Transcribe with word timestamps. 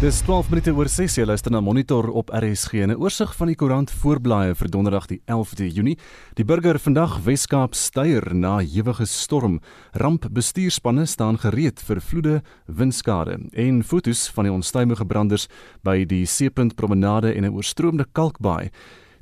Dis 0.00 0.22
12 0.24 0.48
minute 0.48 0.72
oor 0.72 0.88
6 0.88 1.18
jy 1.18 1.24
luister 1.28 1.52
na 1.52 1.60
Monitor 1.60 2.06
op 2.16 2.30
RSG 2.32 2.78
en 2.80 2.90
'n 2.90 2.96
oorsig 2.96 3.34
van 3.36 3.46
die 3.46 3.56
koerant 3.56 3.90
voorblaaie 3.90 4.54
vir 4.54 4.68
Donderdag 4.70 5.06
die 5.06 5.20
11de 5.26 5.68
Junie. 5.68 5.98
Die 6.36 6.44
burger 6.44 6.78
vandag 6.78 7.20
Weskaap 7.24 7.74
styer 7.74 8.34
na 8.34 8.62
ewige 8.62 9.04
storm. 9.04 9.60
Rampbestuurspanne 9.92 11.06
staan 11.06 11.36
gereed 11.38 11.80
vir 11.80 12.00
vloede, 12.00 12.42
windskade 12.66 13.50
en 13.52 13.82
fotos 13.84 14.30
van 14.30 14.44
die 14.44 14.52
onstuimige 14.52 15.04
branders 15.04 15.48
by 15.82 16.04
die 16.06 16.24
Seepunt 16.24 16.76
Promenade 16.76 17.34
en 17.34 17.44
'n 17.44 17.52
oorstroomde 17.52 18.06
kalkbaai. 18.12 18.70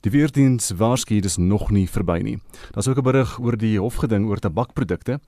Die 0.07 0.13
weerdiens 0.15 0.71
waarsku 0.79 1.17
dis 1.21 1.41
nog 1.43 1.73
nie 1.75 1.89
verby 1.91 2.21
nie. 2.23 2.37
Daar's 2.71 2.87
ook 2.87 2.99
'n 2.99 3.03
berig 3.03 3.39
oor 3.41 3.57
die 3.57 3.81
hofgeding 3.81 4.29
oor 4.29 4.39
tabakprodukte. 4.39 5.21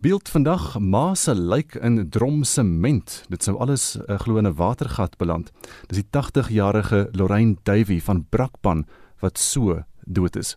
Beeld 0.00 0.28
vandag 0.28 0.78
ma 0.78 1.14
se 1.14 1.34
lyk 1.34 1.74
in 1.74 2.10
drom 2.10 2.44
sement. 2.44 3.24
Dit 3.28 3.42
sou 3.42 3.56
alles 3.56 3.96
uh, 3.96 4.18
glo 4.18 4.36
in 4.36 4.46
'n 4.46 4.54
watergat 4.54 5.16
beland. 5.16 5.50
Dis 5.86 6.02
die 6.02 6.10
80-jarige 6.10 7.08
Lorraine 7.12 7.56
Davey 7.62 8.00
van 8.00 8.26
Brakpan 8.28 8.84
wat 9.20 9.38
so 9.38 9.82
dood 10.04 10.36
is. 10.36 10.56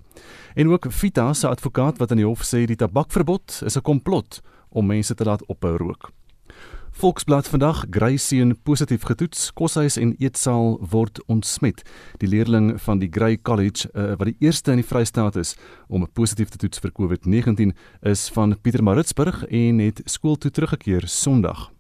En 0.54 0.68
ook 0.68 0.86
Vita 0.90 1.34
se 1.34 1.48
advokaat 1.48 1.98
wat 1.98 2.12
aan 2.12 2.18
die 2.18 2.26
hof 2.26 2.44
sê 2.44 2.66
die 2.66 2.76
tabakverbod 2.76 3.62
is 3.66 3.78
'n 3.78 3.82
komplot 3.82 4.42
om 4.70 4.86
mense 4.86 5.16
te 5.16 5.24
laat 5.24 5.46
ophou 5.46 5.78
rook. 5.78 6.12
Volksblad 6.92 7.48
vandag 7.48 7.86
Greyseun 7.90 8.56
positief 8.64 9.04
getoets. 9.08 9.54
Koshuis 9.54 9.96
en 9.98 10.16
eetsaal 10.20 10.78
word 10.92 11.22
ontsmet. 11.26 11.82
Die 12.20 12.28
leerling 12.30 12.74
van 12.82 13.00
die 13.00 13.10
Grey 13.12 13.38
College 13.42 13.90
uh, 13.94 14.12
wat 14.20 14.28
die 14.28 14.36
eerste 14.40 14.76
in 14.76 14.82
die 14.84 14.88
Vrystaat 14.88 15.36
is 15.40 15.56
om 15.88 16.06
positief 16.14 16.52
te 16.52 16.60
toets 16.62 16.84
vir 16.84 16.92
COVID-19 17.00 17.72
is 18.12 18.28
van 18.36 18.58
Pietermaritzburg 18.62 19.46
en 19.48 19.80
het 19.80 20.04
skool 20.06 20.36
toe 20.36 20.52
teruggekeer 20.52 21.08
Sondag. 21.08 21.72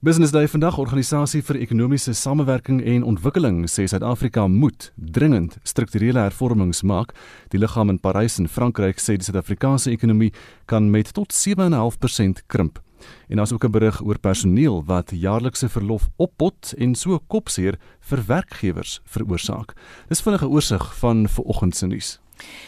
Business 0.00 0.30
Day 0.30 0.46
vandag 0.48 0.78
organisasie 0.78 1.40
vir 1.42 1.56
ekonomiese 1.64 2.12
samewerking 2.14 2.82
en 2.84 3.02
ontwikkeling 3.02 3.64
sê 3.66 3.88
Suid-Afrika 3.90 4.46
moet 4.46 4.92
dringend 4.94 5.56
strukturele 5.64 6.22
hervormings 6.28 6.84
maak. 6.86 7.16
Die 7.50 7.58
liggaam 7.58 7.90
in 7.90 7.98
Parys 7.98 8.38
in 8.38 8.46
Frankryk 8.46 9.02
sê 9.02 9.16
die 9.18 9.26
Suid-Afrikaanse 9.26 9.90
ekonomie 9.90 10.30
kan 10.70 10.92
met 10.94 11.10
tot 11.16 11.34
7.5% 11.34 12.46
krimp. 12.46 12.85
En 13.28 13.36
daar's 13.36 13.52
ook 13.52 13.64
'n 13.64 13.70
berig 13.70 14.02
oor 14.02 14.18
personeel 14.18 14.84
wat 14.84 15.10
jaarlikse 15.14 15.68
verlof 15.68 16.08
oppot 16.16 16.74
en 16.78 16.94
so 16.94 17.18
kopseer 17.18 17.78
vir 18.00 18.24
werkgewers 18.26 19.00
veroorsaak. 19.04 19.74
Dis 20.08 20.20
vinnige 20.20 20.48
oorsig 20.48 20.94
van 20.98 21.28
vanoggend 21.28 21.76
se 21.76 21.86
nuus. 21.86 22.20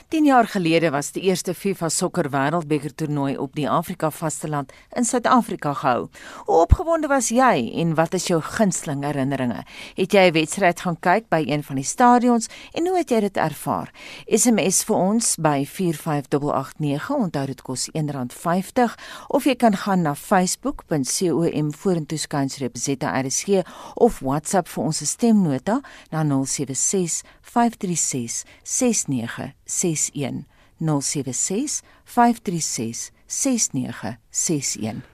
10 0.09 0.25
jaar 0.25 0.47
gelede 0.47 0.91
was 0.91 1.13
die 1.13 1.23
eerste 1.23 1.55
FIFA 1.55 1.89
sokker 1.89 2.31
wêreldbeker 2.31 2.95
toernooi 2.95 3.37
op 3.37 3.55
die 3.55 3.69
Afrika 3.69 4.11
vasteland 4.11 4.73
in 4.97 5.05
Suid-Afrika 5.05 5.73
gehou. 5.75 6.09
Hoe 6.47 6.61
opgewonde 6.63 7.09
was 7.09 7.29
jy 7.29 7.73
en 7.81 7.95
wat 7.95 8.15
is 8.15 8.27
jou 8.27 8.41
gunsteling 8.43 9.05
herinneringe? 9.05 9.65
Het 9.95 10.13
jy 10.13 10.29
'n 10.29 10.33
wedstryd 10.33 10.81
gaan 10.81 10.99
kyk 11.01 11.29
by 11.29 11.45
een 11.47 11.63
van 11.63 11.77
die 11.77 11.85
stadions 11.85 12.49
en 12.73 12.87
hoe 12.87 12.97
het 12.97 13.11
jy 13.11 13.21
dit 13.21 13.37
ervaar? 13.37 13.93
SMS 14.27 14.85
vir 14.85 14.97
ons 14.97 15.37
by 15.37 15.65
45889. 15.67 17.11
Onthou 17.11 17.47
dit 17.47 17.63
kos 17.63 17.89
R1.50 17.93 18.95
of 19.29 19.45
jy 19.45 19.55
kan 19.55 19.77
gaan 19.77 20.03
na 20.03 20.15
facebook.com 20.15 21.73
vorentoe 21.73 22.19
skansreep 22.19 22.77
ZRSG 22.77 23.63
of 23.95 24.21
WhatsApp 24.21 24.69
vir 24.69 24.85
ons 24.85 25.05
stemnota 25.13 25.81
na 26.11 26.25
076 26.25 27.23
536 27.43 28.45
69 28.63 29.58
6961 29.69 31.83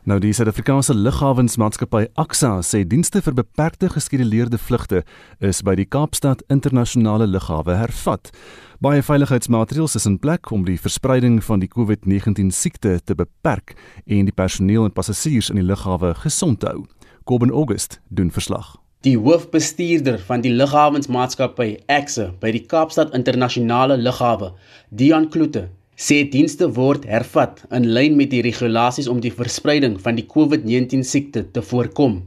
Nou 0.05 0.21
die 0.23 0.33
Suid-Afrikaanse 0.33 0.95
Lughawensmaatskappy 0.95 2.05
Axa 2.15 2.61
sê 2.63 2.85
dienste 2.87 3.19
vir 3.27 3.35
beperkte 3.35 3.89
geskeduleerde 3.91 4.61
vlugte 4.63 5.01
is 5.41 5.64
by 5.67 5.75
die 5.75 5.89
Kaapstad 5.89 6.45
Internasionale 6.47 7.27
Lughawe 7.27 7.75
hervat. 7.81 8.31
Baie 8.79 9.03
veiligheidsmaatreëls 9.03 9.98
is 9.98 10.07
in 10.07 10.20
plek 10.23 10.53
om 10.55 10.63
die 10.69 10.79
verspreiding 10.79 11.41
van 11.43 11.64
die 11.64 11.70
COVID-19 11.73 12.55
siekte 12.55 13.01
te 13.03 13.19
beperk 13.19 13.75
en 14.07 14.31
die 14.31 14.37
personeel 14.37 14.87
en 14.87 14.95
passasiers 14.95 15.51
in 15.51 15.59
die 15.59 15.67
lughawe 15.67 16.14
gesond 16.23 16.63
te 16.63 16.70
hou. 16.70 16.87
Kobben 17.25 17.51
August 17.51 17.98
doen 18.09 18.31
verslag. 18.31 18.77
Die 19.05 19.19
hoofbestuurder 19.20 20.15
van 20.25 20.41
die 20.41 20.51
lughawensmaatskappy 20.57 21.67
Axe 21.92 22.31
by 22.41 22.55
die 22.55 22.63
Kaapstad 22.65 23.11
Internasionale 23.13 23.98
Lughawe, 24.01 24.55
Dion 24.89 25.27
Kloete, 25.35 25.67
sê 25.92 26.23
dienste 26.33 26.70
word 26.79 27.05
hervat 27.11 27.61
in 27.79 27.91
lyn 27.98 28.17
met 28.17 28.31
die 28.33 28.41
regulasies 28.47 29.11
om 29.13 29.20
die 29.20 29.35
verspreiding 29.43 29.98
van 30.07 30.17
die 30.17 30.25
COVID-19 30.31 31.05
siekte 31.05 31.45
te 31.53 31.61
voorkom. 31.61 32.23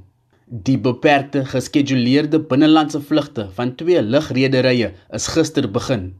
Die 0.70 0.78
beperkte 0.78 1.48
geskeduleerde 1.50 2.44
binnelandse 2.54 3.02
vlugte 3.02 3.48
van 3.58 3.74
twee 3.82 4.06
lugrederye 4.06 4.94
is 5.18 5.30
gister 5.34 5.66
begin. 5.80 6.12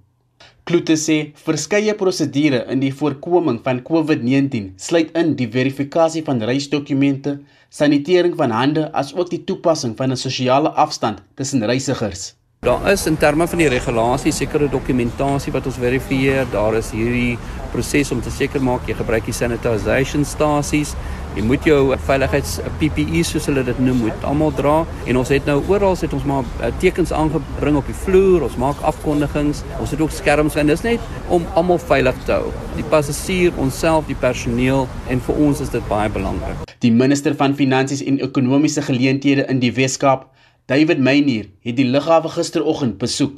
Kloete 0.68 0.98
sê 1.00 1.14
verskeie 1.40 1.94
prosedure 1.96 2.58
in 2.74 2.82
die 2.82 2.90
voorkoming 3.02 3.62
van 3.64 3.78
COVID-19 3.88 4.74
sluit 4.86 5.14
in 5.16 5.30
die 5.40 5.48
verifikasie 5.54 6.26
van 6.28 6.44
reisdokumente, 6.50 7.38
sanitering 7.72 8.36
van 8.42 8.52
hande 8.52 8.84
asook 9.02 9.32
die 9.32 9.40
toepassing 9.48 9.96
van 9.96 10.12
'n 10.12 10.20
sosiale 10.20 10.74
afstand 10.86 11.24
tussen 11.40 11.64
reisigers. 11.72 12.34
Daar 12.66 12.92
is 12.92 13.06
in 13.06 13.18
terme 13.18 13.46
van 13.48 13.60
die 13.62 13.68
regulasie 13.70 14.32
sekere 14.34 14.66
dokumentasie 14.68 15.52
wat 15.54 15.68
ons 15.70 15.76
verifieer. 15.78 16.48
Daar 16.52 16.74
is 16.76 16.90
hierdie 16.90 17.38
proses 17.72 18.10
om 18.12 18.22
te 18.22 18.32
seker 18.34 18.64
maak 18.66 18.90
jy 18.90 18.96
gebruik 18.98 19.28
die 19.30 19.36
sanitisation 19.36 20.26
stasies. 20.26 20.96
Jy 21.38 21.44
moet 21.46 21.68
jou 21.70 21.94
veiligheids 22.08 22.56
PPE 22.82 23.22
soos 23.30 23.46
hulle 23.46 23.62
dit 23.68 23.82
noem 23.86 24.02
moet 24.08 24.26
almal 24.26 24.56
dra 24.58 24.74
en 25.06 25.20
ons 25.22 25.30
het 25.30 25.46
nou 25.46 25.60
oral 25.70 25.94
het 26.02 26.16
ons 26.18 26.26
maar 26.26 26.50
eh, 26.66 26.72
tekens 26.82 27.14
aangebring 27.14 27.78
op 27.78 27.92
die 27.92 27.96
vloer. 28.02 28.48
Ons 28.50 28.58
maak 28.58 28.82
afkondigings. 28.90 29.62
Ons 29.78 29.94
het 29.94 30.02
ook 30.02 30.16
skerms 30.18 30.58
en 30.58 30.74
dis 30.74 30.82
net 30.88 31.30
om 31.30 31.46
almal 31.54 31.78
veilig 31.78 32.18
te 32.26 32.40
hou. 32.40 32.50
Die 32.80 32.88
passasier, 32.90 33.54
onsself, 33.62 34.10
die 34.10 34.18
personeel 34.18 34.90
en 35.14 35.22
vir 35.30 35.46
ons 35.46 35.62
is 35.62 35.70
dit 35.78 35.94
baie 35.94 36.10
belangrik. 36.10 36.66
Die 36.82 36.92
minister 36.92 37.38
van 37.38 37.54
Finansies 37.54 38.02
en 38.02 38.18
Ekonomiese 38.18 38.82
Geleenthede 38.90 39.46
in 39.46 39.62
die 39.62 39.72
Wes-Kaap, 39.78 40.26
David 40.68 41.00
Meyer, 41.00 41.46
het 41.64 41.78
die 41.78 41.86
lughawe 41.88 42.28
gisteroggend 42.28 42.98
besoek. 43.00 43.38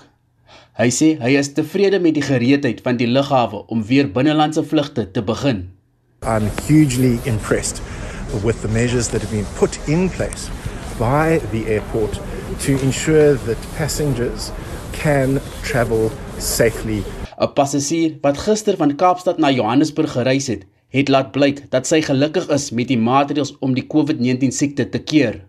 Hy 0.80 0.88
sê 0.90 1.10
hy 1.22 1.36
is 1.38 1.52
tevrede 1.54 2.00
met 2.02 2.16
die 2.16 2.24
gereedheid 2.26 2.80
van 2.82 2.98
die 2.98 3.06
lughawe 3.06 3.60
om 3.70 3.84
weer 3.86 4.08
binnelandse 4.16 4.64
vlugte 4.66 5.04
te 5.14 5.22
begin. 5.22 5.60
I'm 6.26 6.48
hugely 6.66 7.20
impressed 7.30 7.84
with 8.42 8.64
the 8.64 8.72
measures 8.74 9.12
that 9.14 9.22
have 9.22 9.30
been 9.30 9.46
put 9.60 9.78
in 9.86 10.10
place 10.10 10.50
by 10.98 11.38
the 11.52 11.62
airport 11.70 12.18
to 12.66 12.80
ensure 12.82 13.38
that 13.46 13.70
passengers 13.78 14.50
can 14.98 15.38
travel 15.62 16.10
safely. 16.40 17.04
'n 17.38 17.54
Passasier 17.54 18.18
wat 18.26 18.42
gister 18.48 18.80
van 18.82 18.96
Kaapstad 18.96 19.38
na 19.38 19.54
Johannesburg 19.54 20.18
gereis 20.18 20.50
het, 20.50 20.66
het 20.90 21.14
laat 21.14 21.30
blyk 21.38 21.62
dat 21.70 21.86
sy 21.86 22.02
gelukkig 22.02 22.50
is 22.50 22.72
met 22.72 22.90
die 22.90 22.98
maatreëls 22.98 23.54
om 23.62 23.78
die 23.78 23.86
COVID-19 23.86 24.50
siekte 24.50 24.90
te 24.90 25.06
keer. 25.14 25.44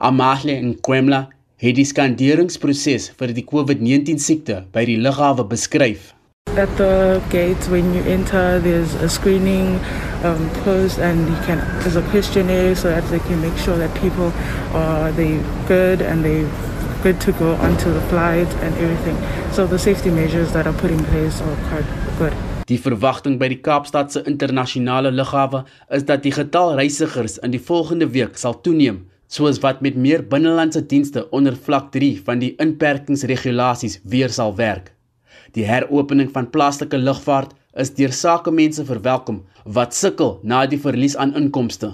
Amahle 0.00 0.54
en 0.56 0.70
Kwemla 0.80 1.26
het 1.60 1.76
die 1.76 1.84
skanderingsproses 1.84 3.10
vir 3.20 3.32
die 3.36 3.42
COVID-19 3.44 4.16
siekte 4.24 4.62
by 4.72 4.86
die 4.88 4.96
lughawe 4.96 5.44
beskryf. 5.44 6.14
At 6.56 6.72
the 6.78 7.20
gate 7.28 7.68
when 7.68 7.92
you 7.92 8.00
enter 8.08 8.62
there's 8.64 8.94
a 9.04 9.10
screening 9.12 9.76
um 10.24 10.48
post 10.64 10.98
and 10.98 11.28
you 11.28 11.36
can 11.44 11.60
there's 11.82 12.00
a 12.00 12.04
questionnaire 12.14 12.72
so 12.74 12.88
that 12.88 13.04
they 13.12 13.20
can 13.28 13.44
make 13.44 13.60
sure 13.60 13.76
that 13.76 13.92
people 14.00 14.32
are 14.72 15.12
they 15.20 15.36
good 15.68 16.00
and 16.00 16.24
they 16.24 16.48
good 17.04 17.20
to 17.20 17.36
go 17.36 17.52
onto 17.60 17.92
the 17.92 18.00
flight 18.08 18.48
and 18.64 18.72
everything. 18.80 19.20
So 19.52 19.66
the 19.66 19.78
safety 19.78 20.08
measures 20.08 20.56
that 20.56 20.66
are 20.66 20.76
put 20.80 20.90
in 20.90 21.04
place 21.12 21.44
are 21.44 21.56
quite 21.68 21.88
good. 22.16 22.32
Die 22.72 22.80
verwagting 22.80 23.36
by 23.36 23.52
die 23.52 23.60
Kaapstadse 23.60 24.24
internasionale 24.24 25.12
lughawe 25.12 25.66
is 25.92 26.08
dat 26.08 26.24
die 26.24 26.32
getal 26.32 26.78
reisigers 26.80 27.36
in 27.44 27.52
die 27.52 27.60
volgende 27.60 28.08
week 28.16 28.40
sal 28.40 28.56
toeneem, 28.64 29.09
soos 29.30 29.60
wat 29.62 29.82
met 29.84 29.96
meer 29.96 30.24
binnelandse 30.26 30.82
dienste 30.90 31.22
onder 31.30 31.54
vlak 31.66 31.90
3 31.94 32.16
van 32.26 32.40
die 32.42 32.54
inperkingsregulasies 32.62 34.00
weer 34.02 34.32
sal 34.34 34.56
werk. 34.58 34.90
Die 35.54 35.66
heropening 35.66 36.32
van 36.34 36.50
plaaslike 36.50 36.98
lugvaart 36.98 37.54
is 37.78 37.94
deur 37.94 38.12
sakemense 38.14 38.84
verwelkom 38.88 39.44
wat 39.64 39.94
sukkel 39.94 40.38
na 40.42 40.64
die 40.66 40.80
verlies 40.82 41.16
aan 41.16 41.36
inkomste. 41.38 41.92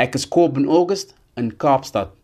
Ek 0.00 0.16
is 0.16 0.28
Kob 0.28 0.56
in 0.56 0.68
August 0.68 1.12
in 1.36 1.52
Kaapstad. 1.52 2.16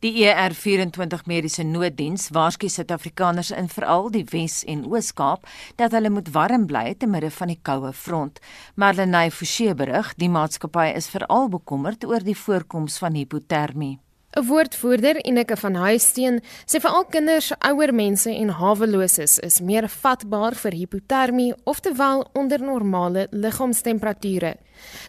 Die 0.00 0.24
ER24 0.24 1.26
mediese 1.28 1.64
nooddiens 1.68 2.30
waarsku 2.32 2.70
Suid-Afrikaners 2.72 3.50
in 3.52 3.66
veral 3.68 4.08
die 4.14 4.22
Wes 4.32 4.62
en 4.64 4.86
Oos-Kaap 4.88 5.44
dat 5.76 5.92
hulle 5.92 6.08
moet 6.08 6.30
warm 6.32 6.64
bly 6.70 6.94
te 6.96 7.04
midde 7.04 7.28
van 7.36 7.52
die 7.52 7.58
koue 7.60 7.92
front. 7.92 8.40
Marlenae 8.80 9.28
Forsie 9.28 9.74
berig, 9.76 10.14
die 10.16 10.32
maatskappy 10.32 10.86
is 10.96 11.12
veral 11.12 11.52
bekommerd 11.52 12.08
oor 12.08 12.24
die 12.24 12.38
voorkoms 12.46 12.96
van 13.02 13.20
hipotermie. 13.20 13.98
'n 14.30 14.46
Woordvoerder, 14.46 15.16
Enike 15.16 15.56
van 15.56 15.74
Huisteen, 15.74 16.36
sê 16.64 16.78
veral 16.78 17.04
kinders, 17.10 17.50
ouer 17.66 17.90
mense 17.94 18.30
en 18.30 18.48
haweloses 18.48 19.38
is 19.42 19.60
meer 19.60 19.88
vatbaar 19.88 20.54
vir 20.54 20.76
hipotermie, 20.78 21.54
oftewel 21.64 22.22
onder 22.32 22.62
normale 22.62 23.26
liggaamstemperature. 23.30 24.52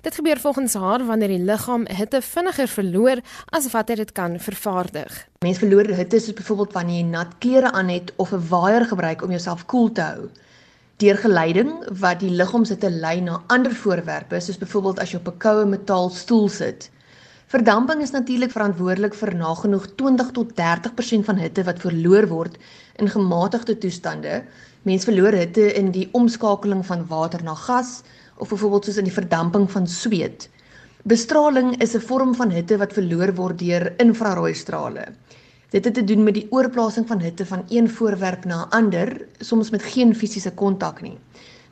Dit 0.01 0.15
gebeur 0.15 0.39
volgens 0.39 0.73
haar 0.73 1.05
wanneer 1.05 1.27
die 1.35 1.45
liggaam 1.45 1.85
hitte 1.85 2.21
vinniger 2.21 2.67
verloor 2.67 3.21
as 3.45 3.67
wat 3.71 3.87
dit 3.87 4.11
kan 4.11 4.39
vervaardig. 4.39 5.27
Mense 5.45 5.59
verloor 5.59 5.85
hitte 5.85 6.19
soos 6.19 6.33
byvoorbeeld 6.33 6.73
wanneer 6.73 6.97
jy 7.03 7.09
nat 7.09 7.37
klere 7.37 7.71
aan 7.71 7.89
het 7.89 8.13
of 8.15 8.33
'n 8.33 8.47
waaier 8.49 8.85
gebruik 8.85 9.21
om 9.21 9.29
jouself 9.29 9.65
koel 9.65 9.79
cool 9.81 9.91
te 9.91 10.01
hou. 10.01 10.29
Deur 10.97 11.17
geleiding 11.17 11.71
wat 11.99 12.19
die 12.19 12.29
liggaamshitte 12.29 12.89
lei 12.89 13.21
na 13.21 13.43
ander 13.47 13.75
voorwerpe, 13.75 14.39
soos 14.39 14.57
byvoorbeeld 14.57 14.99
as 14.99 15.11
jy 15.11 15.17
op 15.17 15.27
'n 15.27 15.37
koue 15.37 15.65
metaal 15.65 16.09
stoel 16.09 16.49
sit. 16.49 16.89
Verdamping 17.51 17.99
is 17.99 18.13
natuurlik 18.15 18.53
verantwoordelik 18.55 19.15
vir 19.19 19.33
nagenoeg 19.35 19.89
20 19.99 20.29
tot 20.31 20.51
30% 20.55 21.25
van 21.27 21.39
hitte 21.41 21.65
wat 21.67 21.81
verloor 21.83 22.23
word 22.29 22.53
in 23.03 23.09
gematigde 23.11 23.73
toestande. 23.75 24.37
Mens 24.87 25.03
verloor 25.03 25.35
hitte 25.35 25.65
in 25.75 25.89
die 25.91 26.05
omskakeling 26.15 26.85
van 26.87 27.03
water 27.09 27.43
na 27.43 27.57
gas 27.59 27.89
of 28.37 28.53
byvoorbeeld 28.53 28.87
soos 28.87 28.99
in 29.01 29.09
die 29.09 29.15
verdamping 29.17 29.65
van 29.73 29.87
sweet. 29.87 30.45
Bestraling 31.03 31.73
is 31.83 31.95
'n 31.95 32.05
vorm 32.07 32.31
van 32.35 32.55
hitte 32.55 32.77
wat 32.77 32.95
verloor 32.95 33.35
word 33.35 33.59
deur 33.59 33.91
infrarooi 33.99 34.53
strale. 34.53 35.03
Dit 35.71 35.85
het 35.85 35.93
te 35.93 36.03
doen 36.03 36.23
met 36.23 36.33
die 36.33 36.47
oorplasing 36.51 37.07
van 37.07 37.19
hitte 37.19 37.45
van 37.45 37.65
een 37.67 37.89
voorwerp 37.89 38.45
na 38.45 38.63
'n 38.63 38.69
ander, 38.69 39.27
soms 39.39 39.71
met 39.71 39.83
geen 39.83 40.15
fisiese 40.15 40.51
kontak 40.51 41.01
nie. 41.01 41.17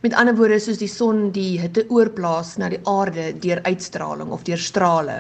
Met 0.02 0.14
ander 0.14 0.36
woorde 0.36 0.60
soos 0.60 0.78
die 0.78 0.92
son 0.92 1.32
die 1.32 1.60
hitte 1.60 1.86
oorplaas 1.90 2.58
na 2.58 2.70
die 2.70 2.84
aarde 2.84 3.40
deur 3.40 3.64
uitstraling 3.64 4.32
of 4.32 4.44
deur 4.44 4.58
strale. 4.58 5.20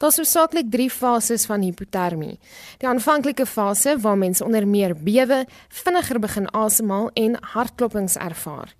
Daar 0.00 0.16
is 0.16 0.30
saaklik 0.30 0.70
3 0.72 0.90
fases 0.90 1.42
van 1.44 1.60
hipotermie. 1.60 2.38
Die 2.80 2.88
aanvanklike 2.88 3.44
fase 3.46 3.98
waar 4.00 4.16
mens 4.16 4.40
onder 4.40 4.64
meer 4.66 4.94
bewe, 4.96 5.42
vinniger 5.68 6.18
begin 6.18 6.48
asemhaal 6.56 7.10
en 7.20 7.36
hartklopings 7.52 8.16
ervaar. 8.16 8.72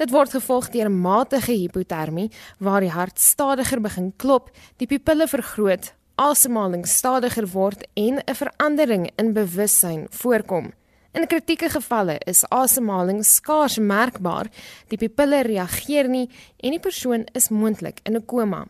Dit 0.00 0.10
word 0.10 0.32
gevolg 0.32 0.70
deur 0.72 0.88
matige 0.90 1.52
hipotermie 1.52 2.30
waar 2.56 2.80
die 2.80 2.90
hart 2.90 3.20
stadiger 3.20 3.84
begin 3.84 4.14
klop, 4.16 4.48
die 4.80 4.88
pupille 4.88 5.28
vergroot, 5.28 5.92
asemhaling 6.16 6.88
stadiger 6.88 7.50
word 7.52 7.84
en 7.92 8.24
'n 8.24 8.34
verandering 8.34 9.10
in 9.16 9.32
bewussyn 9.32 10.06
voorkom. 10.10 10.72
In 11.12 11.26
kritieke 11.26 11.68
gevalle 11.68 12.18
is 12.24 12.48
asemhaling 12.48 13.24
skaars 13.24 13.78
merkbaar, 13.78 14.48
die 14.88 14.96
pupille 14.96 15.42
reageer 15.42 16.08
nie 16.08 16.30
en 16.56 16.70
die 16.70 16.80
persoon 16.80 17.26
is 17.34 17.50
moontlik 17.50 18.00
in 18.04 18.16
'n 18.16 18.24
koma. 18.24 18.68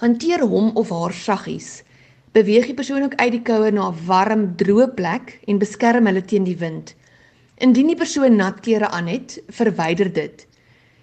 Hanteer 0.00 0.40
hom 0.48 0.70
of 0.80 0.88
haar 0.88 1.12
saggies. 1.12 1.82
Beweeg 2.32 2.70
die 2.70 2.74
persoon 2.74 3.02
ook 3.04 3.14
uit 3.20 3.32
die 3.34 3.42
koue 3.44 3.70
na 3.70 3.90
'n 3.90 3.98
warm, 4.06 4.44
droë 4.56 4.86
plek 4.96 5.32
en 5.46 5.58
beskerm 5.60 6.06
hulle 6.08 6.22
teen 6.24 6.44
die 6.44 6.56
wind. 6.56 6.94
Indien 7.56 7.86
die 7.86 7.96
persoon 7.96 8.36
nat 8.36 8.62
klere 8.64 8.88
aan 8.88 9.10
het, 9.12 9.42
verwyder 9.48 10.12
dit. 10.12 10.46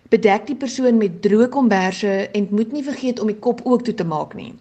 Bedek 0.10 0.48
die 0.48 0.56
persoon 0.56 0.98
met 0.98 1.22
droë 1.22 1.50
komberse 1.50 2.30
en 2.34 2.48
moet 2.50 2.72
nie 2.72 2.84
vergeet 2.84 3.20
om 3.20 3.28
die 3.28 3.38
kop 3.40 3.62
ook 3.64 3.84
toe 3.84 3.94
te 3.94 4.04
maak 4.04 4.34
nie. 4.34 4.56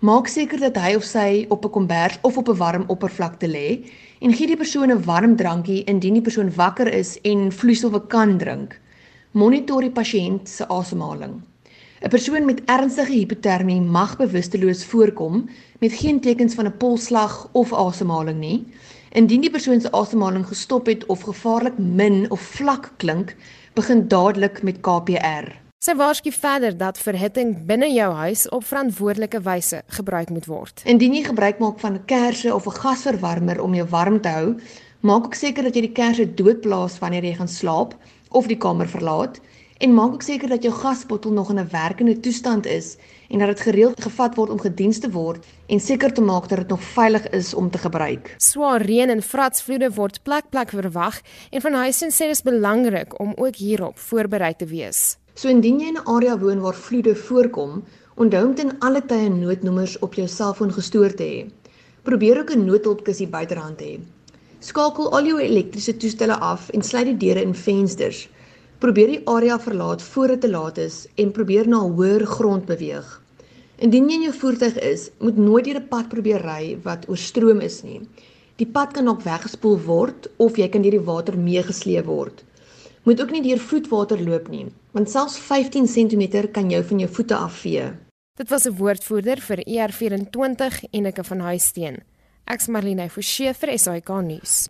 Maak 0.00 0.28
seker 0.28 0.60
dat 0.60 0.76
hy 0.76 0.94
of 0.94 1.04
sy 1.04 1.46
op 1.48 1.64
'n 1.64 1.70
kombers 1.70 2.18
of 2.22 2.36
op 2.36 2.48
'n 2.48 2.56
warm 2.56 2.84
oppervlakte 2.88 3.48
lê 3.48 3.88
en 4.20 4.34
gee 4.34 4.46
die 4.46 4.56
persoon 4.56 4.90
'n 4.90 5.04
warm 5.04 5.36
drankie 5.36 5.84
indien 5.84 6.14
die 6.14 6.28
persoon 6.28 6.52
wakker 6.54 6.92
is 6.92 7.18
en 7.22 7.50
vloeistowwe 7.52 8.06
kan 8.06 8.38
drink. 8.38 8.80
Monitor 9.32 9.80
die 9.80 9.90
pasiënt 9.90 10.48
se 10.48 10.68
asemhaling. 10.68 11.40
'n 12.02 12.08
Persoon 12.08 12.44
met 12.44 12.62
ernstige 12.66 13.12
hipotermie 13.12 13.80
mag 13.80 14.16
bewusteloos 14.18 14.84
voorkom 14.84 15.48
met 15.78 15.92
geen 15.92 16.20
tekens 16.20 16.54
van 16.54 16.66
'n 16.66 16.76
polsslag 16.76 17.48
of 17.52 17.72
asemhaling 17.72 18.38
nie. 18.38 18.66
Indien 19.10 19.40
die 19.40 19.50
persoon 19.50 19.80
se 19.80 19.92
asemhaling 19.92 20.46
gestop 20.46 20.86
het 20.86 21.06
of 21.06 21.20
gevaarlik 21.20 21.78
min 21.78 22.30
of 22.30 22.40
vlak 22.40 22.92
klink, 22.96 23.36
begin 23.74 24.08
dadelik 24.08 24.62
met 24.62 24.80
KPR. 24.80 25.46
Sy 25.78 25.94
waarsku 25.94 26.32
verder 26.32 26.76
dat 26.76 26.98
verhitting 26.98 27.66
binne 27.66 27.92
jou 27.92 28.12
huis 28.14 28.48
op 28.48 28.64
verantwoordelike 28.64 29.40
wyse 29.40 29.82
gebruik 29.86 30.28
moet 30.30 30.46
word. 30.46 30.82
Indien 30.84 31.14
jy 31.14 31.22
gebruik 31.24 31.58
maak 31.58 31.78
van 31.80 31.94
'n 31.94 32.04
kersse 32.04 32.54
of 32.54 32.66
'n 32.66 32.80
gasverwarmer 32.80 33.62
om 33.62 33.74
jou 33.74 33.88
warm 33.88 34.20
te 34.20 34.28
hou, 34.28 34.54
maak 35.00 35.24
ook 35.24 35.34
seker 35.34 35.62
dat 35.62 35.74
jy 35.74 35.80
die 35.80 35.92
kersse 35.92 36.34
doodblaas 36.34 36.98
wanneer 36.98 37.24
jy 37.24 37.34
gaan 37.34 37.48
slaap 37.48 37.94
of 38.28 38.46
die 38.46 38.58
kamer 38.58 38.88
verlaat 38.88 39.40
en 39.82 39.94
maak 39.94 40.12
ook 40.14 40.22
seker 40.22 40.48
dat 40.48 40.62
jou 40.62 40.74
gasbottel 40.74 41.32
nog 41.32 41.50
in 41.50 41.58
'n 41.58 41.68
werkende 41.70 42.20
toestand 42.20 42.66
is 42.66 42.96
en 43.28 43.38
dat 43.38 43.48
dit 43.48 43.60
gereeld 43.60 44.02
gevat 44.02 44.34
word 44.34 44.50
om 44.50 44.60
gediens 44.60 44.98
te 44.98 45.10
word 45.10 45.46
en 45.66 45.80
seker 45.80 46.12
te 46.12 46.20
maak 46.20 46.48
dat 46.48 46.58
dit 46.58 46.68
nog 46.68 46.82
veilig 46.82 47.28
is 47.28 47.54
om 47.54 47.70
te 47.70 47.78
gebruik. 47.78 48.34
Swaar 48.36 48.82
reën 48.82 49.08
en 49.08 49.22
vratsvloede 49.22 49.90
word 49.94 50.22
plek 50.22 50.44
plek 50.50 50.68
verwag 50.68 51.20
en 51.50 51.60
van 51.60 51.72
huis 51.72 52.02
en 52.02 52.10
sê 52.10 52.18
dit 52.18 52.30
is 52.30 52.42
belangrik 52.42 53.20
om 53.20 53.32
ook 53.36 53.56
hierop 53.56 53.98
voorberei 53.98 54.56
te 54.56 54.66
wees. 54.66 55.18
So 55.34 55.48
indien 55.48 55.80
jy 55.80 55.86
in 55.86 55.98
'n 55.98 56.06
area 56.06 56.38
woon 56.38 56.60
waar 56.60 56.74
vloede 56.74 57.16
voorkom, 57.16 57.84
onthou 58.14 58.46
om 58.46 58.54
ten 58.54 58.78
alle 58.78 59.04
tye 59.06 59.28
noodnommers 59.28 59.98
op 59.98 60.14
jou 60.14 60.28
selfoon 60.28 60.72
gestoor 60.72 61.14
te 61.14 61.22
hê. 61.22 61.50
Probeer 62.02 62.38
ook 62.38 62.50
'n 62.50 62.64
noodhulpkussie 62.64 63.28
buiterhand 63.28 63.80
hê. 63.80 64.00
Skakel 64.58 65.12
al 65.12 65.26
jou 65.26 65.40
elektriese 65.40 65.96
toestelle 65.96 66.38
af 66.38 66.68
en 66.68 66.82
sluit 66.82 67.04
die 67.04 67.16
deure 67.16 67.42
en 67.42 67.54
vensters. 67.54 68.28
Probeer 68.82 69.12
die 69.12 69.20
area 69.30 69.60
verlaat 69.62 70.02
voor 70.02 70.32
dit 70.32 70.40
te 70.40 70.48
laat 70.50 70.78
is 70.82 71.04
en 71.14 71.30
probeer 71.30 71.68
na 71.70 71.78
hoër 71.86 72.24
grond 72.26 72.64
beweeg. 72.66 73.06
Indien 73.78 74.08
jy 74.10 74.16
in 74.16 74.24
jou 74.26 74.32
voertuig 74.34 74.80
is, 74.82 75.04
moet 75.22 75.38
nooit 75.38 75.68
deur 75.68 75.78
'n 75.78 75.88
pad 75.88 76.08
probeer 76.10 76.42
ry 76.42 76.78
wat 76.82 77.06
oorstroom 77.08 77.60
is 77.60 77.82
nie. 77.82 78.00
Die 78.56 78.66
pad 78.66 78.90
kan 78.92 79.08
ook 79.08 79.22
weggespoel 79.22 79.78
word 79.86 80.26
of 80.36 80.58
jy 80.58 80.68
kan 80.68 80.82
deur 80.82 80.98
die 80.98 81.06
water 81.10 81.38
meegesleep 81.38 82.06
word. 82.06 82.42
Moet 83.04 83.22
ook 83.22 83.30
nie 83.30 83.42
deur 83.42 83.58
vloedwater 83.58 84.20
loop 84.20 84.48
nie, 84.48 84.66
want 84.90 85.10
selfs 85.10 85.38
15 85.38 85.86
cm 85.86 86.50
kan 86.52 86.70
jou 86.70 86.82
van 86.82 86.98
jou 86.98 87.10
voete 87.10 87.36
afvee. 87.36 87.92
Dit 88.36 88.48
was 88.50 88.66
'n 88.66 88.76
woordvoerder 88.76 89.40
vir 89.40 89.58
ER24 89.66 90.84
Enike 90.90 91.24
van 91.24 91.40
Huisteen. 91.40 92.02
Ek's 92.46 92.66
Marlene 92.66 93.08
Forsie 93.08 93.54
vir 93.54 93.78
SAK 93.78 94.08
nuus. 94.22 94.66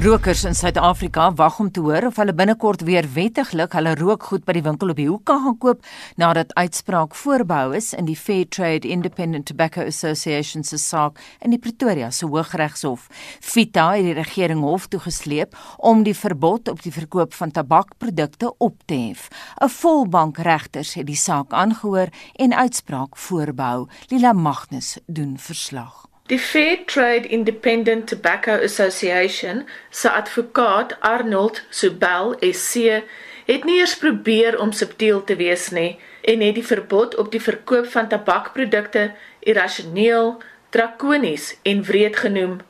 Rokers 0.00 0.44
in 0.44 0.54
Suid-Afrika 0.54 1.26
wag 1.36 1.58
om 1.60 1.68
te 1.70 1.82
hoor 1.84 2.06
of 2.08 2.16
hulle 2.16 2.32
binnekort 2.32 2.80
weer 2.88 3.04
wettiglik 3.12 3.74
hulle 3.76 3.90
rookgoed 3.98 4.46
by 4.46 4.54
die 4.56 4.62
winkel 4.64 4.94
op 4.94 4.96
die 4.96 5.08
hoek 5.10 5.26
kan 5.28 5.42
gaan 5.44 5.58
koop 5.60 5.84
nadat 6.22 6.54
uitspraak 6.56 7.12
voorbehou 7.20 7.74
is 7.76 7.90
in 7.92 8.08
die 8.08 8.16
Fair 8.16 8.48
Trade 8.48 8.88
Independent 8.88 9.50
Tobacco 9.50 9.84
Association 9.84 10.64
se 10.64 10.80
saak 10.80 11.20
in 11.44 11.52
die 11.52 11.60
Pretoria 11.60 12.08
se 12.16 12.24
Hooggeregshof. 12.24 13.10
Vita 13.44 13.90
het 13.92 14.08
die 14.08 14.16
regering 14.16 14.64
hof 14.64 14.88
toe 14.88 15.04
gesleep 15.04 15.52
om 15.76 16.00
die 16.08 16.16
verbod 16.16 16.72
op 16.72 16.80
die 16.80 16.96
verkoop 16.96 17.36
van 17.36 17.52
tabakprodukte 17.52 18.54
op 18.56 18.80
te 18.86 18.96
hef. 18.96 19.28
'n 19.60 19.68
Volbank 19.68 20.38
regters 20.38 20.94
het 20.94 21.06
die 21.12 21.22
saak 21.28 21.52
aangehoor 21.52 22.08
en 22.40 22.56
uitspraak 22.56 23.16
voorbehou. 23.16 23.88
Lila 24.08 24.32
Magnus 24.32 24.96
doen 25.06 25.36
verslag. 25.36 26.09
Die 26.30 26.38
Fair 26.38 26.86
Trade 26.86 27.26
Independent 27.26 28.06
Tobacco 28.08 28.52
Association 28.52 29.66
se 29.90 30.10
advokaat 30.10 30.96
Arnold 31.00 31.62
Subel 31.70 32.36
SC 32.40 33.02
het 33.46 33.64
nie 33.64 33.80
eers 33.80 33.96
probeer 33.98 34.58
om 34.60 34.70
subtiel 34.72 35.24
te 35.24 35.36
wees 35.36 35.70
nie 35.74 35.98
en 36.22 36.46
het 36.46 36.54
die 36.54 36.66
verbod 36.66 37.16
op 37.18 37.32
die 37.34 37.42
verkoop 37.42 37.90
van 37.90 38.08
tabakprodukte 38.14 39.10
irrasioneel, 39.40 40.36
drakonies 40.70 41.56
en 41.62 41.82
wreed 41.82 42.22
genoem. 42.22 42.60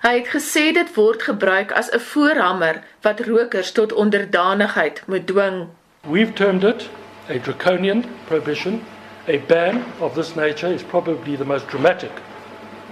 Hy 0.00 0.16
het 0.22 0.32
gesê 0.38 0.70
dit 0.72 0.96
word 0.96 1.28
gebruik 1.28 1.76
as 1.76 1.92
'n 1.92 2.00
voorhamer 2.00 2.82
wat 3.02 3.20
rokers 3.20 3.72
tot 3.72 3.92
onderdanigheid 3.92 5.02
moet 5.06 5.26
dwing. 5.26 5.68
We've 6.08 6.32
termed 6.32 6.64
it 6.64 6.88
a 7.28 7.38
draconian 7.38 8.04
prohibition. 8.26 8.80
A 9.28 9.38
ban 9.46 9.84
of 9.98 10.14
this 10.14 10.34
nature 10.34 10.72
is 10.72 10.82
probably 10.82 11.36
the 11.36 11.44
most 11.44 11.68
dramatic 11.68 12.10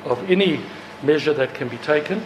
of 0.04 0.30
any 0.30 0.60
measure 1.02 1.34
that 1.34 1.54
can 1.54 1.68
be 1.68 1.78
taken. 1.78 2.22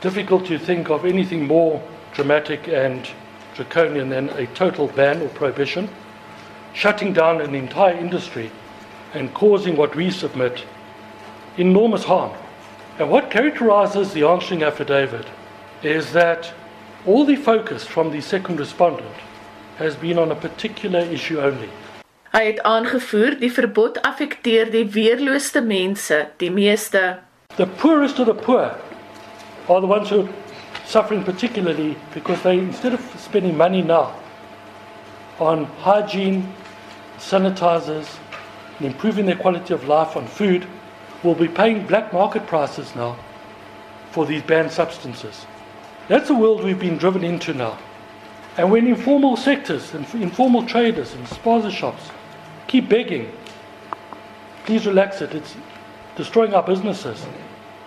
Difficult 0.00 0.46
to 0.46 0.58
think 0.58 0.90
of 0.90 1.04
anything 1.04 1.46
more 1.46 1.82
dramatic 2.12 2.68
and 2.68 3.08
draconian 3.54 4.08
than 4.08 4.30
a 4.30 4.46
total 4.48 4.88
ban 4.88 5.20
or 5.22 5.28
prohibition, 5.28 5.88
shutting 6.72 7.12
down 7.12 7.40
an 7.40 7.54
entire 7.54 7.96
industry 7.96 8.50
and 9.14 9.34
causing 9.34 9.76
what 9.76 9.94
we 9.94 10.10
submit 10.10 10.64
enormous 11.56 12.04
harm. 12.04 12.32
And 12.98 13.10
what 13.10 13.30
characterizes 13.30 14.12
the 14.12 14.26
answering 14.26 14.62
affidavit 14.62 15.26
is 15.82 16.12
that 16.12 16.52
all 17.06 17.24
the 17.24 17.36
focus 17.36 17.84
from 17.84 18.10
the 18.10 18.20
second 18.20 18.58
respondent 18.60 19.14
has 19.76 19.96
been 19.96 20.18
on 20.18 20.30
a 20.30 20.34
particular 20.34 21.00
issue 21.00 21.40
only. 21.40 21.70
Hy 22.30 22.44
het 22.46 22.60
aangevoer 22.62 23.34
die 23.40 23.50
verbod 23.50 23.96
affekteer 24.06 24.68
die 24.70 24.84
weerloosste 24.94 25.64
mense, 25.66 26.28
die 26.38 26.50
meeste. 26.54 27.18
The 27.56 27.66
poorest 27.66 28.20
of 28.22 28.28
the 28.28 28.34
poor 28.34 28.76
are 29.66 29.80
the 29.80 29.90
ones 29.90 30.10
who 30.10 30.28
suffering 30.86 31.24
particularly 31.24 31.96
because 32.14 32.40
they, 32.42 32.58
instead 32.58 32.94
of 32.94 33.00
spending 33.18 33.56
money 33.56 33.82
now 33.82 34.14
on 35.40 35.64
hygiene, 35.82 36.54
sanitizers, 37.18 38.06
and 38.78 38.86
improving 38.86 39.26
their 39.26 39.34
quality 39.34 39.74
of 39.74 39.88
life 39.88 40.16
on 40.16 40.28
food, 40.28 40.68
will 41.24 41.34
be 41.34 41.48
paying 41.48 41.84
black 41.84 42.12
market 42.12 42.46
prices 42.46 42.94
now 42.94 43.16
for 44.12 44.24
these 44.24 44.42
banned 44.44 44.70
substances. 44.70 45.46
That's 46.06 46.28
the 46.28 46.36
world 46.36 46.62
we've 46.62 46.78
been 46.78 46.96
driven 46.96 47.24
into 47.24 47.54
now. 47.54 47.76
And 48.56 48.70
when 48.70 48.86
informal 48.86 49.36
sectors 49.36 49.94
and 49.94 50.06
informal 50.14 50.64
traders 50.64 51.12
and 51.14 51.26
spaza 51.26 51.72
shops 51.72 52.10
keep 52.70 52.88
begging, 52.88 53.26
please 54.64 54.86
relax 54.86 55.20
it, 55.20 55.34
it's 55.34 55.56
destroying 56.16 56.54
our 56.54 56.62
businesses, 56.62 57.26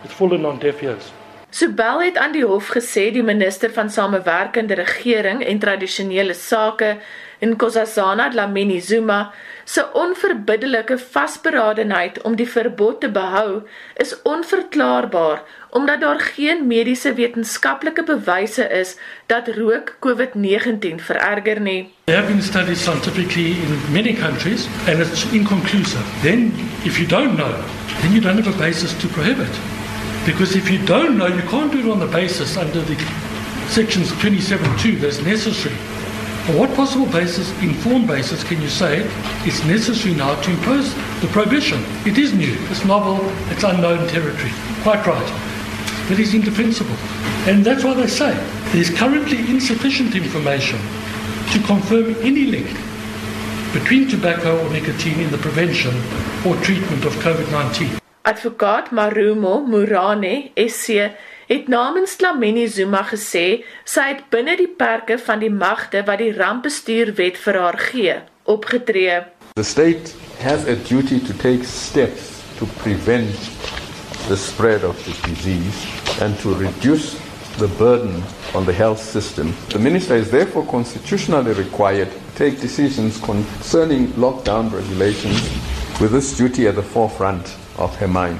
it's 0.04 0.14
fallen 0.14 0.46
on 0.46 0.60
deaf 0.60 0.84
ears. 0.84 1.12
Sobel 1.54 2.02
het 2.02 2.18
aan 2.18 2.34
die 2.34 2.44
hof 2.44 2.72
gesê 2.74 3.12
die 3.14 3.24
minister 3.24 3.70
van 3.72 3.90
samewerkende 3.90 4.74
regering 4.74 5.44
en 5.46 5.60
tradisionele 5.62 6.34
sake 6.34 6.98
Nkosazana 7.46 8.30
Dlamini 8.34 8.80
Zuma 8.82 9.32
se 9.64 9.86
onverbiddelike 9.94 10.98
vasberadenheid 10.98 12.22
om 12.22 12.36
die 12.36 12.50
verbod 12.50 13.00
te 13.02 13.12
behou 13.12 13.62
is 14.02 14.16
onverklaarbaar 14.24 15.44
omdat 15.74 16.02
daar 16.02 16.20
geen 16.20 16.68
mediese 16.68 17.14
wetenskaplike 17.14 18.04
bewyse 18.04 18.68
is 18.68 18.96
dat 19.26 19.48
rook 19.48 19.96
COVID-19 20.00 20.96
vererger 20.96 21.62
nie. 21.62 21.94
There 22.04 22.18
have 22.18 22.32
been 22.32 22.42
studies 22.42 22.84
scientifically 22.84 23.50
in 23.50 23.92
many 23.92 24.14
countries 24.14 24.68
and 24.88 25.00
it's 25.00 25.26
inconclusive. 25.32 26.04
Then 26.22 26.54
if 26.84 26.98
you 26.98 27.08
don't 27.08 27.36
know, 27.36 27.54
then 28.02 28.12
you 28.12 28.22
don't 28.22 28.38
have 28.44 28.56
a 28.56 28.58
basis 28.58 28.94
to 29.00 29.08
prohibit. 29.08 29.54
Because 30.26 30.58
if 30.58 30.70
you 30.70 30.86
don't 30.86 31.18
know, 31.18 31.28
you 31.28 31.44
can't 31.50 31.72
do 31.72 31.80
it 31.80 31.92
on 31.92 32.00
the 32.00 32.12
basis 32.20 32.56
under 32.58 32.82
the 32.82 32.96
sections 33.68 34.12
27.2 34.12 35.00
that's 35.00 35.22
necessary. 35.22 35.76
On 36.50 36.58
what 36.58 36.76
possible 36.76 37.06
basis, 37.08 37.50
informed 37.62 38.08
basis, 38.08 38.44
can 38.44 38.62
you 38.62 38.70
say 38.70 39.02
it's 39.48 39.64
necessary 39.66 40.14
now 40.14 40.36
to 40.42 40.52
impose 40.52 40.94
the 41.22 41.28
prohibition? 41.28 41.80
It 42.06 42.18
is 42.18 42.34
new, 42.34 42.56
it's 42.70 42.86
novel, 42.86 43.18
it's 43.50 43.64
unknown 43.64 44.08
territory. 44.10 44.52
Quite 44.84 45.06
right. 45.08 45.53
But 46.08 46.20
it's 46.20 46.34
indefensible. 46.34 46.98
And 47.48 47.64
that's 47.64 47.84
why 47.84 47.94
they 47.94 48.08
say 48.08 48.34
there's 48.74 48.90
currently 48.90 49.40
insufficient 49.50 50.16
information 50.16 50.80
to 51.52 51.60
confirm 51.66 52.16
any 52.22 52.46
link 52.46 52.72
between 53.74 54.08
tobacco 54.08 54.64
or 54.64 54.70
nicotine 54.70 55.20
in 55.20 55.32
the 55.32 55.38
prevention 55.38 55.94
or 56.46 56.56
treatment 56.62 57.06
of 57.06 57.14
COVID 57.24 57.52
19. 57.52 58.00
Advokaat 58.26 58.92
Marumo 58.92 59.66
Murane 59.68 60.52
SC 60.56 61.12
het 61.48 61.68
namens 61.68 62.16
Tlamini 62.16 62.68
Zuma 62.68 63.04
gesê 63.04 63.64
sy 63.84 64.06
het 64.14 64.24
binne 64.32 64.56
die 64.60 64.70
perke 64.70 65.18
van 65.20 65.44
die 65.44 65.52
magte 65.52 66.04
wat 66.08 66.22
die 66.24 66.32
rampbestuurwet 66.36 67.40
vir 67.46 67.60
haar 67.60 67.80
gee 67.90 68.16
opgetree. 68.44 69.24
The 69.56 69.64
state 69.64 70.16
has 70.40 70.68
a 70.68 70.76
duty 70.76 71.20
to 71.20 71.34
take 71.34 71.64
steps 71.64 72.42
to 72.60 72.66
prevent 72.84 73.36
the 74.28 74.38
spread 74.38 74.84
of 74.84 74.96
the 75.06 75.28
disease 75.28 75.86
and 76.22 76.38
to 76.40 76.54
reduce 76.56 77.20
the 77.58 77.68
burden 77.68 78.24
on 78.56 78.66
the 78.66 78.74
health 78.74 79.00
system. 79.00 79.54
The 79.70 79.80
minister 79.80 80.16
is 80.16 80.32
therefore 80.32 80.66
constitutionally 80.68 81.54
required 81.54 82.10
to 82.12 82.36
take 82.36 82.62
decisions 82.62 83.20
concerning 83.20 84.08
lockdown 84.14 84.72
regulations 84.72 85.42
with 86.00 86.12
this 86.12 86.38
duty 86.38 86.68
at 86.68 86.76
the 86.76 86.84
forefront 86.84 87.56
of 87.78 87.96
her 87.98 88.08
mind. 88.08 88.40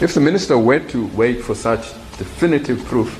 If 0.00 0.14
the 0.14 0.20
minister 0.20 0.58
were 0.58 0.80
to 0.80 1.06
wait 1.08 1.42
for 1.42 1.54
such 1.54 1.92
definitive 2.18 2.84
proof, 2.84 3.18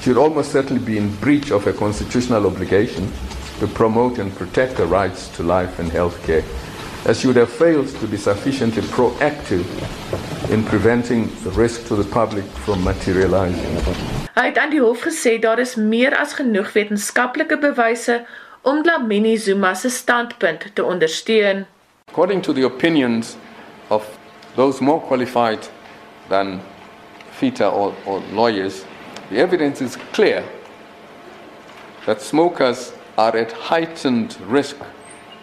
she 0.00 0.10
would 0.10 0.18
almost 0.18 0.52
certainly 0.52 0.82
be 0.82 0.96
in 0.96 1.14
breach 1.16 1.50
of 1.50 1.64
her 1.64 1.72
constitutional 1.72 2.46
obligation 2.46 3.12
to 3.58 3.66
promote 3.66 4.18
and 4.18 4.34
protect 4.34 4.76
the 4.76 4.86
rights 4.86 5.28
to 5.36 5.42
life 5.42 5.78
and 5.78 5.90
health 5.92 6.22
care, 6.24 6.42
as 7.04 7.20
she 7.20 7.26
would 7.26 7.36
have 7.36 7.50
failed 7.50 7.88
to 7.88 8.06
be 8.06 8.16
sufficiently 8.16 8.82
proactive 8.82 9.66
in 10.50 10.64
preventing 10.64 11.30
the 11.44 11.50
risk 11.50 11.86
to 11.86 11.94
the 11.94 12.08
public 12.10 12.44
from 12.64 12.82
materializing. 12.82 13.76
Hy 14.34 14.46
het 14.48 14.58
aan 14.58 14.72
die 14.72 14.80
hof 14.82 15.04
gesê 15.06 15.36
daar 15.38 15.58
is 15.62 15.76
meer 15.78 16.16
as 16.18 16.34
genoeg 16.38 16.72
wetenskaplike 16.74 17.58
bewyse 17.62 18.20
om 18.66 18.82
Dlamini 18.82 19.36
Zuma 19.38 19.74
se 19.74 19.90
standpunt 19.90 20.74
te 20.74 20.84
ondersteun. 20.84 21.66
According 22.10 22.42
to 22.42 22.52
the 22.52 22.64
opinions 22.66 23.36
of 23.88 24.18
those 24.56 24.82
more 24.82 25.00
qualified 25.00 25.68
than 26.28 26.60
FITA 27.38 27.70
or, 27.70 27.94
or 28.04 28.20
lawyers, 28.32 28.84
the 29.30 29.38
evidence 29.38 29.80
is 29.80 29.96
clear 30.12 30.42
that 32.06 32.22
smokers 32.22 32.92
are 33.16 33.38
at 33.38 33.52
heightened 33.52 34.36
risk 34.48 34.76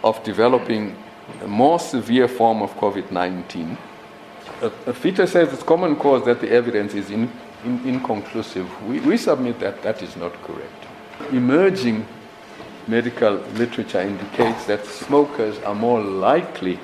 of 0.02 0.22
developing 0.22 0.94
a 1.42 1.46
more 1.46 1.78
severe 1.78 2.28
form 2.28 2.62
of 2.62 2.76
COVID 2.76 3.10
19. 3.10 3.78
FITA 4.60 5.26
says 5.28 5.52
it's 5.52 5.62
common 5.62 5.96
cause 5.96 6.24
that 6.24 6.40
the 6.40 6.50
evidence 6.50 6.94
is 6.94 7.10
in, 7.10 7.30
in, 7.64 7.80
inconclusive. 7.86 8.66
We, 8.88 9.00
we 9.00 9.16
submit 9.16 9.60
that 9.60 9.82
that 9.82 10.02
is 10.02 10.16
not 10.16 10.32
correct. 10.42 10.84
Emerging 11.32 12.06
medical 12.88 13.34
literature 13.54 14.00
indicates 14.00 14.64
that 14.66 14.84
smokers 14.84 15.58
are 15.60 15.74
more 15.74 16.00
likely 16.00 16.78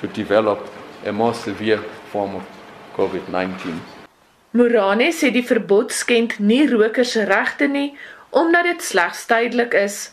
to 0.00 0.08
develop 0.08 0.68
a 1.06 1.12
more 1.12 1.34
severe 1.34 1.82
form 2.10 2.36
of 2.36 2.44
COVID-19. 2.96 3.78
Morane 4.52 5.08
sê 5.16 5.30
die 5.32 5.44
verbod 5.48 5.94
skend 5.96 6.36
nie 6.38 6.66
rokers 6.68 7.14
se 7.16 7.24
regte 7.24 7.68
nie 7.72 7.94
omdat 8.36 8.68
dit 8.68 8.82
slegs 8.84 9.24
tydelik 9.30 9.72
is. 9.72 10.10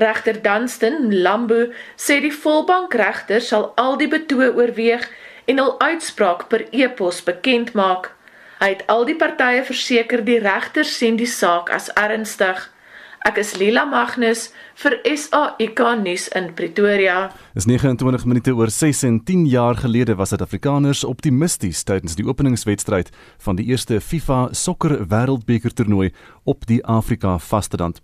Regter 0.00 0.40
Dunstan 0.42 1.12
Lambo 1.22 1.68
sê 1.94 2.18
die 2.24 2.34
volbank 2.34 2.96
regter 2.98 3.44
sal 3.44 3.70
al 3.78 3.98
die 4.00 4.10
betoë 4.10 4.50
oorweeg 4.56 5.06
en 5.50 5.58
hul 5.58 5.72
uitspraak 5.82 6.46
per 6.48 6.66
e-pos 6.70 7.22
bekend 7.26 7.72
maak. 7.74 8.12
Hy 8.60 8.74
het 8.74 8.84
al 8.92 9.06
die 9.08 9.16
partye 9.18 9.64
verseker 9.66 10.22
die 10.22 10.38
regter 10.42 10.86
sien 10.86 11.16
die 11.18 11.28
saak 11.28 11.72
as 11.74 11.88
ernstig. 11.98 12.68
Ek 13.26 13.36
is 13.36 13.50
Lila 13.60 13.82
Magnus 13.84 14.46
vir 14.80 14.94
SAIK 15.04 15.80
nuus 16.00 16.28
in 16.38 16.46
Pretoria. 16.56 17.32
Is 17.58 17.66
29 17.68 18.24
minute 18.24 18.54
oor 18.56 18.70
6 18.72 19.02
en 19.08 19.18
10 19.28 19.42
jaar 19.50 19.76
gelede 19.76 20.14
was 20.16 20.32
Suid-Afrikaners 20.32 21.02
optimisties 21.04 21.82
tydens 21.84 22.16
die 22.16 22.24
openingswedstryd 22.24 23.10
van 23.44 23.58
die 23.58 23.66
eerste 23.72 24.00
FIFA 24.00 24.54
sokker 24.56 25.02
wêreldbeker 25.10 25.74
toernooi 25.74 26.12
op 26.48 26.64
die 26.70 26.80
Afrika 26.86 27.36
vasteland. 27.38 28.00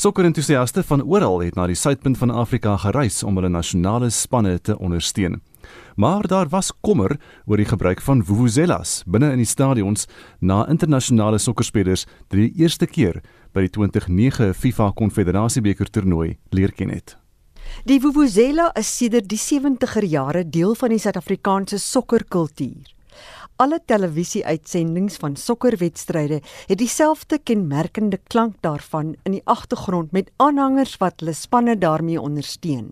Sokkerentoesiaste 0.00 0.82
van 0.82 1.04
oral 1.04 1.42
het 1.44 1.58
na 1.58 1.66
die 1.68 1.76
suidpunt 1.76 2.18
van 2.22 2.32
Afrika 2.32 2.78
gereis 2.86 3.22
om 3.22 3.36
hulle 3.36 3.52
nasionale 3.52 4.08
spanne 4.10 4.56
te 4.60 4.78
ondersteun. 4.78 5.42
Maar 5.94 6.26
daar 6.26 6.48
was 6.48 6.72
kommer 6.80 7.20
oor 7.46 7.56
die 7.56 7.68
gebruik 7.68 8.00
van 8.02 8.24
vuvuzelas 8.24 9.02
binne 9.06 9.30
in 9.32 9.42
die 9.42 9.48
stadions 9.48 10.08
na 10.40 10.64
internasionale 10.68 11.38
sokkerspelers 11.38 12.06
die 12.34 12.50
eerste 12.58 12.86
keer 12.86 13.20
by 13.54 13.66
die 13.66 13.70
2009 13.76 14.54
FIFA 14.54 14.90
Konfederasiebeker 14.98 15.90
toernooi 15.90 16.34
leer 16.50 16.74
ken 16.74 16.90
het. 16.90 17.14
Die 17.86 18.00
vuvuzela 18.00 18.70
is 18.78 18.90
sedert 18.96 19.28
die 19.30 19.40
70er 19.40 20.04
jare 20.06 20.42
deel 20.48 20.74
van 20.78 20.92
die 20.94 20.98
Suid-Afrikaanse 20.98 21.78
sokkerkultuur. 21.78 22.90
Alle 23.62 23.78
televisie-uitsendings 23.86 25.16
van 25.22 25.36
sokkerwedstryde 25.38 26.40
het 26.66 26.78
dieselfde 26.78 27.38
kenmerkende 27.38 28.18
klank 28.26 28.56
daarvan 28.66 29.14
in 29.22 29.38
die 29.38 29.44
agtergrond 29.46 30.10
met 30.12 30.32
aanhangers 30.42 30.96
wat 30.98 31.22
hulle 31.22 31.36
spanne 31.38 31.78
daarmee 31.78 32.20
ondersteun. 32.20 32.90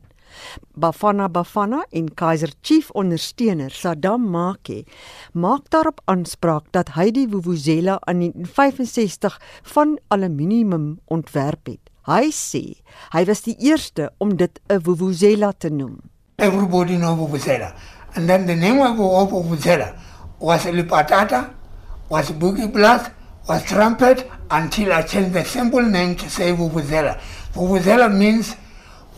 Bafana 0.75 1.29
Bafana 1.29 1.83
en 1.91 2.09
Kaiser 2.15 2.53
Chief 2.63 2.91
ondersteuner 2.91 3.71
Saddam 3.71 4.31
Make 4.31 4.85
maak 5.33 5.71
daarop 5.71 6.01
aanspraak 6.05 6.71
dat 6.73 6.95
hy 6.97 7.11
die 7.11 7.29
vuvuzela 7.29 7.99
in 8.11 8.21
1965 8.21 9.41
van 9.75 9.99
aluminium 10.09 10.99
ontwerp 11.07 11.67
het. 11.67 11.91
Hy 12.07 12.33
sê 12.35 12.63
hy 13.15 13.25
was 13.29 13.45
die 13.47 13.57
eerste 13.63 14.11
om 14.19 14.37
dit 14.37 14.61
'n 14.69 14.81
vuvuzela 14.81 15.53
te 15.53 15.71
noem. 15.71 15.99
Everybody 16.39 16.97
know 16.97 17.17
vuvuzela. 17.17 17.75
And 18.15 18.27
then 18.29 18.47
the 18.47 18.55
name 18.55 18.81
of 18.81 18.97
vuvuzela 19.31 19.95
was 20.39 20.65
Lipatata, 20.65 21.51
was 22.09 22.33
Boogie 22.33 22.73
Blast, 22.73 23.11
was 23.49 23.63
Trumpet 23.65 24.27
until 24.51 24.93
I 24.93 25.03
changed 25.03 25.33
the 25.33 25.45
simple 25.45 25.83
name 25.83 26.17
to 26.17 26.29
say 26.29 26.53
vuvuzela. 26.53 27.19
Vuvuzela 27.55 28.09
means 28.09 28.57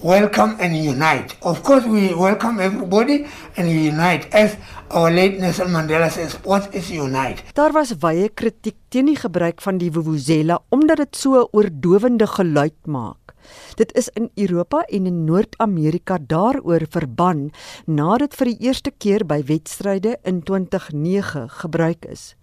welcome 0.02 0.56
and 0.60 0.76
unite. 0.76 1.36
Of 1.42 1.62
course, 1.62 1.84
we 1.84 2.14
welcome 2.14 2.60
everybody 2.60 3.26
and 3.56 3.70
unite. 3.70 4.28
As 4.34 4.56
our 4.90 5.10
late 5.10 5.38
Nelson 5.38 5.68
Mandela 5.68 6.10
says, 6.10 6.34
what 6.44 6.74
is 6.74 6.90
unite? 6.90 7.42
Daar 7.54 7.72
was 7.72 7.94
baie 7.98 8.28
kritiek 8.28 8.76
teen 8.88 9.06
die 9.12 9.18
gebruik 9.18 9.62
van 9.62 9.78
die 9.78 9.90
vuvuzela 9.92 10.60
omdat 10.74 10.96
dit 10.96 11.16
so 11.16 11.40
'n 11.40 11.48
oordowende 11.52 12.26
geluid 12.26 12.78
maak. 12.86 13.34
Dit 13.76 13.92
is 13.92 14.08
in 14.08 14.30
Europa 14.34 14.84
en 14.88 15.06
in 15.06 15.24
Noord-Amerika 15.24 16.18
daaroor 16.18 16.86
verban 16.88 17.50
nadat 17.86 18.34
vir 18.34 18.46
die 18.46 18.58
eerste 18.60 18.90
keer 18.90 19.26
by 19.26 19.42
wedstryde 19.44 20.16
in 20.22 20.42
2009 20.42 21.48
gebruik 21.48 22.04
is. 22.04 22.34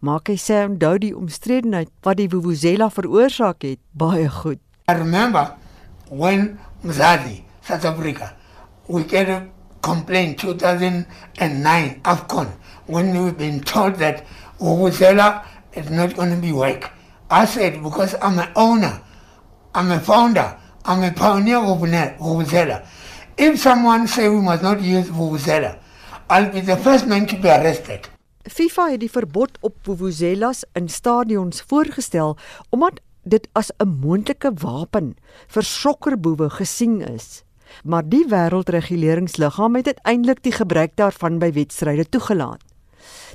Maak 0.00 0.28
hy 0.28 0.36
sê 0.36 0.64
onthou 0.68 0.98
die 0.98 1.16
omstredenheid 1.16 1.90
wat 2.02 2.16
die 2.16 2.28
vuvuzela 2.28 2.90
veroorsaak 2.90 3.62
het 3.62 3.80
baie 3.92 4.28
goed. 4.28 4.60
I 4.88 4.92
remember 4.92 5.54
when 6.10 6.58
Mzadi, 6.84 7.44
South 7.62 7.84
Africa, 7.84 8.36
we 8.88 9.04
get 9.04 9.28
a 9.28 9.48
complaint 9.82 10.38
2009 10.40 12.00
AFCON 12.02 12.48
when 12.86 13.22
we've 13.22 13.38
been 13.38 13.60
told 13.60 13.94
that 13.96 14.26
vuvuzela 14.58 15.44
is 15.74 15.88
not 15.90 16.16
going 16.16 16.30
to 16.30 16.36
be 16.36 16.50
work. 16.52 16.90
I 17.30 17.44
said 17.44 17.82
because 17.82 18.16
I'm 18.20 18.38
an 18.38 18.50
owner, 18.56 19.00
I'm 19.74 19.92
a 19.92 20.00
founder, 20.00 20.58
I'm 20.84 21.04
a 21.04 21.12
pioneer 21.12 21.58
of 21.58 21.78
vuvuzela. 21.78 22.84
If 23.38 23.60
someone 23.60 24.08
say 24.08 24.28
we 24.28 24.40
must 24.40 24.62
not 24.62 24.80
use 24.80 25.08
vuvuzela, 25.08 25.78
I'll 26.28 26.50
be 26.50 26.60
the 26.60 26.76
first 26.76 27.06
man 27.06 27.26
to 27.26 27.36
be 27.36 27.48
arrested. 27.48 28.08
FIFA 28.42 28.88
het 28.90 29.00
die 29.00 29.10
verbod 29.10 29.58
op 29.62 29.76
vuvuzelas 29.86 30.64
in 30.74 30.88
stadions 30.88 31.62
voorgestel 31.62 32.36
omdat 32.74 32.98
dit 33.22 33.48
as 33.52 33.70
'n 33.78 33.88
moontlike 34.00 34.52
wapen 34.54 35.14
vir 35.46 35.62
sokkerboewe 35.62 36.50
gesien 36.50 37.00
is. 37.00 37.44
Maar 37.84 38.08
die 38.08 38.26
wêreldreguleringsliggaam 38.28 39.76
het 39.76 39.86
uiteindelik 39.86 40.42
die 40.42 40.52
gebruik 40.52 40.96
daarvan 40.96 41.38
by 41.38 41.52
wedstryde 41.52 42.08
toegelaat. 42.08 42.62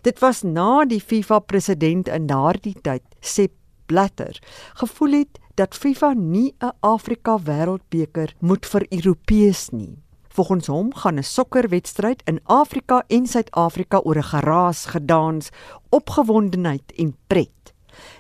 Dit 0.02 0.20
was 0.20 0.44
na 0.44 0.86
die 0.86 1.02
FIFA 1.02 1.40
president 1.40 2.08
in 2.08 2.28
daardie 2.28 2.76
tyd, 2.82 3.04
Sepp 3.20 3.54
Blatter, 3.86 4.40
gevoel 4.74 5.12
het 5.12 5.40
dat 5.56 5.76
FIFA 5.76 6.14
nie 6.14 6.54
'n 6.60 6.72
Afrika 6.80 7.40
Wêreldbeker 7.40 8.34
moet 8.40 8.66
vir 8.66 8.86
Europeërs 8.90 9.70
nie. 9.70 9.98
Volgens 10.28 10.68
hom 10.68 10.94
gaan 10.94 11.18
'n 11.18 11.24
sokkerwedstryd 11.24 12.22
in 12.26 12.40
Afrika 12.44 13.04
en 13.08 13.26
Suid-Afrika 13.28 14.00
oor 14.04 14.18
'n 14.18 14.24
geraas, 14.24 14.86
gedans, 14.86 15.50
opgewondenheid 15.90 16.94
en 16.96 17.16
pret. 17.28 17.74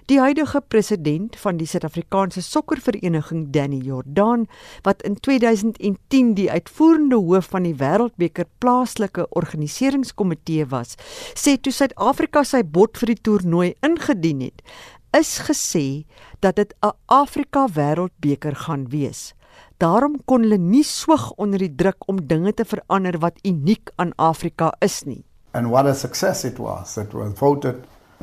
Die 0.07 0.21
huidige 0.23 0.61
president 0.61 1.33
van 1.35 1.57
die 1.59 1.65
Suid-Afrikaanse 1.67 2.39
Sokkervereniging, 2.39 3.49
Danny 3.51 3.81
Jordaan, 3.83 4.45
wat 4.85 5.01
in 5.03 5.17
2010 5.19 6.29
die 6.37 6.45
uitvoerende 6.47 7.17
hoof 7.19 7.49
van 7.51 7.65
die 7.67 7.73
Wêreldbeker 7.75 8.45
plaaslike 8.63 9.25
organiseringskomitee 9.35 10.69
was, 10.71 10.95
sê 11.35 11.57
toe 11.59 11.73
Suid-Afrika 11.75 12.45
sy 12.47 12.61
bod 12.63 12.95
vir 13.01 13.11
die 13.11 13.17
toernooi 13.27 13.73
ingedien 13.83 14.45
het, 14.45 14.63
is 15.11 15.41
gesê 15.43 16.05
dat 16.39 16.55
dit 16.55 16.71
'n 16.79 16.95
Afrika 17.11 17.65
Wêreldbeker 17.67 18.55
gaan 18.63 18.87
wees. 18.87 19.33
Daarom 19.77 20.15
kon 20.25 20.47
hulle 20.47 20.57
nie 20.57 20.83
swig 20.83 21.31
onder 21.35 21.59
die 21.59 21.75
druk 21.75 22.07
om 22.07 22.27
dinge 22.27 22.53
te 22.53 22.63
verander 22.63 23.19
wat 23.19 23.43
uniek 23.43 23.91
aan 23.97 24.15
Afrika 24.15 24.71
is 24.79 25.03
nie. 25.03 25.25
And 25.51 25.67
what 25.67 25.85
a 25.85 25.93
success 25.93 26.45
it 26.45 26.57
was. 26.57 26.97
It 26.97 27.13
was 27.13 27.33
voted 27.35 27.75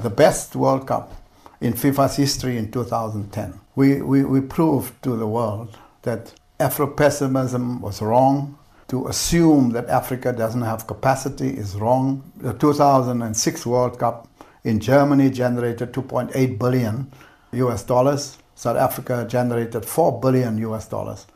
the 0.02 0.10
best 0.10 0.54
World 0.54 0.86
Cup 0.86 1.23
in 1.64 1.72
FIFA's 1.72 2.16
history 2.16 2.58
in 2.58 2.70
2010. 2.70 3.58
We, 3.74 4.02
we, 4.02 4.22
we 4.22 4.40
proved 4.42 4.92
to 5.02 5.16
the 5.16 5.26
world 5.26 5.78
that 6.02 6.34
Afro-pessimism 6.60 7.80
was 7.80 8.02
wrong. 8.02 8.58
To 8.88 9.08
assume 9.08 9.70
that 9.70 9.88
Africa 9.88 10.30
doesn't 10.32 10.60
have 10.60 10.86
capacity 10.86 11.48
is 11.48 11.74
wrong. 11.74 12.22
The 12.36 12.52
2006 12.52 13.66
World 13.66 13.98
Cup 13.98 14.28
in 14.62 14.78
Germany 14.78 15.30
generated 15.30 15.92
2.8 15.94 16.58
billion 16.58 17.10
US 17.52 17.82
dollars. 17.82 18.36
South 18.54 18.76
Africa 18.76 19.26
generated 19.26 19.86
4 19.86 20.20
billion 20.20 20.58
US 20.58 20.86
dollars. 20.88 21.26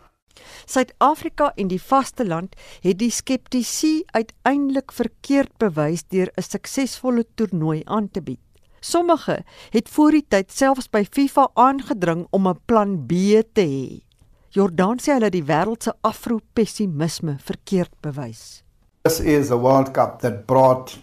Suid-Afrika 0.66 1.52
en 1.56 1.68
die 1.68 1.80
vasteland 1.82 2.54
het 2.84 2.98
die 3.00 3.10
skeptici 3.10 4.02
uiteindelik 4.12 4.92
verkeerd 4.92 5.56
bewys 5.56 6.04
deur 6.12 6.28
'n 6.36 6.42
suksesvolle 6.42 7.24
toernooi 7.34 7.82
aan 7.84 8.10
te 8.10 8.22
bied. 8.22 8.47
Sommige 8.80 9.44
het 9.70 9.88
voor 9.88 10.10
die 10.10 10.24
tyd 10.28 10.52
selfs 10.52 10.90
by 10.90 11.04
FIFA 11.10 11.48
aangedring 11.54 12.26
om 12.30 12.48
'n 12.48 12.60
plan 12.64 13.06
B 13.06 13.12
te 13.52 13.62
hê. 13.62 14.02
Jordan 14.48 14.98
sê 14.98 15.12
hulle 15.12 15.30
die 15.30 15.44
wêreld 15.44 15.82
se 15.82 15.92
afro-pessimisme 16.00 17.36
verkeerd 17.38 17.92
bewys. 18.00 18.62
This 19.02 19.20
is 19.20 19.50
a 19.50 19.56
World 19.56 19.90
Cup 19.92 20.20
that 20.20 20.46
brought 20.46 20.98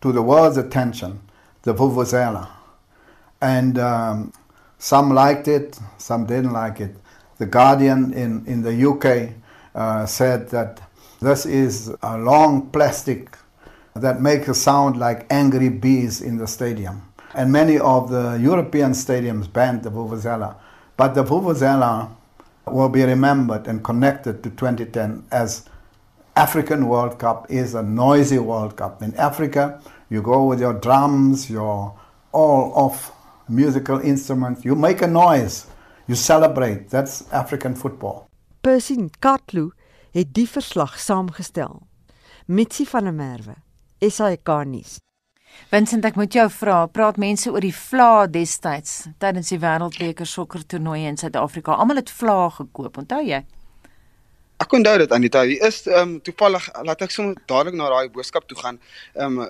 to 0.00 0.12
the 0.12 0.22
world's 0.22 0.56
attention 0.56 1.20
the 1.62 1.74
vuvuzela. 1.74 2.48
And 3.40 3.78
um, 3.78 4.32
some 4.78 5.14
liked 5.14 5.48
it, 5.48 5.78
some 5.98 6.26
didn't 6.26 6.52
like 6.52 6.80
it. 6.80 6.96
The 7.38 7.46
Guardian 7.46 8.12
in, 8.12 8.44
in 8.46 8.62
the 8.62 8.86
UK 8.86 9.34
uh, 9.74 10.06
said 10.06 10.50
that 10.50 10.80
this 11.20 11.46
is 11.46 11.94
a 12.02 12.18
long 12.18 12.70
plastic 12.70 13.36
that 13.94 14.20
makes 14.20 14.48
a 14.48 14.54
sound 14.54 14.96
like 14.96 15.26
angry 15.30 15.68
bees 15.68 16.20
in 16.20 16.38
the 16.38 16.46
stadium. 16.46 17.09
And 17.34 17.52
many 17.52 17.78
of 17.78 18.10
the 18.10 18.38
European 18.40 18.92
stadiums 18.92 19.52
banned 19.52 19.82
the 19.82 19.90
Vuvuzela. 19.90 20.56
But 20.96 21.14
the 21.14 21.24
Vuvuzela 21.24 22.08
will 22.66 22.88
be 22.88 23.04
remembered 23.04 23.66
and 23.66 23.82
connected 23.82 24.42
to 24.42 24.50
2010 24.50 25.24
as 25.30 25.68
African 26.36 26.86
World 26.86 27.18
Cup 27.18 27.46
is 27.50 27.74
a 27.74 27.82
noisy 27.82 28.38
World 28.38 28.76
Cup. 28.76 29.02
In 29.02 29.14
Africa, 29.16 29.80
you 30.08 30.22
go 30.22 30.44
with 30.44 30.60
your 30.60 30.74
drums, 30.74 31.50
your 31.50 31.94
all 32.32 32.72
of 32.76 33.12
musical 33.48 33.98
instruments, 34.00 34.64
you 34.64 34.74
make 34.74 35.02
a 35.02 35.06
noise, 35.06 35.66
you 36.06 36.14
celebrate. 36.14 36.88
That's 36.90 37.30
African 37.32 37.74
football. 37.74 38.28
Percy 38.62 39.08
Katlu 39.18 39.70
het 40.12 40.34
die 40.34 40.48
verslag 40.48 40.98
saamgestel. 40.98 41.82
Mitsi 42.46 42.86
van 42.86 43.04
der 43.04 43.12
Merwe, 43.12 43.54
SAK 44.00 44.48
nuus. 44.66 44.98
Vincent, 45.68 46.04
ek 46.04 46.16
moet 46.18 46.34
jou 46.34 46.46
vra, 46.50 46.86
praat 46.90 47.18
mense 47.20 47.50
oor 47.50 47.62
die 47.62 47.74
vla 47.74 48.26
destyds 48.26 49.04
tydens 49.22 49.52
die 49.52 49.60
Wêreldbeker 49.60 50.26
sokker 50.26 50.64
toernooi 50.66 51.04
in 51.06 51.18
Suid-Afrika. 51.20 51.76
Almal 51.76 52.00
het 52.00 52.10
vla 52.10 52.48
gekoop, 52.56 52.96
onthou 53.04 53.20
jy? 53.22 53.44
Ek 54.60 54.74
onthou 54.76 54.96
dit 55.00 55.12
Anita. 55.12 55.44
Hier 55.48 55.62
is 55.68 55.84
ehm 55.86 56.16
um, 56.16 56.16
toevallig 56.24 56.66
laat 56.84 57.04
ek 57.06 57.14
sommer 57.14 57.38
dadelik 57.46 57.78
na 57.78 57.92
daai 57.92 58.10
boodskap 58.16 58.48
toe 58.48 58.58
gaan. 58.58 58.80
Ehm 59.14 59.38
um, 59.44 59.46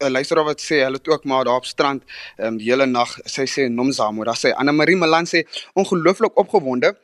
'n 0.00 0.14
luisteraar 0.16 0.46
wat 0.48 0.62
sê 0.64 0.80
hulle 0.80 0.96
het 0.96 1.08
ook 1.08 1.24
maar 1.24 1.44
daar 1.44 1.60
op 1.60 1.66
strand 1.66 2.02
ehm 2.36 2.46
um, 2.46 2.56
die 2.58 2.70
hele 2.70 2.86
nag 2.86 3.18
sy 3.24 3.44
sê 3.44 3.68
Nomzamo, 3.68 4.24
daar 4.24 4.38
sê 4.38 4.54
Anna 4.56 4.72
Marie 4.72 4.96
Malan 4.96 5.26
sê 5.26 5.44
ongelooflik 5.74 6.38
opgewonde. 6.38 6.96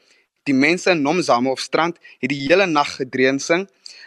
Die 0.46 0.54
mense 0.54 0.90
in 0.94 1.02
Nomzamo 1.02 1.50
op 1.50 1.59
strand 1.59 1.98
het 2.22 2.30
die 2.30 2.46
hele 2.46 2.66
nag 2.70 2.92
gedreun 2.96 3.40
sing. 3.42 3.66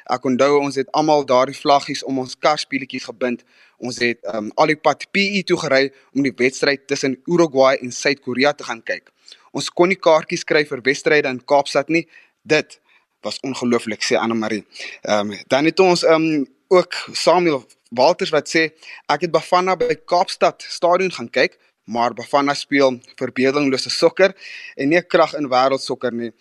Ek 0.10 0.24
onthou 0.26 0.62
ons 0.62 0.78
het 0.80 0.88
almal 0.96 1.26
daardie 1.28 1.58
vlaggies 1.58 2.04
om 2.08 2.22
ons 2.24 2.38
karspeletjies 2.40 3.10
gebind. 3.10 3.44
Ons 3.78 4.00
het 4.04 4.20
um, 4.34 4.48
al 4.56 4.72
die 4.72 4.80
pad 4.80 5.06
PE 5.12 5.44
toe 5.48 5.58
gery 5.60 5.90
om 6.16 6.24
die 6.24 6.34
wedstryd 6.36 6.88
tussen 6.88 7.18
Uruguay 7.28 7.78
en 7.84 7.92
Suid-Korea 7.92 8.54
te 8.56 8.68
gaan 8.68 8.82
kyk. 8.84 9.12
Ons 9.52 9.68
kon 9.70 9.92
nie 9.92 10.00
kaartjies 10.00 10.46
kry 10.48 10.64
vir 10.70 10.84
wedstryde 10.86 11.30
in 11.30 11.42
Kaapstad 11.44 11.92
nie. 11.92 12.06
Dit 12.48 12.80
was 13.26 13.42
ongelooflik 13.44 14.06
sê 14.06 14.16
Anna 14.20 14.38
Marie. 14.38 14.64
Ehm 15.04 15.34
um, 15.34 15.44
dan 15.52 15.68
het 15.68 15.80
ons 15.84 16.06
ehm 16.08 16.30
um, 16.30 16.48
ook 16.70 16.96
Samuel 17.14 17.66
Walters 17.90 18.32
wat 18.32 18.48
sê 18.48 18.70
ek 19.10 19.26
het 19.26 19.32
Bafana 19.34 19.76
by 19.76 19.98
Kaapstad 20.06 20.64
stadion 20.64 21.12
gaan 21.12 21.30
kyk, 21.30 21.58
maar 21.90 22.14
Bafana 22.14 22.54
speel 22.54 23.00
verbeeldinglose 23.20 23.90
sokker 23.90 24.36
en 24.78 24.92
nie 24.94 25.02
krag 25.02 25.34
in 25.40 25.50
wêreldsokker 25.50 26.14
nie 26.14 26.32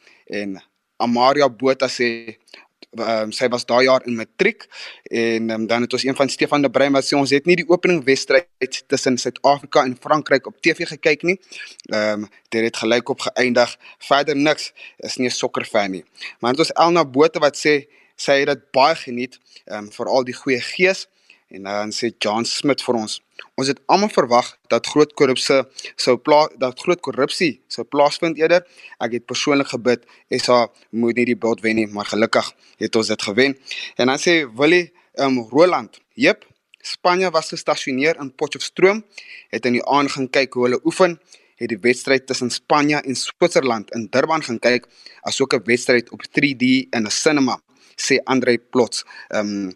en 0.41 0.59
Amaria 0.99 1.49
Botha 1.49 1.89
sê 1.89 2.37
um, 2.97 3.33
sy 3.33 3.49
was 3.53 3.67
daai 3.69 3.85
jaar 3.87 4.05
in 4.09 4.17
matriek 4.19 4.67
en 5.11 5.51
um, 5.55 5.67
dan 5.71 5.87
het 5.87 5.95
ons 5.97 6.05
een 6.05 6.17
van 6.17 6.29
Stefan 6.29 6.65
de 6.65 6.71
Bruin 6.71 6.93
wat 6.97 7.07
sê 7.07 7.17
ons 7.19 7.33
het 7.35 7.47
nie 7.47 7.59
die 7.61 7.69
opening 7.69 8.03
wedstryd 8.07 8.81
tussen 8.91 9.19
Suid-Afrika 9.21 9.85
en 9.85 9.97
Frankryk 10.01 10.47
op 10.51 10.59
TV 10.65 10.89
gekyk 10.95 11.25
nie. 11.29 11.39
Ehm 11.93 12.25
um, 12.25 12.29
dit 12.49 12.65
het 12.65 12.77
gelyk 12.81 13.11
op 13.13 13.21
geëindig. 13.21 13.75
Verder 14.09 14.37
niks 14.37 14.73
is 15.05 15.19
nie 15.19 15.29
'n 15.29 15.37
sokkerfan 15.37 15.91
nie. 15.91 16.05
Maar 16.41 16.57
dit 16.57 16.65
was 16.65 16.73
Elna 16.73 17.05
Botha 17.05 17.41
wat 17.41 17.57
sê 17.57 17.87
sy 18.17 18.41
het 18.41 18.49
dit 18.49 18.71
baie 18.73 18.97
geniet, 18.97 19.39
ehm 19.67 19.85
um, 19.85 19.93
veral 19.93 20.25
die 20.25 20.35
goeie 20.35 20.61
gees 20.61 21.07
en 21.49 21.63
dan 21.63 21.91
sê 21.91 22.13
John 22.19 22.45
Smith 22.45 22.83
vir 22.83 22.95
ons 22.95 23.21
Ons 23.59 23.71
het 23.73 23.81
almal 23.91 24.11
verwag 24.15 24.51
dat 24.71 24.87
groot 24.87 25.13
korrupsie 25.19 25.63
sou 25.99 26.15
plaas 26.23 26.53
dat 26.63 26.79
groot 26.85 27.01
korrupsie 27.03 27.59
sou 27.71 27.85
plaasvind 27.87 28.39
eerder. 28.39 28.63
Ek 29.03 29.17
het 29.17 29.27
persoonlik 29.27 29.73
gebid 29.73 30.07
SA 30.43 30.67
moet 30.91 31.19
nie 31.19 31.27
die 31.33 31.39
bult 31.39 31.65
wen 31.67 31.79
nie, 31.81 31.89
maar 31.91 32.07
gelukkig 32.07 32.53
het 32.83 32.99
ons 32.99 33.11
dit 33.11 33.27
gewen. 33.31 33.57
En 33.97 34.13
dan 34.13 34.23
sê 34.23 34.41
Willie 34.61 34.93
um, 35.19 35.43
Roland, 35.51 36.01
"Jep, 36.15 36.47
Spanje 36.83 37.31
was 37.31 37.51
gestasioneer 37.51 38.17
in 38.21 38.31
Potchefstroom, 38.35 39.05
het 39.51 39.67
in 39.67 39.73
die 39.73 39.85
aand 39.85 40.13
gaan 40.13 40.31
kyk 40.31 40.55
hoe 40.55 40.65
hulle 40.69 40.81
oefen." 40.85 41.19
het 41.59 41.73
die 41.73 41.79
wedstryd 41.83 42.27
tussen 42.27 42.51
Spanje 42.51 43.01
en 43.03 43.17
Switserland 43.17 43.91
in 43.91 44.07
Durban 44.11 44.43
gaan 44.43 44.59
kyk 44.59 44.87
asook 45.27 45.55
'n 45.55 45.65
wedstryd 45.65 46.11
op 46.11 46.23
3D 46.23 46.87
in 46.91 47.03
'n 47.03 47.11
cinema 47.11 47.59
sê 47.99 48.19
Andre 48.25 48.59
Plots. 48.59 49.05
Ehm 49.29 49.41
um, 49.41 49.75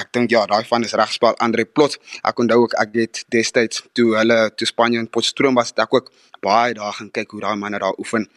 ek 0.00 0.12
dink 0.12 0.30
ja, 0.30 0.46
daai 0.46 0.64
van 0.64 0.84
is 0.84 0.94
regspel 0.96 1.36
Andre 1.38 1.64
Plot. 1.64 1.98
Ek 2.22 2.38
onthou 2.38 2.62
ook 2.64 2.76
ek 2.80 2.94
het 2.94 3.24
destyds 3.28 3.84
toe 3.92 4.16
hulle 4.16 4.38
toe 4.56 4.66
Spanje 4.66 4.98
in 4.98 5.08
Potchefstroom 5.08 5.54
was, 5.54 5.74
ek 5.76 5.94
ook 5.94 6.12
baie 6.40 6.74
daar 6.74 6.92
gaan 6.92 7.10
kyk 7.10 7.30
hoe 7.30 7.40
daai 7.40 7.56
manne 7.56 7.78
daar 7.78 7.98
oefen. 7.98 8.28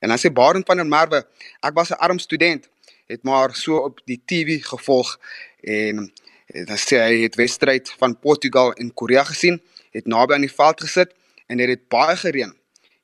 En 0.00 0.08
dan 0.08 0.18
sê 0.18 0.32
Barend 0.32 0.66
van 0.66 0.76
der 0.76 0.86
Merwe, 0.86 1.24
ek 1.62 1.74
was 1.74 1.90
'n 1.90 2.00
arm 2.00 2.18
student, 2.18 2.68
het 3.06 3.22
maar 3.22 3.54
so 3.54 3.76
op 3.76 4.00
die 4.04 4.20
TV 4.24 4.62
gevolg 4.64 5.18
en 5.62 6.12
Dan 6.52 6.76
sê 6.76 6.98
hy 7.00 7.22
het 7.22 7.38
wedstryd 7.40 7.90
van 7.96 8.18
Portugal 8.20 8.74
en 8.76 8.92
Korea 8.92 9.24
gesien, 9.24 9.62
het 9.96 10.06
naby 10.06 10.36
aan 10.36 10.44
die 10.44 10.52
veld 10.52 10.82
gesit 10.84 11.14
en 11.48 11.56
dit 11.56 11.68
het, 11.68 11.78
het 11.78 11.88
baie 11.88 12.16
gereën. 12.16 12.52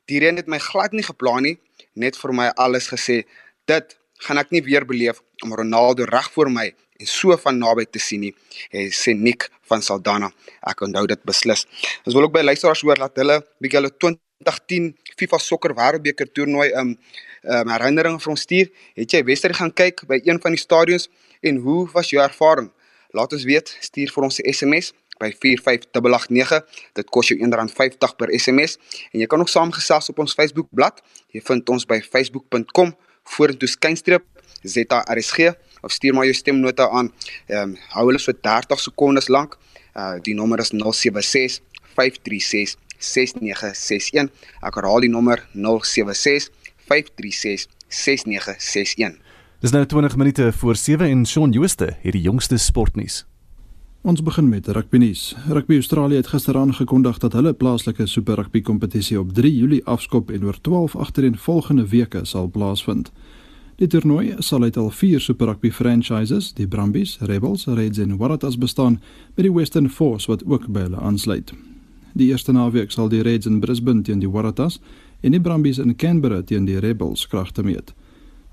Die 0.08 0.20
reën 0.20 0.36
het 0.36 0.50
my 0.52 0.58
glad 0.60 0.92
nie 0.92 1.04
geplan 1.04 1.46
nie, 1.46 1.54
net 1.96 2.16
vir 2.20 2.34
my 2.36 2.50
alles 2.60 2.90
gesê. 2.92 3.22
Dit 3.64 3.96
gaan 4.26 4.40
ek 4.40 4.52
nie 4.52 4.62
weer 4.66 4.84
beleef 4.84 5.22
om 5.44 5.54
Ronaldo 5.56 6.04
reg 6.08 6.28
voor 6.34 6.52
my 6.52 6.66
en 6.98 7.06
so 7.06 7.36
van 7.38 7.58
naby 7.58 7.86
te 7.86 8.00
sien 8.02 8.24
nie. 8.26 8.32
Hy 8.74 8.88
sê 8.94 9.14
Nick 9.14 9.48
van 9.70 9.82
Saldana. 9.84 10.30
Ek 10.66 10.82
onthou 10.82 11.06
dit 11.10 11.20
beslis. 11.28 11.64
Ons 12.04 12.16
wil 12.16 12.26
ook 12.26 12.34
by 12.34 12.42
luisteraars 12.42 12.82
hoor 12.86 12.98
dat 13.04 13.20
hulle 13.22 13.38
bietjie 13.62 13.78
hulle 13.78 13.92
2010 13.94 14.88
FIFA 15.18 15.40
sokker 15.42 15.74
wêreldbeker 15.78 16.30
toernooi 16.34 16.70
um 16.80 16.96
um 17.48 17.70
herinneringe 17.70 18.18
vir 18.18 18.32
ons 18.34 18.42
stuur. 18.42 18.70
Het 18.98 19.14
jy 19.14 19.20
wedstryd 19.30 19.56
gaan 19.60 19.70
kyk 19.70 20.02
by 20.10 20.18
een 20.26 20.40
van 20.42 20.56
die 20.56 20.60
stadions 20.60 21.06
en 21.46 21.60
hoe 21.62 21.84
was 21.94 22.10
jou 22.10 22.22
ervaring? 22.22 22.72
Laat 23.14 23.32
ons 23.32 23.46
weet, 23.46 23.70
stuur 23.80 24.10
vir 24.12 24.24
ons 24.26 24.40
'n 24.40 24.52
SMS 24.52 24.92
by 25.18 25.30
45889. 25.30 26.66
Dit 26.94 27.10
kos 27.10 27.28
jou 27.30 27.38
R1.50 27.38 28.16
per 28.18 28.28
SMS 28.34 28.76
en 29.12 29.20
jy 29.20 29.26
kan 29.26 29.40
ook 29.40 29.48
saamgesels 29.48 30.10
op 30.10 30.18
ons 30.18 30.34
Facebook 30.34 30.66
bladsy. 30.70 31.02
Jy 31.30 31.40
vind 31.46 31.68
ons 31.68 31.86
by 31.86 32.00
facebook.com 32.02 32.96
vorentoe 33.22 33.68
skynstreep 33.68 34.24
ZRSG 34.62 35.54
of 35.80 35.92
stuur 35.92 36.14
maar 36.14 36.24
jou 36.24 36.34
stemnota 36.34 36.88
aan. 36.88 37.12
Ehm 37.46 37.62
um, 37.62 37.76
hou 37.94 38.06
hulle 38.06 38.18
so 38.18 38.32
30 38.32 38.80
sekondes 38.80 39.28
lank. 39.28 39.58
Uh 39.96 40.16
die 40.22 40.34
nommer 40.34 40.58
is 40.58 40.70
076 40.74 41.60
536 41.94 42.76
6961. 42.98 44.30
Ek 44.60 44.74
herhaal 44.74 45.00
die 45.00 45.10
nommer 45.10 45.46
076 45.52 46.50
536 46.88 47.68
6961. 47.88 49.18
Dis 49.60 49.74
nou 49.74 49.86
20 49.86 50.16
minute 50.16 50.52
voor 50.52 50.76
7 50.76 51.08
en 51.08 51.26
Shaun 51.26 51.50
Jooste 51.50 51.96
het 52.00 52.12
die 52.12 52.22
jongste 52.22 52.56
sportnuus. 52.56 53.24
Ons 54.06 54.22
begin 54.22 54.48
met 54.48 54.68
rugby 54.68 54.96
nuus. 54.96 55.34
Rugby 55.48 55.74
Australië 55.74 56.16
het 56.16 56.26
gister 56.30 56.56
aangekondig 56.56 57.18
dat 57.18 57.32
hulle 57.32 57.52
plaaslike 57.52 58.06
Super 58.06 58.38
Rugby 58.38 58.62
kompetisie 58.62 59.18
op 59.20 59.32
3 59.34 59.50
Julie 59.56 59.84
afskop 59.84 60.30
en 60.30 60.44
oor 60.44 60.60
12 60.60 60.96
agtereenvolgende 60.96 61.88
weke 61.88 62.24
sal 62.24 62.46
plaasvind. 62.48 63.10
Die 63.78 63.86
toernooi 63.86 64.32
sal 64.42 64.64
uit 64.66 64.76
al 64.76 64.88
vier 64.90 65.20
Super 65.22 65.46
Rugby 65.52 65.70
franchises, 65.70 66.48
die 66.58 66.66
Brumbies, 66.66 67.12
Rebels, 67.20 67.68
Reds 67.70 68.00
en 68.02 68.16
Waratahs 68.18 68.56
bestaan, 68.58 68.96
met 69.36 69.44
die 69.46 69.52
Western 69.54 69.86
Force 69.88 70.26
wat 70.26 70.42
ook 70.50 70.66
by 70.66 70.88
hulle 70.88 70.98
aansluit. 70.98 71.52
Die 72.18 72.26
eerste 72.32 72.52
naweek 72.52 72.90
sal 72.90 73.06
die 73.12 73.22
Reds 73.22 73.46
in 73.46 73.60
Brisbane 73.62 74.02
teen 74.02 74.18
die 74.18 74.30
Waratahs 74.30 74.80
en 75.22 75.36
die 75.36 75.40
Brumbies 75.40 75.78
in 75.78 75.94
Canberra 75.94 76.40
teen 76.42 76.66
die 76.66 76.80
Rebels 76.82 77.28
kragte 77.30 77.62
meet. 77.62 77.94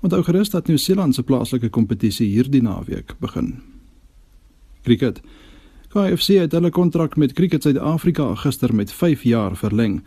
Onthou 0.06 0.22
gerus 0.22 0.52
dat 0.54 0.70
Nieu-Seeland 0.70 1.18
se 1.18 1.26
plaaslike 1.26 1.72
kompetisie 1.74 2.28
hierdie 2.30 2.62
naweek 2.62 3.16
begin. 3.18 3.56
Cricket. 4.86 5.18
KFC 5.90 6.38
het 6.38 6.54
hulle 6.54 6.70
kontrak 6.70 7.16
met 7.18 7.34
Cricket 7.34 7.66
Suid-Afrika 7.66 8.34
gister 8.44 8.74
met 8.74 8.92
5 8.94 9.26
jaar 9.26 9.58
verleng. 9.58 10.04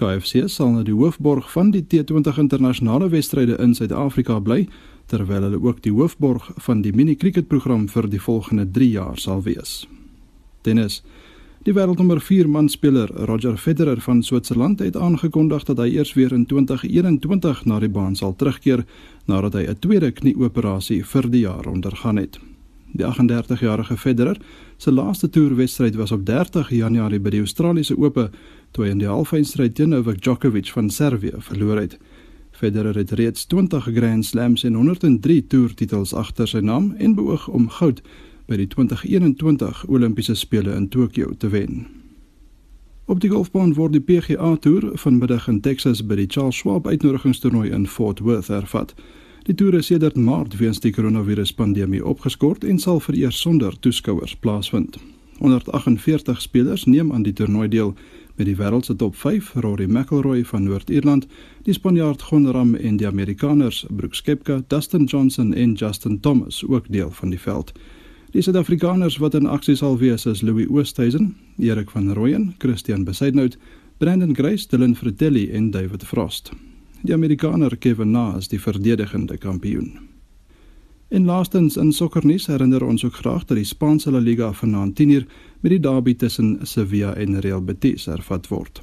KFC 0.00 0.46
sal 0.48 0.72
nou 0.72 0.84
die 0.86 0.96
hoofborg 0.96 1.50
van 1.52 1.70
die 1.74 1.82
T20 1.84 2.38
internasionale 2.40 3.10
wedstryde 3.12 3.58
in 3.60 3.74
Suid-Afrika 3.76 4.38
bly, 4.40 4.64
terwyl 5.12 5.44
hulle 5.44 5.60
ook 5.60 5.82
die 5.84 5.92
hoofborg 5.92 6.46
van 6.64 6.80
die 6.84 6.92
mini 6.96 7.16
cricketprogram 7.20 7.88
vir 7.92 8.08
die 8.08 8.22
volgende 8.22 8.64
3 8.78 8.88
jaar 8.94 9.18
sal 9.20 9.42
wees. 9.44 9.82
Tennis. 10.64 11.02
Die 11.68 11.74
wêreldnommer 11.76 12.22
4 12.24 12.48
manspeler 12.48 13.10
Roger 13.28 13.58
Federer 13.60 14.00
van 14.00 14.22
Switserland 14.24 14.80
het 14.80 14.96
aangekondig 14.96 15.66
dat 15.68 15.82
hy 15.82 15.90
eers 15.98 16.14
weer 16.16 16.32
in 16.32 16.46
2021 16.48 17.66
na 17.68 17.80
die 17.84 17.92
baan 17.92 18.16
sal 18.16 18.32
terugkeer 18.32 18.86
nadat 19.28 19.58
hy 19.58 19.66
'n 19.68 19.78
tweede 19.84 20.10
knieoperasie 20.12 21.04
vir 21.04 21.30
die 21.30 21.44
jaar 21.44 21.68
ondergaan 21.68 22.16
het. 22.16 22.40
Die 22.92 23.06
38-jarige 23.06 23.96
Federer 23.96 24.38
se 24.76 24.92
laaste 24.92 25.28
toerwedstryd 25.28 25.94
was 25.94 26.12
op 26.12 26.26
30 26.26 26.70
Januarie 26.70 27.20
by 27.20 27.30
die 27.30 27.42
Australiese 27.44 27.96
Ope 27.98 28.30
toe 28.70 28.84
hy 28.84 28.94
in 28.94 29.02
die 29.02 29.10
halfeindstryd 29.10 29.74
teen 29.74 29.94
Novak 29.94 30.20
Djokovic 30.22 30.70
van 30.74 30.90
Servië 30.90 31.38
verloor 31.38 31.80
het. 31.80 31.98
Federer 32.50 32.96
het 32.96 33.10
reeds 33.10 33.46
20 33.46 33.88
Grand 33.94 34.24
Slams 34.26 34.64
en 34.64 34.74
103 34.74 35.46
toertitels 35.46 36.12
agter 36.14 36.48
sy 36.48 36.60
naam 36.60 36.92
en 36.98 37.14
beoog 37.14 37.48
om 37.48 37.70
goud 37.78 38.02
by 38.50 38.58
die 38.60 38.68
2021 38.68 39.86
Olimpiese 39.88 40.34
spele 40.34 40.74
in 40.74 40.88
Tokio 40.88 41.32
te 41.38 41.48
wen. 41.48 41.86
Op 43.10 43.18
die 43.22 43.30
golfbaan 43.30 43.72
word 43.74 43.96
die 43.96 44.02
PGA 44.06 44.56
Tour 44.62 44.90
vanmiddag 44.94 45.48
in 45.50 45.60
Texas 45.60 46.02
by 46.06 46.18
die 46.20 46.28
Charles 46.30 46.60
Schwab 46.60 46.86
uitnodigingstoernooi 46.86 47.70
in 47.74 47.86
Fort 47.90 48.20
Worth 48.22 48.52
hervat. 48.52 48.94
Die 49.48 49.54
toer 49.54 49.80
is 49.80 49.88
sedert 49.90 50.18
Maart 50.20 50.58
weens 50.60 50.78
die 50.84 50.92
koronaviruspandemie 50.94 52.04
opgeskort 52.06 52.62
en 52.64 52.78
sal 52.78 53.00
vereers 53.00 53.40
sonder 53.40 53.74
toeskouers 53.80 54.36
plaasvind. 54.36 55.00
148 55.40 56.40
spelers 56.40 56.84
neem 56.84 57.12
aan 57.12 57.24
die 57.26 57.32
toernooi 57.32 57.68
deel 57.68 57.94
met 58.36 58.46
die 58.46 58.56
wêreld 58.56 58.84
se 58.84 58.96
top 58.96 59.16
5 59.16 59.52
Rory 59.54 59.86
McIlroy 59.88 60.44
van 60.44 60.62
Noord-Ierland, 60.62 61.26
die 61.62 61.72
Spanjaard 61.72 62.22
Jon 62.30 62.50
Rahm 62.50 62.74
en 62.74 62.96
die 62.96 63.06
Amerikaners 63.06 63.86
Brooks 63.88 64.22
Koepka, 64.22 64.62
Dustin 64.68 65.04
Johnson 65.04 65.54
en 65.54 65.72
Justin 65.72 66.20
Thomas 66.20 66.64
ook 66.66 66.88
deel 66.88 67.10
van 67.10 67.30
die 67.30 67.40
veld. 67.40 67.72
Die 68.30 68.42
Suid-Afrikaners 68.42 69.16
wat 69.18 69.34
in 69.34 69.46
aksie 69.46 69.74
sal 69.76 69.98
wees 69.98 70.26
is 70.26 70.42
Louis 70.42 70.68
Oosthuizen, 70.68 71.36
Erik 71.58 71.90
van 71.90 72.12
Rooyen, 72.12 72.54
Christian 72.58 73.04
Besaidnout, 73.04 73.58
Brandon 73.98 74.34
Grace, 74.34 74.68
Dylan 74.68 74.96
Fratelli 74.96 75.50
en 75.50 75.70
David 75.70 76.04
Frost. 76.04 76.52
Die 77.02 77.14
Amerikaner 77.14 77.76
Kevin 77.76 78.10
Na 78.10 78.36
is 78.36 78.48
die 78.48 78.60
verdedigende 78.60 79.38
kampioen. 79.38 80.09
En 81.10 81.24
laastens 81.24 81.76
in 81.76 81.92
sokkernuus 81.92 82.44
herinner 82.46 82.84
ons 82.86 83.04
ook 83.04 83.14
graag 83.14 83.44
dat 83.44 83.56
die 83.58 83.66
Spaanse 83.66 84.10
La 84.14 84.18
Liga 84.22 84.52
vanaand 84.52 85.00
10uur 85.00 85.24
met 85.60 85.72
die 85.72 85.80
derby 85.80 86.14
tussen 86.14 86.58
Sevilla 86.62 87.14
en 87.14 87.40
Real 87.40 87.64
Betis 87.64 88.06
hervat 88.06 88.46
word. 88.48 88.78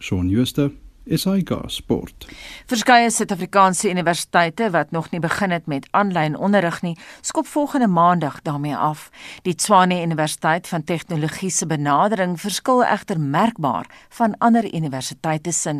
Shaun 0.00 0.30
Schuster 0.30 0.70
SAK 1.06 1.70
Sport. 1.70 2.26
Verskeie 2.66 3.10
Suid-Afrikaanse 3.10 3.90
universiteite 3.90 4.70
wat 4.70 4.90
nog 4.90 5.10
nie 5.10 5.20
begin 5.20 5.50
het 5.54 5.66
met 5.66 5.86
aanlyn 5.90 6.36
onderrig 6.36 6.80
nie, 6.82 6.96
skop 7.20 7.46
volgende 7.46 7.86
maandag 7.86 8.42
daarmee 8.42 8.76
af. 8.76 9.10
Die 9.42 9.54
Tshwane 9.54 10.02
Universiteit 10.02 10.66
van 10.68 10.84
Tegnologie 10.84 11.50
se 11.50 11.66
benadering 11.66 12.40
verskil 12.40 12.84
egter 12.84 13.20
merkbaar 13.20 13.86
van 14.08 14.34
ander 14.38 14.74
universiteite 14.74 15.52
se. 15.52 15.76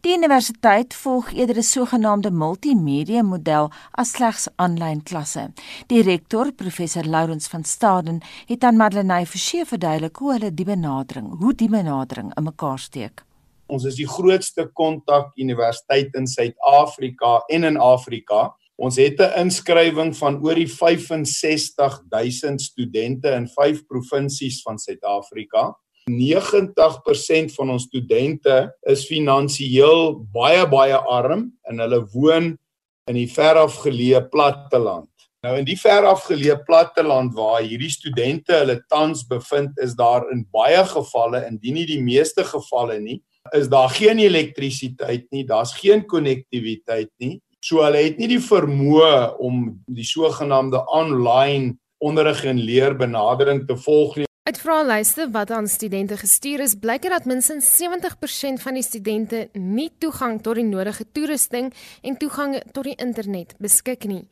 Die 0.00 0.16
universiteit 0.16 0.94
volg 0.94 1.32
eerder 1.32 1.56
'n 1.56 1.62
sogenaamde 1.62 2.30
multimedia 2.30 3.22
model 3.22 3.70
as 3.90 4.10
slegs 4.10 4.48
aanlyn 4.56 5.02
klasse. 5.02 5.50
Die 5.86 6.02
rektor, 6.02 6.52
professor 6.52 7.04
Lourens 7.04 7.48
van 7.48 7.64
Staden, 7.64 8.20
het 8.46 8.64
aan 8.64 8.76
Madeleine 8.76 9.26
Forsie 9.26 9.64
verduidelik 9.64 10.16
hoe 10.16 10.32
hulle 10.32 10.54
die 10.54 10.64
benadering, 10.64 11.38
hoe 11.38 11.54
die 11.54 11.68
benadering 11.68 12.34
in 12.34 12.42
mekaar 12.42 12.78
steek. 12.78 13.27
Ons 13.68 13.84
is 13.84 13.98
die 13.98 14.08
grootste 14.08 14.64
kontak 14.72 15.34
universiteit 15.36 16.14
in 16.16 16.26
Suid-Afrika 16.26 17.42
en 17.52 17.68
in 17.68 17.76
Afrika. 17.76 18.54
Ons 18.80 18.96
het 18.96 19.20
'n 19.20 19.44
inskrywing 19.44 20.16
van 20.16 20.40
oor 20.42 20.54
die 20.54 20.68
65000 20.68 22.62
studente 22.62 23.28
in 23.28 23.48
5 23.48 23.86
provinsies 23.86 24.62
van 24.62 24.78
Suid-Afrika. 24.78 25.76
90% 26.08 27.52
van 27.52 27.70
ons 27.70 27.82
studente 27.82 28.72
is 28.86 29.06
finansiëel 29.06 30.26
baie 30.32 30.66
baie 30.66 30.96
arm 30.96 31.52
en 31.68 31.78
hulle 31.78 32.06
woon 32.12 32.58
in 33.06 33.14
die 33.14 33.28
verafgeleë 33.28 34.28
platteland. 34.30 35.10
Nou 35.44 35.58
in 35.58 35.64
die 35.64 35.78
verafgeleë 35.78 36.64
platteland 36.64 37.34
waar 37.34 37.62
hierdie 37.62 37.90
studente 37.90 38.52
hulle 38.52 38.80
tans 38.88 39.26
bevind, 39.26 39.70
is 39.78 39.94
daar 39.94 40.30
in 40.32 40.46
baie 40.50 40.84
gevalle, 40.84 41.46
indien 41.46 41.74
nie 41.74 41.86
die 41.86 42.02
meeste 42.02 42.44
gevalle 42.44 42.98
nie, 43.00 43.22
is 43.56 43.68
daar 43.68 43.90
geen 43.90 44.18
elektrisiteit 44.18 45.26
nie, 45.30 45.44
daar's 45.44 45.74
geen 45.78 46.04
konnektiwiteit 46.06 47.10
nie. 47.22 47.38
So 47.64 47.82
hulle 47.82 48.04
het 48.04 48.20
nie 48.20 48.28
die 48.30 48.42
vermoë 48.42 49.38
om 49.42 49.66
die 49.90 50.06
sogenaamde 50.06 50.84
online 50.94 51.74
onderrig 51.98 52.44
en 52.46 52.60
leer 52.62 52.94
benadering 52.96 53.64
te 53.66 53.76
volg 53.76 54.16
nie. 54.16 54.27
Uit 54.48 54.58
vraelyste 54.58 55.26
wat 55.30 55.50
aan 55.50 55.66
studente 55.68 56.16
gestuur 56.16 56.60
is, 56.64 56.72
blyk 56.80 57.02
dit 57.04 57.12
dat 57.12 57.26
minstens 57.28 57.66
70% 57.82 58.62
van 58.62 58.76
die 58.78 58.82
studente 58.82 59.40
nie 59.52 59.90
toegang 60.00 60.38
tot 60.40 60.56
die 60.56 60.64
nodige 60.64 61.04
toerusting 61.12 61.68
en 62.00 62.16
toegang 62.16 62.54
tot 62.72 62.88
die 62.88 62.94
internet 62.96 63.52
beskik 63.60 64.06
nie. 64.08 64.22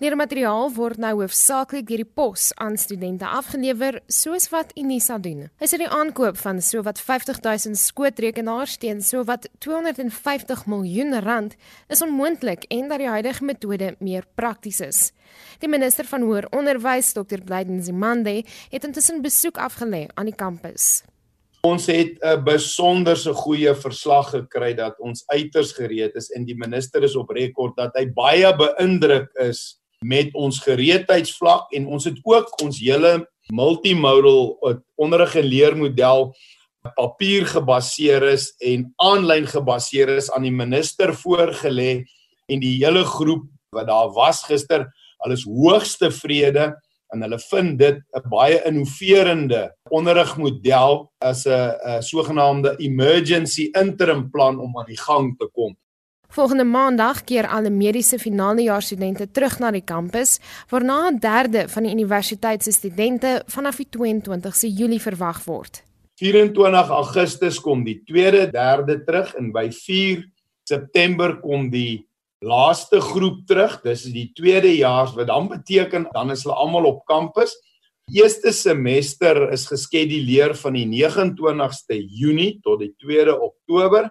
Leermateriaal 0.00 0.72
word 0.78 0.96
nou 1.04 1.10
hoofsaaklik 1.18 1.84
deur 1.90 2.00
die 2.00 2.08
pos 2.08 2.54
aan 2.56 2.78
studente 2.80 3.28
afgelewer, 3.28 4.00
soos 4.08 4.48
wat 4.54 4.72
Unisa 4.80 5.18
doen. 5.20 5.50
Hy 5.60 5.68
sê 5.68 5.82
die 5.82 5.90
aankoop 5.92 6.40
van 6.40 6.62
sowat 6.64 7.02
50 7.02 7.42
000 7.44 7.76
skootrekenaars 7.76 8.78
teen 8.80 9.04
sowat 9.04 9.50
250 9.60 10.64
miljoen 10.72 11.20
rand 11.20 11.60
is 11.92 12.00
onmoontlik 12.00 12.64
en 12.72 12.88
dat 12.88 13.04
die 13.04 13.12
huidige 13.12 13.44
metode 13.44 13.92
meer 14.00 14.24
prakties 14.40 14.80
is. 14.80 15.10
Die 15.60 15.68
minister 15.68 16.06
van 16.08 16.24
hoër 16.26 16.48
onderwys, 16.54 17.12
Dr. 17.16 17.40
Blyden 17.44 17.82
Zimande, 17.84 18.42
het 18.70 18.84
intussen 18.84 19.22
besoek 19.24 19.58
afgelê 19.66 20.06
aan 20.14 20.30
die 20.30 20.36
kampus. 20.36 21.02
Ons 21.66 21.88
het 21.90 22.18
'n 22.22 22.44
besonderse 22.44 23.32
goeie 23.34 23.74
verslag 23.74 24.30
gekry 24.30 24.74
dat 24.74 24.94
ons 25.00 25.24
uiters 25.26 25.72
gereed 25.72 26.14
is 26.14 26.30
en 26.30 26.44
die 26.44 26.56
minister 26.56 27.02
is 27.02 27.16
op 27.16 27.30
rekord 27.30 27.76
dat 27.76 27.90
hy 27.96 28.06
baie 28.06 28.56
beïndruk 28.56 29.28
is 29.40 29.80
met 30.00 30.30
ons 30.34 30.60
gereedheidsvlak 30.60 31.72
en 31.72 31.86
ons 31.86 32.04
het 32.04 32.18
ook 32.24 32.62
ons 32.62 32.78
hele 32.78 33.26
multimodal 33.50 34.58
onderrig 34.96 35.34
en 35.36 35.44
leermodel 35.44 36.34
papier 36.94 37.46
gebaseer 37.46 38.22
is 38.22 38.52
en 38.60 38.86
aanlyn 39.02 39.46
gebaseer 39.46 40.08
is 40.16 40.30
aan 40.30 40.46
die 40.46 40.54
minister 40.54 41.12
voorgelê 41.14 42.04
en 42.48 42.60
die 42.60 42.76
hele 42.78 43.04
groep 43.04 43.46
wat 43.74 43.88
daar 43.88 44.12
was 44.14 44.44
gister, 44.46 44.86
hulle 45.24 45.34
is 45.34 45.46
hoogs 45.48 45.96
tevrede 45.98 46.74
en 47.16 47.24
hulle 47.24 47.38
vind 47.48 47.78
dit 47.80 47.98
'n 48.12 48.28
baie 48.28 48.60
innoverende 48.68 49.62
onderrigmodel 49.88 51.10
as 51.18 51.46
'n 51.46 52.02
sogenaamde 52.02 52.76
emergency 52.78 53.68
interim 53.72 54.30
plan 54.30 54.60
om 54.60 54.78
aan 54.78 54.86
die 54.86 55.00
gang 55.00 55.34
te 55.38 55.48
kom. 55.52 55.76
Volgende 56.28 56.64
maandag 56.64 57.24
keer 57.24 57.46
alle 57.46 57.70
mediese 57.70 58.18
finaaljaarstudente 58.18 59.30
terug 59.30 59.58
na 59.58 59.70
die 59.70 59.84
kampus, 59.84 60.38
waarna 60.68 61.08
'n 61.10 61.18
derde 61.18 61.68
van 61.68 61.82
die 61.82 61.92
universiteit 61.92 62.62
se 62.62 62.72
studente 62.72 63.42
vanaf 63.46 63.76
die 63.76 63.88
22ste 63.90 64.68
Julie 64.68 65.00
verwag 65.00 65.44
word. 65.44 65.82
24 66.14 66.88
Augustus 66.88 67.60
kom 67.60 67.84
die 67.84 68.02
tweede, 68.04 68.50
derde 68.50 69.04
terug 69.04 69.34
en 69.34 69.52
by 69.52 69.70
4 69.70 70.30
September 70.64 71.40
kom 71.40 71.70
die 71.70 72.05
laaste 72.44 73.00
groep 73.00 73.46
terug. 73.46 73.80
Dis 73.82 74.04
die 74.12 74.30
tweede 74.34 74.76
jaars 74.76 75.14
wat 75.14 75.26
dan 75.26 75.48
beteken 75.48 76.08
dan 76.12 76.30
is 76.30 76.44
hulle 76.44 76.56
almal 76.56 76.84
op 76.84 77.04
kampus. 77.06 77.54
Eerste 78.12 78.52
semester 78.52 79.50
is 79.52 79.66
geskeduleer 79.66 80.54
van 80.54 80.76
die 80.78 80.86
29ste 80.86 81.98
Junie 82.06 82.58
tot 82.62 82.80
die 82.80 82.94
2de 83.02 83.34
Oktober 83.40 84.10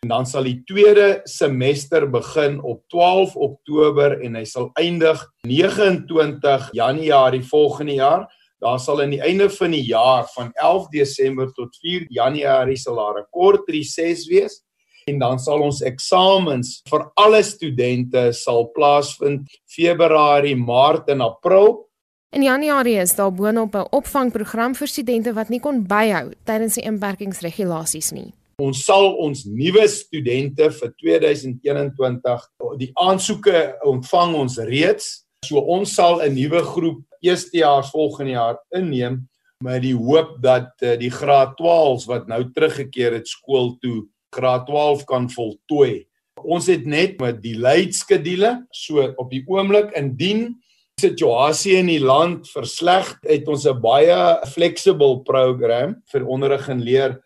En 0.00 0.08
dan 0.08 0.24
sal 0.26 0.46
die 0.48 0.62
tweede 0.64 1.20
semester 1.28 2.06
begin 2.08 2.54
op 2.64 2.86
12 2.88 3.34
Oktober 3.36 4.14
en 4.24 4.38
hy 4.38 4.46
sal 4.48 4.70
eindig 4.80 5.20
29 5.44 6.70
Januarie 6.72 7.42
volgende 7.44 7.98
jaar. 7.98 8.24
Daar 8.64 8.80
sal 8.80 9.02
aan 9.04 9.12
die 9.12 9.20
einde 9.20 9.50
van 9.52 9.76
die 9.76 9.84
jaar 9.84 10.24
van 10.32 10.48
11 10.56 10.88
Desember 10.94 11.52
tot 11.52 11.76
4 11.82 12.06
Januarie 12.08 12.78
sal 12.80 12.96
daar 12.96 13.20
'n 13.20 13.28
kort 13.28 13.68
reses 13.68 14.24
wees 14.32 14.62
en 15.10 15.18
dan 15.18 15.38
sal 15.42 15.62
ons 15.66 15.82
eksamens 15.86 16.80
vir 16.90 17.06
alle 17.20 17.42
studente 17.46 18.30
sal 18.36 18.68
plaasvind 18.74 19.48
Februarie, 19.70 20.56
Maart 20.56 21.10
en 21.12 21.24
April. 21.26 21.86
In 22.30 22.44
Januarie 22.46 23.00
is 23.02 23.16
daar 23.18 23.32
boonop 23.34 23.74
'n 23.74 23.90
opvangprogram 23.90 24.74
vir 24.74 24.88
studente 24.88 25.32
wat 25.32 25.48
nie 25.48 25.60
kon 25.60 25.86
byhou 25.86 26.32
tydens 26.44 26.74
die 26.74 26.86
inperkingsregulasies 26.86 28.12
nie. 28.12 28.32
Ons 28.60 28.84
sal 28.84 29.16
ons 29.16 29.44
nuwe 29.44 29.88
studente 29.88 30.70
vir 30.70 30.92
2021 31.02 32.46
die 32.78 32.90
aansoeke 32.94 33.76
ontvang 33.82 34.34
ons 34.34 34.58
reeds. 34.58 35.24
So 35.44 35.58
ons 35.58 35.94
sal 35.94 36.20
'n 36.22 36.34
nuwe 36.34 36.62
groep 36.62 37.02
eerstejaars 37.20 37.90
volgende 37.90 38.32
jaar 38.32 38.58
inneem 38.70 39.28
met 39.64 39.82
die 39.82 39.96
hoop 39.96 40.36
dat 40.40 40.72
uh, 40.82 40.96
die 40.96 41.10
graad 41.10 41.56
12s 41.60 42.06
wat 42.08 42.28
nou 42.28 42.50
teruggekeer 42.52 43.12
het 43.12 43.28
skool 43.28 43.76
toe 43.80 44.06
graad 44.34 44.66
12 44.66 45.04
kan 45.04 45.28
voltooi. 45.30 46.06
Ons 46.40 46.70
het 46.72 46.86
net 46.86 47.20
met 47.20 47.40
die 47.42 47.56
leidskedule 47.58 48.66
so 48.72 49.04
op 49.16 49.30
die 49.30 49.44
oomblik 49.46 49.92
indien 49.98 50.54
situasie 51.00 51.78
in 51.80 51.88
die 51.88 52.00
land 52.00 52.48
versleg 52.52 53.18
het 53.24 53.48
ons 53.48 53.66
'n 53.66 53.80
baie 53.80 54.46
flexible 54.46 55.22
program 55.24 56.02
vir 56.12 56.26
onderrig 56.26 56.68
en 56.68 56.80
leer 56.80 57.20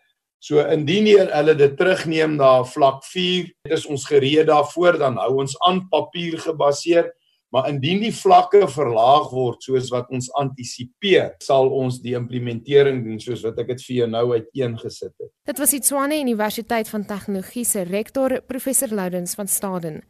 So 0.45 0.61
indien 0.61 1.07
hulle 1.09 1.55
dit 1.57 1.73
terugneem 1.77 2.35
na 2.37 2.59
vlak 2.69 2.99
4, 3.09 3.47
dit 3.65 3.73
is 3.73 3.85
ons 3.89 4.03
gereed 4.05 4.45
daarvoor 4.51 4.99
dan 5.01 5.17
hou 5.17 5.39
ons 5.41 5.55
aan 5.65 5.79
papier 5.89 6.37
gebaseer, 6.43 7.07
maar 7.55 7.69
indien 7.71 8.01
die 8.03 8.11
vlakke 8.11 8.65
verlaag 8.67 9.29
word 9.31 9.63
soos 9.63 9.87
wat 9.93 10.09
ons 10.11 10.27
antisipeer, 10.35 11.31
sal 11.43 11.71
ons 11.71 12.01
die 12.03 12.17
implementering 12.19 12.99
doen 13.05 13.21
soos 13.23 13.45
wat 13.47 13.61
ek 13.63 13.71
dit 13.71 13.85
vir 13.87 13.95
jou 14.01 14.09
nou 14.11 14.25
uiteengesit 14.33 15.13
het. 15.13 15.31
Dit 15.47 15.63
was 15.63 15.71
die 15.71 15.79
Tshwane 15.85 16.19
Universiteit 16.19 16.91
van 16.91 17.07
Tegnologie 17.07 17.63
se 17.63 17.87
rektor 17.87 18.41
professor 18.43 18.91
Loudens 18.91 19.39
van 19.39 19.47
Staden. 19.47 20.03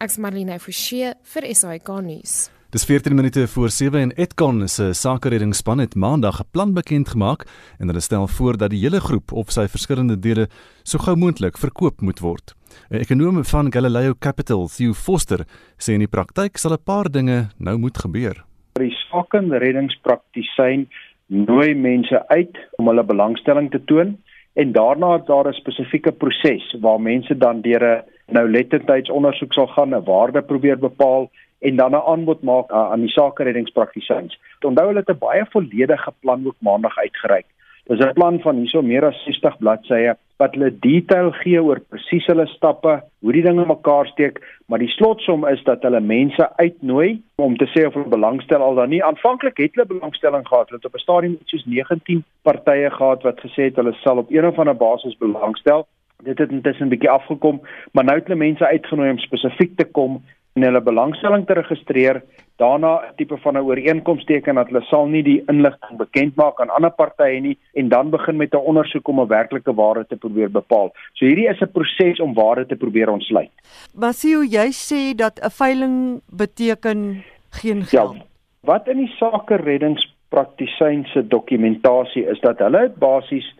Ek's 0.00 0.20
Marlene 0.20 0.60
Forsie 0.60 1.14
vir 1.32 1.52
SAK 1.54 1.94
nuus. 2.04 2.50
Dis 2.70 2.84
14 2.84 3.14
minute 3.14 3.48
voor 3.48 3.68
7 3.68 4.00
en 4.00 4.10
Etcon 4.14 4.68
se 4.68 4.92
sakereddingsspan 4.92 5.78
het 5.78 5.94
maandag 5.94 6.40
'n 6.40 6.48
plan 6.50 6.74
bekend 6.74 7.08
gemaak 7.08 7.40
en 7.78 7.86
hulle 7.86 8.00
stel 8.00 8.26
voor 8.26 8.56
dat 8.56 8.70
die 8.70 8.78
hele 8.78 9.00
groep 9.00 9.32
op 9.32 9.48
sy 9.50 9.66
verskillende 9.66 10.18
dele 10.18 10.48
so 10.82 10.98
gou 10.98 11.16
moontlik 11.16 11.58
verkoop 11.58 12.00
moet 12.00 12.20
word. 12.20 12.54
'n 12.90 12.96
Ekonom 12.96 13.44
van 13.44 13.72
Galileo 13.72 14.14
Capital, 14.18 14.68
Theo 14.68 14.92
Foster, 14.92 15.40
sê 15.78 15.92
in 15.92 15.98
die 15.98 16.08
praktyk 16.16 16.56
sal 16.56 16.72
'n 16.72 16.84
paar 16.84 17.10
dinge 17.10 17.48
nou 17.58 17.78
moet 17.78 17.98
gebeur. 17.98 18.44
Die 18.72 18.94
sakereddingspraktisyn 19.10 20.88
nooi 21.26 21.74
mense 21.74 22.28
uit 22.28 22.56
om 22.78 22.86
hulle 22.86 23.04
belangstelling 23.04 23.70
te 23.70 23.84
toon 23.84 24.16
en 24.52 24.72
daarna 24.72 25.16
is 25.16 25.26
daar 25.26 25.48
'n 25.48 25.52
spesifieke 25.52 26.12
proses 26.12 26.76
waar 26.80 27.00
mense 27.00 27.38
dan 27.38 27.60
deur 27.60 27.82
'n 27.82 28.02
nou 28.32 28.50
lettertydsondersoek 28.50 29.52
sal 29.52 29.66
gaan, 29.66 29.94
'n 29.94 30.04
waarde 30.04 30.42
probeer 30.42 30.78
bepaal 30.78 31.30
en 31.60 31.76
dan 31.76 31.92
'n 31.92 32.06
aanbod 32.12 32.42
maak 32.42 32.70
aan 32.70 33.00
die 33.00 33.14
sakereddingspraktisyns. 33.16 34.40
Onthou 34.60 34.86
hulle 34.86 35.02
het 35.04 35.10
'n 35.10 35.18
baie 35.18 35.44
volledige 35.50 36.12
plan 36.20 36.46
ook 36.46 36.56
maandag 36.58 36.98
uitgereik. 36.98 37.46
Dis 37.90 37.98
'n 37.98 38.12
plan 38.12 38.40
van 38.40 38.56
hierso 38.56 38.82
meer 38.82 39.04
as 39.04 39.24
60 39.24 39.58
bladsye 39.58 40.16
wat 40.36 40.54
hulle 40.54 40.78
detail 40.78 41.30
gee 41.30 41.62
oor 41.62 41.80
presies 41.80 42.26
hulle 42.26 42.46
stappe, 42.46 43.02
hoe 43.20 43.32
die 43.32 43.42
dinge 43.42 43.66
mekaar 43.66 44.06
steek, 44.06 44.38
maar 44.66 44.78
die 44.78 44.88
slotsom 44.88 45.46
is 45.48 45.62
dat 45.64 45.82
hulle 45.82 46.00
mense 46.00 46.48
uitnooi 46.56 47.22
om 47.34 47.56
te 47.56 47.66
sê 47.72 47.86
of 47.86 47.94
hulle 47.94 48.08
belangstel 48.08 48.62
al 48.62 48.74
dan 48.74 48.88
nie. 48.88 49.04
Aanvanklik 49.04 49.58
het 49.58 49.74
hulle 49.74 49.86
belangstelling 49.86 50.46
gehad, 50.48 50.68
hulle 50.68 50.80
het 50.82 50.86
op 50.86 50.94
'n 50.94 51.04
stadium 51.06 51.38
soos 51.44 51.64
19 51.64 52.24
partye 52.42 52.90
gehad 52.90 53.22
wat 53.22 53.40
gesê 53.40 53.68
het 53.68 53.76
hulle 53.76 53.92
sal 53.92 54.18
op 54.18 54.30
een 54.30 54.46
of 54.46 54.58
ander 54.58 54.76
basis 54.76 55.18
belangstel. 55.18 55.86
Dit 56.22 56.38
het 56.38 56.50
intussen 56.50 56.86
'n 56.86 56.94
bietjie 56.94 57.10
afgekom, 57.10 57.60
maar 57.92 58.04
nou 58.04 58.16
het 58.18 58.26
hulle 58.26 58.38
mense 58.38 58.66
uitgenooi 58.66 59.10
om 59.10 59.18
spesifiek 59.18 59.76
te 59.76 59.84
kom 59.84 60.22
en 60.60 60.68
hulle 60.68 60.82
belangstelling 60.84 61.46
te 61.46 61.56
registreer, 61.56 62.20
daarna 62.60 62.92
'n 63.00 63.14
tipe 63.16 63.36
van 63.36 63.56
'n 63.56 63.64
ooreenkoms 63.68 64.24
teken 64.24 64.54
dat 64.54 64.66
hulle 64.66 64.82
sal 64.82 65.06
nie 65.06 65.22
die 65.22 65.42
inligting 65.48 65.96
bekend 65.96 66.36
maak 66.36 66.60
aan 66.60 66.70
ander 66.70 66.90
partye 66.90 67.40
nie 67.40 67.58
en 67.74 67.88
dan 67.88 68.10
begin 68.10 68.36
met 68.36 68.52
'n 68.54 68.66
ondersoek 68.70 69.08
om 69.08 69.20
'n 69.20 69.26
werklike 69.26 69.74
waarde 69.74 70.06
te 70.06 70.16
probeer 70.16 70.50
bepaal. 70.50 70.92
So 71.12 71.24
hierdie 71.24 71.48
is 71.48 71.60
'n 71.60 71.72
proses 71.72 72.20
om 72.20 72.34
waarde 72.34 72.66
te 72.66 72.76
probeer 72.76 73.08
ontsluit. 73.08 73.50
Basio, 73.94 74.42
jy 74.42 74.70
sê 74.72 75.14
dat 75.16 75.40
'n 75.42 75.50
veiling 75.50 76.20
beteken 76.26 77.24
geen 77.50 77.82
geld. 77.84 78.14
Ja, 78.14 78.22
wat 78.60 78.88
in 78.88 78.96
die 78.96 79.14
sake 79.18 79.56
reddingspraktisyn 79.56 81.04
se 81.04 81.26
dokumentasie 81.26 82.26
is 82.26 82.40
dat 82.40 82.58
hulle 82.58 82.92
basies 82.98 83.54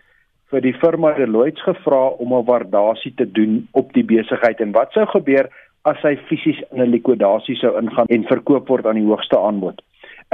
vir 0.50 0.60
die 0.60 0.74
firma 0.74 1.12
Deloitte 1.14 1.62
gevra 1.62 2.06
om 2.18 2.32
'n 2.34 2.44
waardasie 2.44 3.14
te 3.14 3.30
doen 3.30 3.68
op 3.70 3.92
die 3.92 4.04
besigheid 4.04 4.60
en 4.60 4.72
wat 4.72 4.92
sou 4.92 5.06
gebeur 5.06 5.48
as 5.88 6.00
hy 6.02 6.16
fisies 6.28 6.60
in 6.72 6.82
'n 6.82 6.90
likwidasie 6.90 7.56
sou 7.56 7.76
ingaan 7.78 8.06
en 8.08 8.24
verkoop 8.28 8.68
word 8.68 8.86
aan 8.86 9.00
die 9.00 9.08
hoogste 9.08 9.38
aanbod. 9.38 9.82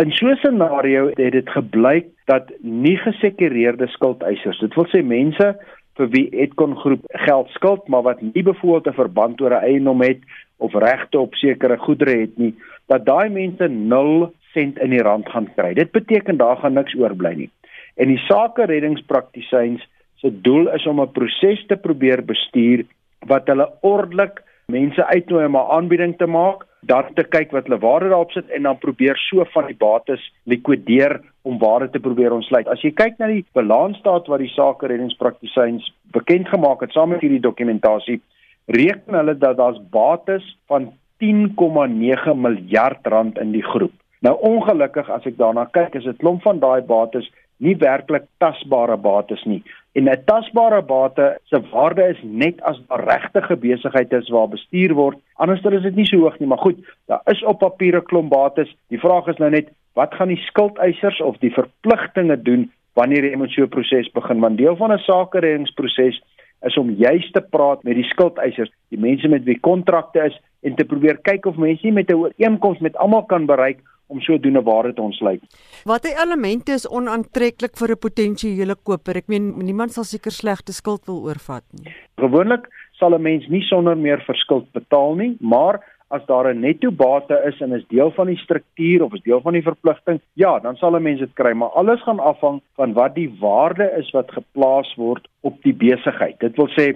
In 0.02 0.12
so 0.12 0.26
'n 0.26 0.36
scenario 0.36 1.06
het 1.08 1.32
dit 1.32 1.48
gebleik 1.50 2.06
dat 2.26 2.50
nie 2.60 2.96
gesekureerde 2.96 3.86
skuldeisers, 3.86 4.58
dit 4.58 4.74
wil 4.74 4.86
sê 4.86 5.02
mense 5.02 5.56
vir 5.96 6.08
wie 6.08 6.28
Edcon 6.30 6.76
groep 6.76 7.04
geld 7.26 7.48
skuld 7.50 7.88
maar 7.88 8.02
wat 8.02 8.20
nie 8.20 8.42
byvoorbeeld 8.42 8.86
'n 8.86 9.00
verband 9.02 9.40
oor 9.40 9.54
'n 9.54 9.64
eiendom 9.64 10.02
het 10.02 10.20
of 10.58 10.74
regte 10.74 11.18
op 11.18 11.34
sekere 11.34 11.76
goedere 11.76 12.20
het 12.20 12.38
nie, 12.38 12.54
dat 12.86 13.04
daai 13.04 13.28
mense 13.28 13.68
0 13.68 14.32
sent 14.52 14.78
in 14.78 14.90
die 14.90 15.02
rand 15.02 15.28
gaan 15.28 15.48
kry. 15.54 15.74
Dit 15.74 15.92
beteken 15.92 16.36
daar 16.36 16.56
gaan 16.56 16.72
niks 16.72 16.94
oorbly 16.94 17.34
nie. 17.34 17.50
En 17.96 18.08
die 18.08 18.22
sake 18.28 18.64
reddingspraktisyns 18.64 19.84
se 20.20 20.30
doel 20.40 20.68
is 20.74 20.86
om 20.86 21.00
'n 21.00 21.12
proses 21.12 21.66
te 21.66 21.76
probeer 21.76 22.24
bestuur 22.24 22.84
wat 23.26 23.46
hulle 23.46 23.68
ordelik 23.80 24.42
mense 24.72 25.04
uitnooi 25.06 25.44
om 25.46 25.56
'n 25.56 25.70
aanbieding 25.76 26.16
te 26.18 26.26
maak, 26.26 26.66
dan 26.80 27.04
te 27.14 27.22
kyk 27.22 27.50
wat 27.50 27.66
hulle 27.66 27.78
waarde 27.78 28.08
daarop 28.08 28.30
sit 28.30 28.48
en 28.50 28.62
dan 28.62 28.78
probeer 28.78 29.16
so 29.16 29.44
van 29.44 29.66
die 29.66 29.76
bates 29.78 30.32
likwideer 30.42 31.20
om 31.42 31.58
waarde 31.58 31.90
te 31.90 32.00
probeer 32.00 32.32
ontsluit. 32.32 32.68
As 32.68 32.82
jy 32.82 32.90
kyk 32.90 33.18
na 33.18 33.26
die 33.26 33.44
balansstaat 33.52 34.26
wat 34.26 34.38
die 34.38 34.54
sake 34.54 34.86
reddingspraktisyns 34.86 35.94
bekend 36.10 36.48
gemaak 36.48 36.80
het 36.80 36.92
saam 36.92 37.08
met 37.08 37.20
hierdie 37.20 37.40
dokumentasie, 37.40 38.20
reken 38.66 39.14
hulle 39.14 39.38
dat 39.38 39.56
daar's 39.56 39.78
bates 39.90 40.58
van 40.66 40.92
10,9 41.22 42.34
miljard 42.34 43.06
rand 43.06 43.38
in 43.38 43.52
die 43.52 43.62
groep. 43.62 43.94
Nou 44.20 44.34
ongelukkig 44.40 45.10
as 45.10 45.26
ek 45.26 45.36
daarna 45.36 45.64
kyk, 45.70 45.94
is 45.94 46.04
dit 46.04 46.18
klomp 46.18 46.42
van 46.42 46.58
daai 46.58 46.82
bates 46.82 47.30
nie 47.58 47.76
werklik 47.76 48.26
tasbare 48.38 48.96
bates 48.96 49.44
nie. 49.44 49.62
En 49.96 50.08
'n 50.08 50.24
tasbare 50.24 50.82
bate 50.82 51.38
se 51.44 51.60
waarde 51.72 52.02
is 52.08 52.20
net 52.22 52.62
as 52.62 52.80
daar 52.88 53.04
regte 53.04 53.56
besigheid 53.56 54.12
is 54.12 54.28
waar 54.28 54.48
bestuur 54.48 54.94
word. 54.94 55.18
Andersder 55.34 55.72
is 55.72 55.82
dit 55.82 55.94
nie 55.96 56.06
so 56.06 56.18
hoog 56.18 56.38
nie, 56.38 56.48
maar 56.48 56.58
goed, 56.58 56.78
daar 57.06 57.20
is 57.24 57.44
op 57.44 57.58
papier 57.58 57.96
'n 57.96 58.04
klomp 58.04 58.30
bates. 58.30 58.76
Die 58.88 59.00
vraag 59.00 59.26
is 59.26 59.36
nou 59.36 59.50
net, 59.50 59.68
wat 59.94 60.14
gaan 60.14 60.28
die 60.28 60.44
skuldeisers 60.46 61.20
of 61.20 61.36
die 61.38 61.52
verpligtinge 61.52 62.42
doen 62.42 62.70
wanneer 62.92 63.24
jy 63.24 63.36
met 63.36 63.50
so 63.50 63.62
'n 63.62 63.68
proses 63.68 64.12
begin? 64.12 64.40
Want 64.40 64.58
deel 64.58 64.76
van 64.76 64.92
'n 64.92 64.98
sakereddingsproses 64.98 66.22
is 66.62 66.76
om 66.76 66.90
juis 66.90 67.30
te 67.30 67.40
praat 67.40 67.82
met 67.82 67.94
die 67.94 68.04
skuldeisers, 68.04 68.70
die 68.88 69.00
mense 69.00 69.28
met 69.28 69.44
wie 69.44 69.60
kontrakte 69.60 70.24
is 70.24 70.40
en 70.62 70.74
te 70.74 70.84
probeer 70.84 71.18
kyk 71.22 71.46
of 71.46 71.56
mense 71.56 71.86
nie 71.86 71.92
met 71.92 72.10
'n 72.10 72.14
ooreenkoms 72.14 72.78
met 72.78 72.96
almal 72.96 73.24
kan 73.24 73.46
bereik 73.46 73.78
om 74.06 74.20
sodoende 74.20 74.62
waarde 74.62 74.94
te 74.94 75.02
ontsluit. 75.02 75.42
Watter 75.84 76.14
elemente 76.22 76.72
is 76.72 76.88
onaantreklik 76.88 77.76
vir 77.76 77.90
'n 77.90 77.98
potensiële 77.98 78.76
koper? 78.82 79.16
Ek 79.16 79.28
meen 79.28 79.54
niemand 79.58 79.92
sal 79.92 80.04
seker 80.04 80.32
slegte 80.32 80.72
skuld 80.72 81.06
wil 81.06 81.22
oorvat 81.24 81.64
nie. 81.72 81.92
Gewoonlik 82.16 82.68
sal 82.92 83.14
'n 83.14 83.22
mens 83.22 83.46
nie 83.48 83.62
sonder 83.62 83.96
meer 83.96 84.22
verskuld 84.26 84.72
betaal 84.72 85.14
nie, 85.14 85.36
maar 85.40 85.80
as 86.08 86.22
daar 86.26 86.46
'n 86.54 86.60
netto 86.60 86.90
bate 86.90 87.42
is 87.46 87.60
en 87.60 87.72
is 87.72 87.86
deel 87.88 88.10
van 88.10 88.26
die 88.26 88.36
struktuur 88.36 89.02
of 89.02 89.14
is 89.14 89.22
deel 89.22 89.40
van 89.40 89.52
die 89.52 89.62
verpligting, 89.62 90.20
ja, 90.32 90.58
dan 90.58 90.76
sal 90.76 90.96
'n 90.96 91.02
mens 91.02 91.18
dit 91.18 91.34
kry, 91.34 91.52
maar 91.52 91.68
alles 91.68 92.02
gaan 92.02 92.20
afhang 92.20 92.60
van 92.74 92.92
wat 92.92 93.14
die 93.14 93.36
waarde 93.40 93.92
is 93.98 94.10
wat 94.10 94.30
geplaas 94.30 94.94
word 94.94 95.28
op 95.40 95.62
die 95.62 95.74
besigheid. 95.74 96.38
Dit 96.38 96.56
wil 96.56 96.68
sê 96.68 96.94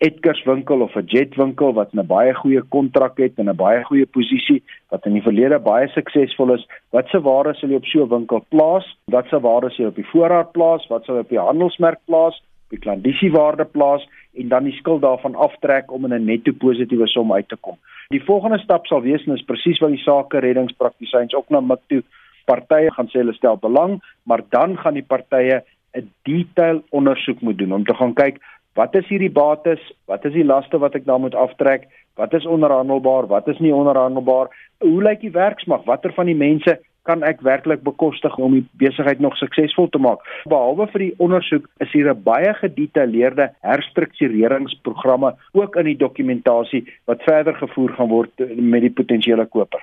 Edgars 0.00 0.42
winkel 0.44 0.80
of 0.80 0.94
'n 0.96 1.04
Jet 1.12 1.34
winkel 1.36 1.72
wat 1.72 1.92
'n 1.92 2.06
baie 2.06 2.34
goeie 2.34 2.62
kontrak 2.74 3.18
het 3.18 3.38
en 3.38 3.48
'n 3.50 3.56
baie 3.56 3.84
goeie 3.84 4.06
posisie 4.06 4.62
wat 4.88 5.04
in 5.06 5.12
die 5.12 5.22
verlede 5.22 5.58
baie 5.58 5.88
suksesvol 5.88 6.54
is, 6.54 6.66
wat 6.90 7.08
se 7.08 7.20
waarde 7.20 7.54
sal 7.54 7.68
jy 7.68 7.76
op 7.76 7.84
so 7.84 8.04
'n 8.04 8.08
winkel 8.08 8.44
plaas? 8.48 8.86
Wat 9.04 9.26
se 9.28 9.40
waarde 9.40 9.70
sal 9.70 9.84
jy 9.84 9.88
op 9.88 9.94
die 9.94 10.10
voorraad 10.12 10.52
plaas? 10.52 10.86
Wat 10.88 11.04
sal 11.04 11.14
jy 11.14 11.20
op 11.20 11.28
die 11.28 11.38
handelsmerk 11.38 11.98
plaas? 12.04 12.42
Die 12.70 12.78
klandisiewaarde 12.78 13.64
plaas 13.64 14.08
en 14.34 14.48
dan 14.48 14.64
die 14.64 14.78
skuld 14.80 15.02
daarvan 15.02 15.34
aftrek 15.34 15.92
om 15.92 16.04
in 16.04 16.14
'n 16.14 16.24
netto 16.24 16.52
positiewe 16.52 17.06
som 17.06 17.32
uit 17.32 17.48
te 17.48 17.56
kom. 17.56 17.76
Die 18.08 18.24
volgende 18.24 18.58
stap 18.58 18.86
sal 18.86 19.02
wees 19.02 19.26
en 19.26 19.34
is 19.34 19.44
presies 19.44 19.78
wat 19.78 19.90
die 19.90 20.02
sake 20.02 20.38
reddingspraktisyns 20.38 21.34
ook 21.34 21.50
na 21.50 21.60
mik 21.60 21.80
toe 21.86 22.02
partye 22.44 22.90
gaan 22.90 23.08
sê 23.08 23.18
hulle 23.18 23.32
stel 23.32 23.56
belang, 23.56 24.00
maar 24.22 24.40
dan 24.48 24.78
gaan 24.78 24.94
die 24.94 25.06
partye 25.06 25.62
'n 25.94 26.10
detail 26.22 26.82
ondersoek 26.90 27.40
moet 27.40 27.58
doen 27.58 27.72
om 27.72 27.84
te 27.84 27.94
gaan 27.94 28.14
kyk 28.14 28.38
wat 28.74 28.94
is 28.94 29.08
hierdie 29.08 29.32
bates, 29.32 29.82
wat 30.06 30.24
is 30.24 30.32
die 30.32 30.46
laste 30.46 30.78
wat 30.78 30.94
ek 30.94 31.06
dan 31.08 31.24
moet 31.24 31.34
aftrek, 31.34 31.88
wat 32.20 32.34
is 32.34 32.46
onderhandelbaar, 32.46 33.26
wat 33.26 33.48
is 33.48 33.58
nie 33.58 33.74
onderhandelbaar, 33.74 34.50
hoe 34.84 35.02
lyk 35.02 35.20
die 35.24 35.34
werksmag, 35.34 35.84
watter 35.88 36.12
van 36.14 36.30
die 36.30 36.38
mense 36.38 36.78
kan 37.02 37.22
ek 37.22 37.40
werklik 37.40 37.82
bekostig 37.82 38.36
om 38.36 38.52
die 38.52 38.64
besigheid 38.72 39.20
nog 39.20 39.36
suksesvol 39.36 39.88
te 39.88 39.98
maak. 39.98 40.24
Behalwe 40.44 40.86
vir 40.92 41.06
die 41.06 41.14
ondersoek 41.18 41.68
is 41.80 41.92
hier 41.92 42.10
'n 42.10 42.22
baie 42.22 42.54
gedetailleerde 42.54 43.50
herstruktureringsprogramme 43.60 45.34
ook 45.52 45.76
in 45.76 45.84
die 45.84 45.96
dokumentasie 45.96 46.84
wat 47.06 47.22
verder 47.22 47.54
gevoer 47.54 47.92
gaan 47.92 48.08
word 48.08 48.30
met 48.56 48.80
die 48.80 48.92
potensiële 48.92 49.46
koper. 49.46 49.80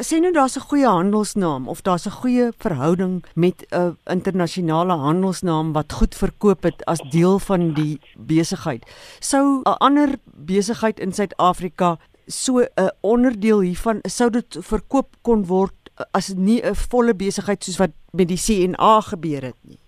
Sien 0.00 0.22
nou 0.22 0.32
daar's 0.32 0.56
'n 0.56 0.68
goeie 0.70 0.86
handelsnaam 0.86 1.68
of 1.68 1.82
daar's 1.82 2.06
'n 2.06 2.18
goeie 2.20 2.52
verhouding 2.58 3.24
met 3.34 3.66
'n 3.70 3.96
internasionale 4.04 4.92
handelsnaam 4.92 5.72
wat 5.72 5.92
goed 5.92 6.14
verkoop 6.14 6.62
het 6.62 6.84
as 6.84 7.00
deel 7.10 7.38
van 7.38 7.72
die 7.72 8.00
besigheid. 8.18 8.82
Sou 9.20 9.60
'n 9.60 9.78
ander 9.78 10.08
besigheid 10.34 11.00
in 11.00 11.12
Suid-Afrika 11.12 11.98
so 12.26 12.60
'n 12.60 12.90
onderdeel 13.00 13.60
hiervan 13.60 13.98
sou 14.02 14.30
dit 14.30 14.58
verkoop 14.60 15.16
kon 15.22 15.46
word 15.46 15.83
as 16.12 16.34
nie 16.34 16.60
'n 16.62 16.74
volle 16.74 17.14
besigheid 17.14 17.62
soos 17.62 17.78
wat 17.78 17.92
met 18.12 18.28
die 18.28 18.40
CNA 18.46 19.00
gebeur 19.00 19.42
het 19.42 19.60
nie. 19.62 19.78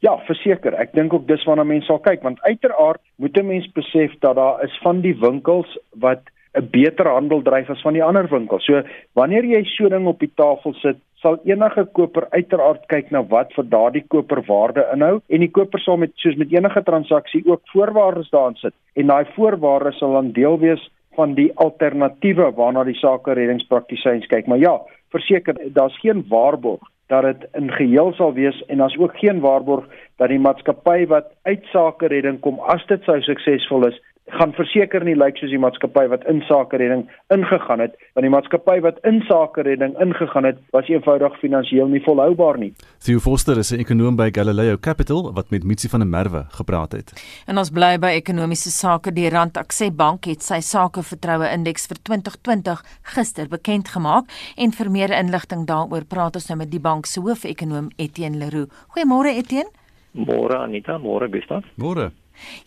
Ja, 0.00 0.16
verseker. 0.24 0.74
Ek 0.74 0.92
dink 0.92 1.12
ook 1.12 1.26
dis 1.28 1.44
waarna 1.44 1.64
mense 1.64 1.86
sal 1.86 1.98
kyk 1.98 2.22
want 2.22 2.40
uiteraard 2.40 3.00
moet 3.16 3.36
'n 3.36 3.46
mens 3.46 3.72
besef 3.72 4.12
dat 4.20 4.36
daar 4.36 4.64
is 4.64 4.78
van 4.82 5.00
die 5.00 5.14
winkels 5.14 5.78
wat 5.90 6.22
'n 6.54 6.68
beter 6.70 7.06
handel 7.08 7.42
dryf 7.42 7.70
as 7.70 7.82
van 7.82 7.92
die 7.92 8.04
ander 8.04 8.28
winkels. 8.28 8.64
So 8.64 8.82
wanneer 9.14 9.44
jy 9.44 9.64
so 9.64 9.88
ding 9.88 10.06
op 10.06 10.18
die 10.18 10.32
tafel 10.34 10.74
sit, 10.74 10.96
sal 11.20 11.38
enige 11.44 11.84
koper 11.92 12.26
uiteraard 12.30 12.86
kyk 12.88 13.10
na 13.10 13.22
wat 13.22 13.52
vir 13.52 13.64
daardie 13.64 14.04
koper 14.08 14.42
waarde 14.46 14.86
inhou 14.94 15.20
en 15.28 15.40
die 15.40 15.50
koper 15.50 15.80
sal 15.80 15.96
met 15.96 16.12
soos 16.14 16.36
met 16.36 16.52
enige 16.52 16.82
transaksie 16.82 17.42
ook 17.46 17.60
voorwaardes 17.72 18.30
daarin 18.30 18.56
sit 18.56 18.74
en 18.94 19.06
daai 19.06 19.24
voorwaardes 19.34 19.98
sal 19.98 20.12
dan 20.12 20.32
deel 20.32 20.58
wees 20.58 20.90
van 21.18 21.34
die 21.34 21.50
alternatiewe 21.54 22.52
waarna 22.56 22.84
die 22.84 22.98
sake 22.98 23.34
reddingspraktisyns 23.36 24.26
kyk. 24.26 24.46
Maar 24.46 24.58
ja, 24.58 24.80
verseker, 25.10 25.56
daar's 25.74 25.98
geen 26.00 26.24
waarborg 26.28 26.80
dat 27.10 27.22
dit 27.26 27.48
in 27.58 27.70
geheel 27.72 28.12
sal 28.14 28.32
wees 28.32 28.62
en 28.66 28.78
daar's 28.78 28.98
ook 28.98 29.16
geen 29.18 29.40
waarborg 29.40 29.86
dat 30.16 30.28
die 30.28 30.38
maatskappy 30.38 31.06
wat 31.06 31.32
uit 31.42 31.64
sake 31.72 32.06
redding 32.06 32.40
kom 32.40 32.60
as 32.60 32.86
dit 32.86 33.02
sou 33.02 33.18
suksesvol 33.26 33.88
is, 33.88 33.98
gaan 34.38 34.52
verseker 34.56 35.04
nie 35.04 35.16
lyk 35.18 35.38
soos 35.40 35.52
die 35.52 35.60
maatskappy 35.60 36.06
wat 36.12 36.24
in 36.30 36.42
sake 36.48 36.78
redding 36.80 37.06
ingegaan 37.34 37.82
het, 37.84 37.96
want 38.14 38.26
die 38.26 38.32
maatskappy 38.32 38.80
wat 38.84 38.98
in 39.08 39.20
sake 39.28 39.62
redding 39.66 39.96
ingegaan 40.02 40.48
het, 40.48 40.58
was 40.74 40.88
eenvoudig 40.88 41.38
finansiëel 41.42 41.90
nie 41.92 42.02
volhoubaar 42.04 42.58
nie. 42.58 42.72
Theo 43.04 43.18
Forster 43.18 43.58
is 43.58 43.72
'n 43.72 43.80
ekonom 43.80 44.16
by 44.16 44.30
Galileo 44.32 44.76
Capital 44.76 45.32
wat 45.34 45.50
met 45.50 45.64
Mitsi 45.64 45.88
van 45.88 46.00
der 46.00 46.08
Merwe 46.08 46.44
gepraat 46.48 46.92
het. 46.92 47.12
En 47.46 47.58
ons 47.58 47.70
bly 47.70 47.98
by 47.98 48.12
ekonomiese 48.20 48.70
sake. 48.70 49.12
Die 49.12 49.28
Rand 49.28 49.56
Akse 49.56 49.90
Bank 49.92 50.24
het 50.24 50.42
sy 50.42 50.60
sakevertroue 50.60 51.48
indeks 51.52 51.86
vir 51.86 51.96
2020 52.02 52.82
gister 53.02 53.48
bekend 53.48 53.88
gemaak 53.88 54.24
en 54.56 54.72
vir 54.72 54.90
meer 54.90 55.10
inligting 55.10 55.66
daaroor 55.66 56.04
praat 56.04 56.34
ons 56.34 56.48
nou 56.48 56.58
met 56.58 56.70
die 56.70 56.80
bank 56.80 57.06
se 57.06 57.20
hoofekonoom 57.20 57.90
Etienne 57.96 58.38
Leroux. 58.38 58.68
Goeiemôre 58.94 59.36
Etienne. 59.36 59.70
Môre 60.14 60.58
Anita, 60.58 60.98
môre 60.98 61.28
Gustav. 61.30 61.62
Môre. 61.76 62.10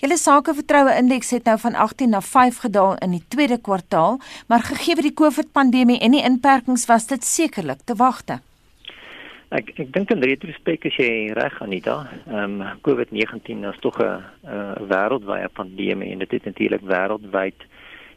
Julle 0.01 0.17
sakevertroue 0.17 0.95
indeks 0.97 1.31
het 1.31 1.45
nou 1.49 1.57
van 1.59 1.75
18 1.75 2.09
na 2.09 2.21
5 2.21 2.57
gedaal 2.65 2.97
in 2.97 3.11
die 3.11 3.23
tweede 3.27 3.57
kwartaal, 3.61 4.19
maar 4.47 4.63
gegee 4.63 4.95
die 5.01 5.13
COVID-pandemie 5.13 5.99
en 5.99 6.11
die 6.11 6.23
inperkings 6.23 6.85
was 6.85 7.07
dit 7.07 7.23
sekerlik 7.23 7.85
te 7.85 7.95
wagte. 7.95 8.39
Ek 9.53 9.69
ek 9.77 9.91
dink 9.93 10.09
in 10.09 10.23
retrospek 10.25 10.87
as 10.89 10.95
jy 10.97 11.29
reg 11.37 11.59
Anita, 11.61 12.07
ehm 12.25 12.61
um, 12.61 12.79
COVID-19 12.81 13.67
is 13.69 13.79
tog 13.81 13.99
'n 14.01 14.23
wêreldwye 14.89 15.49
pandemie 15.53 16.11
en 16.11 16.19
dit 16.19 16.31
het 16.31 16.45
natuurlik 16.45 16.81
wêreldwyd 16.81 17.67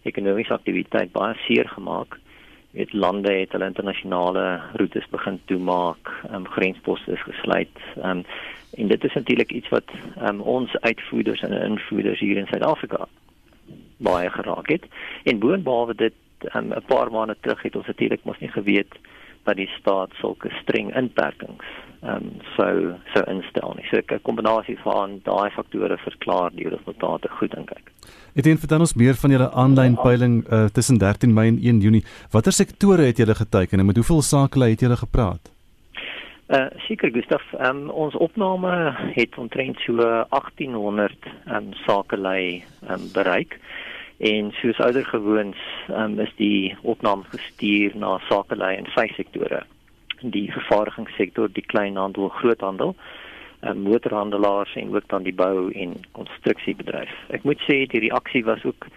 ekonomiese 0.03 0.55
aktiwiteit 0.55 1.13
baie 1.13 1.35
seer 1.47 1.69
gemaak. 1.69 2.17
Dit 2.77 2.93
lande 2.93 3.33
het 3.33 3.53
hulle 3.53 3.71
internasionale 3.73 4.61
roetes 4.77 5.09
begin 5.11 5.41
toemaak, 5.45 6.13
ehm 6.29 6.35
um, 6.35 6.47
grensposte 6.47 7.13
is 7.13 7.23
gesluit. 7.23 7.77
Ehm 7.97 8.19
um, 8.19 8.25
En 8.77 8.89
dit 8.89 9.05
is 9.05 9.13
natuurlik 9.13 9.53
iets 9.53 9.69
wat 9.69 9.85
um, 10.23 10.41
ons 10.41 10.79
uitvoerders 10.81 11.41
en 11.41 11.53
invoerders 11.53 12.21
hier 12.21 12.37
in 12.37 12.47
Suid-Afrika 12.47 13.09
baie 13.97 14.31
geraak 14.31 14.69
het. 14.69 14.85
En 15.23 15.39
boonbehalwe 15.39 15.95
dit 15.95 16.13
um, 16.55 16.69
'n 16.69 16.85
paar 16.87 17.11
maande 17.11 17.37
terug 17.41 17.63
het 17.63 17.77
ons 17.77 17.87
natuurlik 17.87 18.25
mos 18.25 18.39
nie 18.39 18.51
geweet 18.51 18.95
dat 19.47 19.57
die 19.57 19.71
staat 19.79 20.15
sulke 20.21 20.51
streng 20.63 20.93
inperkings 20.97 21.67
ehm 22.07 22.17
um, 22.17 22.31
sou 22.57 22.75
sou 23.15 23.25
instel 23.33 23.75
nie. 23.77 23.87
So 23.91 23.97
'n 23.99 24.21
kombinasie 24.23 24.79
van 24.85 25.21
daai 25.25 25.51
faktore 25.51 25.97
verklaar 25.99 26.51
die 26.55 26.69
resultate 26.69 27.29
goed 27.39 27.51
dink 27.55 27.71
ek. 27.71 27.91
Het 28.35 28.47
een 28.47 28.59
vertel 28.59 28.81
ons 28.81 28.95
meer 28.95 29.15
van 29.15 29.31
julle 29.31 29.51
aanlyn 29.51 29.97
peiling 29.97 30.45
uh, 30.53 30.65
tussen 30.65 30.99
13 30.99 31.35
Mei 31.35 31.49
en 31.49 31.59
1 31.59 31.81
Junie. 31.81 32.05
Watter 32.31 32.53
sektore 32.53 33.03
het 33.03 33.17
julle 33.17 33.35
geteken 33.35 33.79
en 33.79 33.87
met 33.87 33.97
hoeveel 33.97 34.23
sakelei 34.23 34.71
het 34.71 34.81
julle 34.81 34.97
gepraat? 34.97 35.51
Uh 36.49 36.67
seker 36.87 37.11
Gustaf, 37.11 37.43
um, 37.59 37.89
ons 37.91 38.15
opname 38.15 38.95
het 39.15 39.39
omtrent 39.39 39.79
so 39.79 39.97
1800 40.31 41.13
um 41.57 41.73
sakelei 41.73 42.65
um 42.91 43.09
bereik 43.13 43.59
en 44.19 44.53
soos 44.61 44.79
oudergewoons 44.81 45.61
um 45.93 46.19
is 46.21 46.33
die 46.37 46.77
opname 46.83 47.25
gestuur 47.33 47.97
na 47.97 48.17
sakelei 48.29 48.77
in 48.77 48.89
vyf 48.95 49.15
sektore. 49.15 49.63
Die 50.21 50.49
vervaardigingssektor, 50.53 51.51
die 51.53 51.65
kleinhandel, 51.67 52.29
groothandel, 52.29 52.95
um 53.61 53.83
motorhandelaars 53.85 54.77
en 54.77 54.95
ook 54.95 55.09
dan 55.09 55.27
die 55.27 55.35
bou 55.35 55.71
en 55.73 55.97
konstruksiebedryf. 56.17 57.13
Ek 57.37 57.45
moet 57.45 57.61
sê 57.69 57.85
die 57.93 58.07
reaksie 58.09 58.45
was 58.45 58.65
ook 58.65 58.89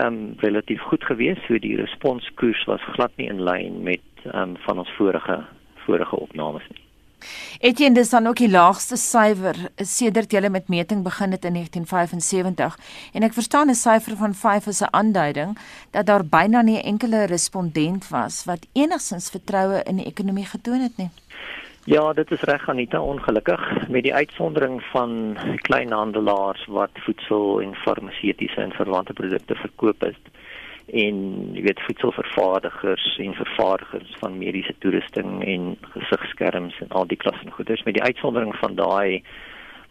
um 0.00 0.34
relatief 0.40 0.80
goed 0.88 1.04
geweest, 1.04 1.44
so 1.46 1.60
die 1.60 1.76
responskoers 1.76 2.64
was 2.70 2.92
glad 2.96 3.12
nie 3.20 3.28
in 3.28 3.44
lyn 3.44 3.82
met 3.84 4.24
um 4.32 4.56
van 4.64 4.84
ons 4.84 4.96
vorige 4.96 5.42
vorige 5.84 6.16
opnames 6.16 6.64
nie. 6.70 6.91
Etienne 7.60 7.94
dis 7.94 8.10
dan 8.10 8.26
ook 8.26 8.36
die 8.36 8.50
laagste 8.50 8.96
syfer 8.96 9.56
sedert 9.76 10.32
jy 10.32 10.48
met 10.48 10.68
meting 10.68 11.02
begin 11.02 11.30
het 11.30 11.44
in 11.44 11.52
1975 11.52 12.78
en 13.12 13.22
ek 13.22 13.32
verstaan 13.32 13.70
'n 13.70 13.74
syfer 13.74 14.16
van 14.16 14.34
5 14.34 14.66
is 14.66 14.82
'n 14.82 14.90
aanduiding 14.90 15.58
dat 15.90 16.06
daar 16.06 16.24
byna 16.24 16.62
nie 16.62 16.78
'n 16.78 16.86
enkele 16.92 17.24
respondent 17.26 18.08
was 18.08 18.44
wat 18.44 18.66
enigsins 18.72 19.30
vertroue 19.30 19.82
in 19.82 19.96
die 19.96 20.06
ekonomie 20.06 20.46
getoon 20.46 20.80
het 20.80 20.96
nie. 20.96 21.10
Ja, 21.84 22.12
dit 22.12 22.30
is 22.30 22.40
reg 22.40 22.68
Anita, 22.68 23.00
ongelukkig 23.00 23.88
met 23.88 24.02
die 24.02 24.14
uitsondering 24.14 24.82
van 24.82 25.36
kleinhandelaars 25.66 26.66
wat 26.66 26.90
voedsel 26.94 27.60
en 27.60 27.74
farmaseutiese 27.74 28.60
en 28.60 28.72
verwante 28.72 29.12
produkte 29.12 29.54
verkoop 29.54 30.00
het 30.00 30.30
en 30.92 31.18
jy 31.56 31.62
weet 31.64 31.80
voedselvervaardigers 31.86 33.04
en 33.24 33.34
vervaardigers 33.34 34.16
van 34.20 34.38
mediese 34.38 34.74
toerusting 34.84 35.40
en 35.44 35.70
gesigskerms 35.94 36.76
en 36.84 36.92
al 36.98 37.06
die 37.08 37.16
klasse 37.16 37.50
goederes 37.56 37.84
met 37.88 37.96
die 37.96 38.04
uitsondering 38.04 38.52
van 38.60 38.76
daai 38.76 39.22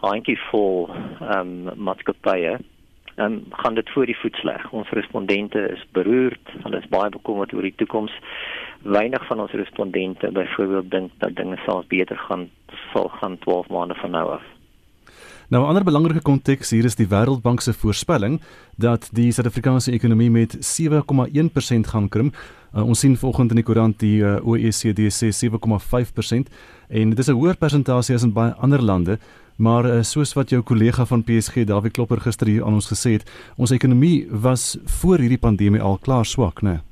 handjie 0.05 0.37
vol 0.49 0.89
ehm 0.91 1.39
um, 1.39 1.81
maatskappye 1.89 2.53
ehm 3.15 3.25
um, 3.25 3.41
gaan 3.63 3.73
dit 3.75 3.89
voor 3.89 4.05
die 4.05 4.17
voet 4.17 4.35
sleg. 4.35 4.69
Ons 4.71 4.89
respondente 4.89 5.59
is 5.73 5.83
beroerd, 5.91 6.53
hulle 6.63 6.77
is 6.77 6.87
baie 6.93 7.09
bekommerd 7.09 7.53
oor 7.53 7.67
die 7.67 7.75
toekoms. 7.75 8.13
Weinig 8.81 9.25
van 9.27 9.39
ons 9.39 9.51
respondente 9.51 10.31
byvoorbeeld 10.31 10.91
dink 10.91 11.11
dat 11.17 11.35
dinge 11.35 11.57
sal 11.65 11.83
beter 11.87 12.17
gaan 12.17 12.49
sal 12.93 13.09
gaan 13.19 13.37
12 13.37 13.67
maande 13.67 13.95
van 13.95 14.11
nou 14.11 14.29
af. 14.37 14.45
Nou 15.51 15.63
'n 15.63 15.67
ander 15.67 15.83
belangrike 15.83 16.21
konteks 16.21 16.69
hier 16.69 16.85
is 16.85 16.95
die 16.95 17.07
Wêreldbank 17.07 17.59
se 17.61 17.73
voorspelling 17.73 18.41
dat 18.75 19.09
die 19.11 19.31
Suid-Afrikaanse 19.31 19.91
ekonomie 19.91 20.31
met 20.31 20.55
7,1% 20.55 21.87
gaan 21.87 22.07
krimp. 22.09 22.35
Uh, 22.75 22.87
ons 22.87 22.99
sien 22.99 23.17
vanoggend 23.17 23.49
in 23.49 23.55
die 23.55 23.65
koerant 23.65 23.99
die 23.99 24.21
uh, 24.23 24.47
OECD 24.47 25.11
sê 25.11 25.27
7,5% 25.27 26.47
en 26.87 27.09
dit 27.09 27.19
is 27.19 27.27
'n 27.27 27.35
hoër 27.35 27.57
persentasie 27.57 28.15
as 28.15 28.23
in 28.23 28.33
baie 28.33 28.53
ander 28.53 28.81
lande. 28.81 29.19
Maar 29.55 29.85
uh, 29.85 30.03
soos 30.03 30.33
wat 30.33 30.49
jou 30.49 30.61
kollega 30.61 31.05
van 31.05 31.23
PSG 31.23 31.65
Dawie 31.65 31.91
Klopper 31.91 32.21
gister 32.21 32.47
hier 32.47 32.65
aan 32.65 32.73
ons 32.73 32.87
gesê 32.87 33.11
het, 33.11 33.29
ons 33.57 33.71
ekonomie 33.71 34.27
was 34.31 34.77
voor 34.85 35.17
hierdie 35.17 35.37
pandemie 35.37 35.81
al 35.81 35.97
klaar 35.97 36.25
swak, 36.25 36.61
né? 36.61 36.69
Nee? 36.69 36.90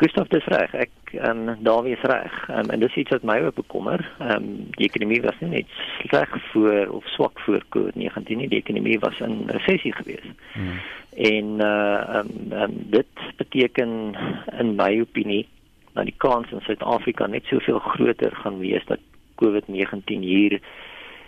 Gustav 0.00 0.30
dis 0.32 0.46
reg. 0.48 0.72
Ek 0.86 1.12
ehm 1.12 1.48
um, 1.52 1.58
Dawie 1.64 1.92
is 1.92 2.04
reg. 2.08 2.32
Um, 2.48 2.70
en 2.72 2.80
dis 2.80 2.94
iets 2.96 3.12
wat 3.12 3.26
my 3.28 3.36
ook 3.44 3.58
bekommer. 3.58 4.00
Ehm 4.18 4.30
um, 4.36 4.46
die 4.78 4.86
ekonomie 4.88 5.20
was 5.20 5.36
nie 5.40 5.50
net 5.50 5.74
sleg 5.98 6.32
voor 6.52 6.94
of 6.96 7.08
swak 7.16 7.40
voor 7.44 7.64
COVID-19 7.76 8.40
nie. 8.40 8.48
Die 8.48 8.62
ekonomie 8.62 8.98
was 9.02 9.20
in 9.20 9.42
resessie 9.52 9.92
geweest. 9.92 10.32
Hmm. 10.54 10.80
En 11.12 11.60
uh 11.60 12.00
ehm 12.16 12.32
um, 12.48 12.62
um, 12.62 12.78
dit 12.96 13.24
beteken 13.36 14.16
in 14.58 14.74
my 14.80 15.00
opinie 15.00 15.44
dat 15.92 16.08
die 16.08 16.16
kans 16.16 16.48
in 16.50 16.64
Suid-Afrika 16.64 17.26
net 17.26 17.44
soveel 17.44 17.78
groter 17.78 18.36
gaan 18.36 18.58
wees 18.58 18.86
dat 18.86 19.04
COVID-19 19.42 20.24
hier 20.24 20.60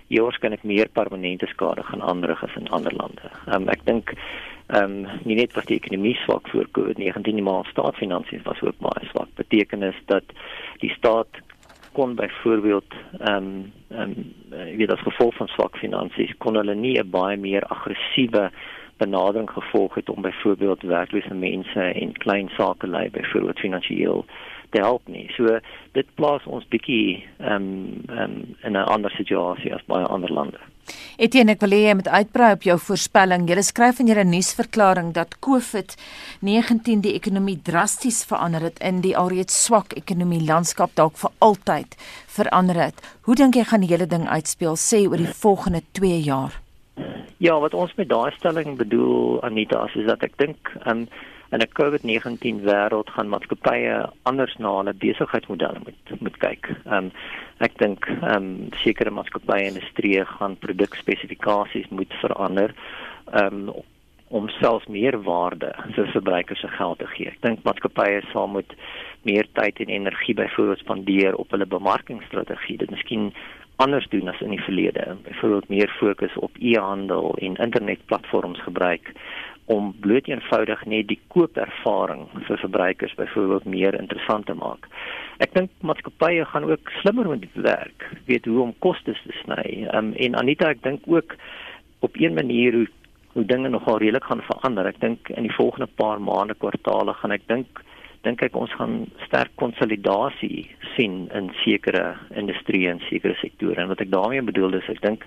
hier 0.07 0.25
waarskynlik 0.25 0.65
meer 0.69 0.89
permanente 0.93 1.47
skade 1.47 1.83
gaan 1.83 2.03
aanrig 2.03 2.43
as 2.45 2.57
in 2.57 2.69
ander 2.69 2.97
lande. 2.97 3.29
Ehm 3.47 3.63
um, 3.63 3.69
ek 3.69 3.85
dink 3.85 4.17
ehm 4.73 5.05
um, 5.05 5.21
nie 5.29 5.37
net 5.37 5.53
was 5.53 5.65
die 5.69 5.77
ekonomie 5.77 6.15
swak 6.25 6.49
voor 6.49 6.69
COVID-19 6.79 7.35
nie, 7.37 7.43
maar 7.45 7.67
staatsfinansies 7.69 8.43
was 8.43 8.61
ook 8.63 8.79
baie 8.81 9.09
swak. 9.11 9.29
Beteken 9.35 9.83
is 9.83 9.99
dat 10.07 10.25
die 10.81 10.91
staat 10.91 11.41
kon 11.93 12.15
byvoorbeeld 12.15 12.95
ehm 13.19 13.37
um, 13.37 13.73
ehm 13.89 14.15
um, 14.51 14.77
wie 14.77 14.87
das 14.87 15.01
gevolg 15.01 15.35
van 15.37 15.49
swak 15.49 15.77
finansies 15.77 16.33
kon 16.39 16.57
hulle 16.57 16.75
nie 16.75 16.99
'n 16.99 17.11
baie 17.11 17.37
meer 17.37 17.65
aggressiewe 17.65 18.51
benadering 18.97 19.51
gevolg 19.51 19.95
het 19.95 20.09
om 20.09 20.23
byvoorbeeld 20.23 20.83
werklose 20.83 21.35
mense 21.35 21.81
en 21.81 22.13
klein 22.13 22.49
sake 22.57 22.87
lei 22.87 23.11
byvoorbeeld 23.11 23.59
finansiëel 23.59 24.25
te 24.73 24.83
help 24.83 25.09
nie. 25.09 25.29
So 25.37 25.61
dit 25.97 26.09
plaas 26.19 26.45
ons 26.47 26.67
bietjie 26.73 27.23
ehm 27.39 27.55
um, 27.55 28.05
ehm 28.09 28.23
um, 28.25 28.37
in 28.65 28.77
'n 28.77 28.89
ander 28.95 29.13
situasie 29.19 29.75
as 29.75 29.85
baie 29.87 30.07
ander 30.07 30.33
lande. 30.33 30.61
Etienne, 31.17 31.55
ek 31.55 31.61
wil 31.63 31.75
hê 31.77 31.81
jy 31.85 31.95
moet 31.95 32.09
uitbrei 32.09 32.53
op 32.57 32.65
jou 32.67 32.79
voorspelling. 32.79 33.45
Jy 33.49 33.63
skryf 33.63 34.01
in 34.03 34.09
jou 34.11 34.25
nuusverklaring 34.25 35.13
dat 35.15 35.37
COVID-19 35.47 37.05
die 37.05 37.15
ekonomie 37.15 37.59
drasties 37.63 38.25
verander 38.25 38.67
het 38.67 38.81
in 38.83 39.03
die 39.05 39.15
alreeds 39.17 39.65
swak 39.67 39.95
ekonomie 40.01 40.43
landskap 40.43 40.97
dalk 40.99 41.17
vir 41.21 41.31
altyd 41.39 41.95
verander 42.27 42.81
het. 42.89 42.99
Hoe 43.29 43.37
dink 43.39 43.55
jy 43.55 43.65
gaan 43.65 43.85
die 43.85 43.93
hele 43.93 44.07
ding 44.07 44.27
uitspeel 44.27 44.77
sê 44.77 45.05
oor 45.07 45.21
die 45.21 45.37
volgende 45.45 45.83
2 45.93 46.19
jaar? 46.21 46.59
Ja, 47.43 47.59
wat 47.61 47.75
ons 47.75 47.95
met 47.99 48.09
daai 48.09 48.31
stelling 48.37 48.77
bedoel 48.79 49.41
Anita, 49.43 49.87
is 49.95 50.07
dat 50.07 50.23
ek 50.23 50.37
dink 50.39 50.73
um, 50.87 51.09
in 51.53 51.61
'n 51.61 51.73
COVID-19 51.81 52.65
wêreld 52.65 53.11
gaan 53.11 53.29
maatskappye 53.29 54.09
anders 54.23 54.55
na 54.57 54.77
hulle 54.77 54.95
besigheidsmodelle 55.05 55.81
moet 55.85 56.21
moet 56.21 56.37
kyk. 56.37 56.69
Ehm 56.85 56.95
um, 56.97 57.11
ek 57.59 57.79
dink 57.79 58.07
ehm 58.09 58.37
um, 58.37 58.69
sekere 58.85 59.11
maatskappye 59.11 59.61
en 59.61 59.75
industrie 59.75 60.25
gaan 60.25 60.57
produkspesifikasies 60.65 61.89
moet 61.89 62.13
verander 62.25 62.75
ehm 63.33 63.69
um, 63.69 63.83
om 64.33 64.49
selfs 64.49 64.89
meer 64.89 65.17
waarde 65.23 65.75
vir 65.95 66.07
verbruikers 66.15 66.61
se 66.61 66.69
geld 66.69 66.99
te 66.99 67.07
gee. 67.07 67.29
Ek 67.29 67.43
dink 67.45 67.65
maatskappye 67.69 68.23
sal 68.33 68.49
moet 68.49 68.73
meer 69.29 69.47
tyd 69.53 69.81
en 69.81 69.93
energie 69.93 70.35
byvoorbeeld 70.35 70.79
spandeer 70.79 71.37
op 71.37 71.51
hulle 71.51 71.67
bemarkingsstrategie. 71.67 72.79
Dit 72.79 72.91
miskien 72.91 73.33
anders 73.77 74.09
doen 74.09 74.29
as 74.29 74.41
in 74.41 74.55
die 74.57 74.65
verlede. 74.65 75.17
Byvoorbeeld 75.29 75.69
meer 75.69 75.93
fokus 75.99 76.35
op 76.35 76.57
e-handel 76.61 77.37
en 77.45 77.57
internetplatforms 77.57 78.63
gebruik 78.63 79.13
om 79.71 79.93
bloot 80.01 80.27
eenvoudig 80.29 80.85
net 80.91 81.09
die 81.09 81.21
koopervaring 81.35 82.25
vir 82.49 82.59
verbruikers 82.65 83.15
byvoorbeeld 83.19 83.69
meer 83.71 83.99
interessant 83.99 84.47
te 84.47 84.57
maak. 84.59 84.89
Ek 85.45 85.55
dink 85.55 85.71
maatskappye 85.87 86.45
gaan 86.51 86.67
ook 86.71 86.91
slimmer 87.01 87.31
moet 87.31 87.47
werk, 87.55 88.09
weet 88.27 88.49
hoe 88.51 88.61
om 88.67 88.75
kostes 88.79 89.21
te 89.27 89.37
sny. 89.43 89.87
Um, 89.95 90.13
en 90.19 90.39
Anita, 90.39 90.73
ek 90.75 90.83
dink 90.83 91.07
ook 91.07 91.37
op 92.03 92.19
een 92.19 92.35
manier 92.35 92.75
hoe 92.81 92.89
hoe 93.33 93.45
dinge 93.49 93.69
nogal 93.69 93.97
redelik 93.97 94.25
gaan 94.29 94.43
verander. 94.45 94.87
Ek 94.91 94.99
dink 95.01 95.31
in 95.33 95.47
die 95.47 95.55
volgende 95.57 95.89
paar 95.97 96.21
maande, 96.21 96.53
kwartaale 96.61 97.15
gaan 97.17 97.33
ek 97.33 97.47
dink 97.49 97.81
dink 98.23 98.43
ek 98.47 98.57
ons 98.59 98.73
gaan 98.79 99.07
sterk 99.27 99.55
konsolidasie 99.61 100.69
sien 100.95 101.27
in 101.35 101.51
sekere 101.63 102.15
industrieë 102.39 102.95
en 102.95 103.03
sekere 103.09 103.35
sektore. 103.41 103.81
En 103.83 103.91
wat 103.91 104.05
ek 104.05 104.13
daarmee 104.13 104.45
bedoel 104.47 104.79
is 104.79 104.91
ek 104.93 105.03
dink 105.03 105.27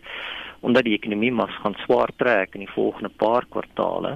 omdat 0.66 0.88
die 0.88 0.96
ekonomie 0.96 1.34
mas 1.36 1.54
gaan 1.62 1.76
swaar 1.84 2.14
trek 2.18 2.56
in 2.56 2.64
die 2.64 2.74
volgende 2.74 3.12
paar 3.22 3.46
kwartaale. 3.52 4.16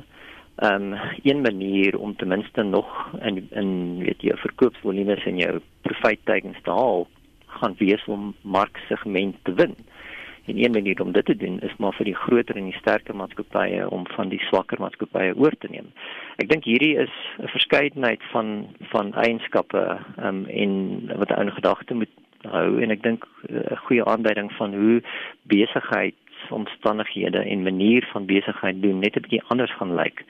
Ehm 0.64 0.94
um, 0.94 0.98
een 1.24 1.42
manier 1.42 1.98
om 2.00 2.16
ten 2.16 2.28
minste 2.28 2.64
nog 2.64 2.88
in 3.22 3.48
in 3.52 3.72
weet 4.04 4.24
jy 4.24 4.36
verkoopsvolumes 4.36 5.24
en 5.26 5.38
jou 5.40 5.54
profiettekens 5.88 6.60
te 6.64 6.72
haal 6.72 7.08
gaan 7.60 7.76
wees 7.80 8.04
om 8.08 8.34
marksegment 8.42 9.38
te 9.44 9.54
wen. 9.54 9.76
En 10.50 10.64
een 10.64 10.72
manier 10.72 11.02
om 11.02 11.12
dit 11.12 11.26
te 11.26 11.36
doen 11.36 11.60
is 11.60 11.76
maar 11.78 11.94
vir 11.94 12.10
die 12.10 12.16
groter 12.16 12.56
en 12.58 12.70
die 12.72 12.80
sterker 12.80 13.16
maatskappye 13.16 13.90
om 13.90 14.08
van 14.16 14.30
die 14.30 14.42
swakker 14.50 14.80
maatskappye 14.82 15.36
oor 15.38 15.54
te 15.60 15.68
neem. 15.70 15.92
Ek 16.42 16.50
dink 16.50 16.66
hierdie 16.66 16.96
is 16.98 17.14
'n 17.38 17.52
verskeidenheid 17.54 18.24
van 18.32 18.68
van 18.94 19.14
eienskappe 19.14 19.84
um, 20.24 20.46
en 20.46 20.72
wat 21.22 21.32
ou 21.32 21.50
gedagte 21.50 21.94
moet 21.94 22.16
hou 22.48 22.82
en 22.82 22.92
ek 22.92 23.04
dink 23.04 23.28
'n 23.50 23.78
goeie 23.86 24.06
aanduiding 24.06 24.52
van 24.58 24.74
hoe 24.74 25.02
besigheid 25.44 26.16
omstandighede 26.50 27.40
en 27.40 27.64
manier 27.64 28.08
van 28.12 28.26
besigheid 28.26 28.82
doen 28.82 29.00
net 29.00 29.16
'n 29.16 29.22
bietjie 29.22 29.44
anders 29.48 29.76
gaan 29.76 29.96
lyk 29.96 30.26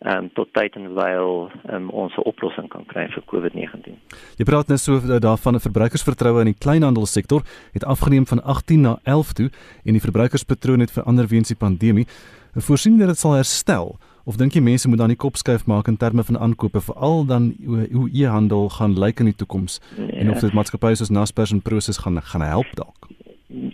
um, 0.00 0.30
tot 0.32 0.48
tyd 0.52 0.74
en 0.74 0.94
wyl 0.94 1.50
um, 1.70 1.90
ons 1.90 2.16
'n 2.16 2.24
oplossing 2.24 2.68
kan 2.68 2.84
kry 2.86 3.08
vir 3.08 3.22
COVID-19. 3.26 3.98
Jy 4.36 4.44
praat 4.44 4.68
net 4.68 4.80
so 4.80 5.00
daarvan 5.00 5.54
'n 5.54 5.60
verbruikersvertroue 5.60 6.40
in 6.40 6.52
die 6.52 6.58
kleinhandelsektor 6.58 7.42
het 7.72 7.84
afgeneem 7.84 8.26
van 8.26 8.42
18 8.42 8.80
na 8.80 8.98
11 9.02 9.32
toe 9.32 9.50
en 9.84 9.92
die 9.92 10.00
verbruikerspatroon 10.00 10.80
het 10.80 10.90
verander 10.90 11.26
weens 11.26 11.48
die 11.48 11.56
pandemie. 11.56 12.06
Voorsien 12.54 12.98
dat 12.98 13.08
dit 13.08 13.18
sal 13.18 13.32
herstel 13.32 13.98
of 14.24 14.36
dink 14.36 14.52
jy 14.52 14.60
mense 14.60 14.88
moet 14.88 14.98
dan 14.98 15.12
die 15.12 15.20
kop 15.20 15.36
skuif 15.36 15.66
maak 15.66 15.88
in 15.88 15.96
terme 15.96 16.24
van 16.24 16.38
aankope 16.38 16.80
veral 16.80 17.26
dan 17.26 17.54
hoe 17.92 18.08
e-handel 18.12 18.68
gaan 18.68 18.98
lyk 18.98 19.20
in 19.20 19.24
die 19.24 19.36
toekoms 19.36 19.80
nee. 19.98 20.20
en 20.20 20.30
of 20.30 20.40
dit 20.40 20.52
maatskappye 20.52 20.96
soos 20.96 21.10
Naspers 21.10 21.52
en 21.52 21.60
Prosus 21.60 21.98
gaan 21.98 22.22
gaan 22.22 22.40
help 22.40 22.70
dalk? 22.74 23.08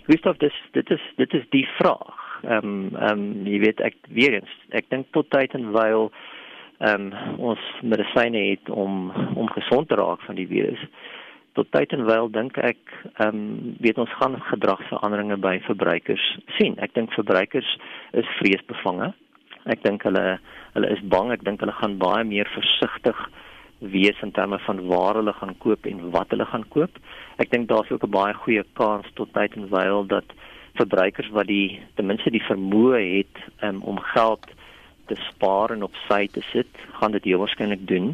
Christoph, 0.03 0.37
dis 0.37 0.57
dit 0.71 0.89
is 0.89 1.01
dit 1.17 1.33
is 1.33 1.45
die 1.49 1.67
vraag. 1.77 2.30
Ehm 2.43 2.67
um, 2.67 2.95
ehm 2.95 3.19
um, 3.19 3.47
jy 3.47 3.59
weet 3.61 3.81
ek 3.85 3.97
weer 4.09 4.33
eens, 4.39 4.53
ek 4.73 4.89
dink 4.89 5.11
tot 5.15 5.29
tyd 5.29 5.53
en 5.57 5.71
wyl 5.75 6.09
ehm 6.81 7.11
um, 7.11 7.35
ons 7.51 7.65
medisyne 7.81 8.45
het 8.49 8.69
om 8.69 9.11
om 9.35 9.49
gesond 9.53 9.89
te 9.89 9.97
raak 9.99 10.23
van 10.25 10.39
die 10.39 10.47
virus. 10.49 10.81
Tot 11.53 11.67
tyd 11.75 11.93
en 11.93 12.07
wyl 12.07 12.31
dink 12.33 12.57
ek 12.57 12.79
ehm 13.13 13.27
um, 13.27 13.75
weet 13.85 14.01
ons 14.01 14.15
gaan 14.21 14.39
gedragsveranderinge 14.49 15.37
by 15.37 15.59
verbruikers 15.67 16.25
sien. 16.57 16.79
Ek 16.79 16.95
dink 16.97 17.13
verbruikers 17.13 17.77
is 18.17 18.33
vreesbevange. 18.39 19.13
Ek 19.69 19.83
dink 19.85 20.03
hulle 20.09 20.39
hulle 20.73 20.91
is 20.95 21.05
bang. 21.13 21.31
Ek 21.35 21.45
dink 21.45 21.61
hulle 21.61 21.77
gaan 21.77 21.99
baie 22.01 22.25
meer 22.25 22.49
versigtig 22.55 23.17
wees 23.81 24.17
in 24.21 24.31
terme 24.31 24.57
van 24.65 24.81
waar 24.87 25.17
hulle 25.19 25.33
gaan 25.33 25.53
koop 25.57 25.85
en 25.89 26.09
wat 26.13 26.33
hulle 26.33 26.45
gaan 26.45 26.65
koop. 26.73 26.97
Ek 27.41 27.49
dink 27.53 27.69
daar's 27.69 27.91
ook 27.91 28.03
'n 28.05 28.17
baie 28.17 28.33
goeie 28.33 28.65
kans 28.73 29.05
tot 29.13 29.33
tyd 29.33 29.55
en 29.57 29.69
wyl 29.69 30.05
dat 30.07 30.25
verbruikers 30.79 31.29
wat 31.35 31.47
die 31.47 31.79
ten 31.95 32.07
minste 32.09 32.31
die 32.33 32.43
vermoë 32.45 32.99
het 32.99 33.39
um, 33.65 33.81
om 33.81 33.99
geld 34.13 34.45
te 35.11 35.17
spaar 35.27 35.73
en 35.75 35.83
op 35.83 35.95
sy 36.07 36.27
te 36.31 36.43
sit, 36.51 36.69
gaan 36.99 37.15
dit 37.17 37.31
waarskynlik 37.35 37.87
doen. 37.87 38.13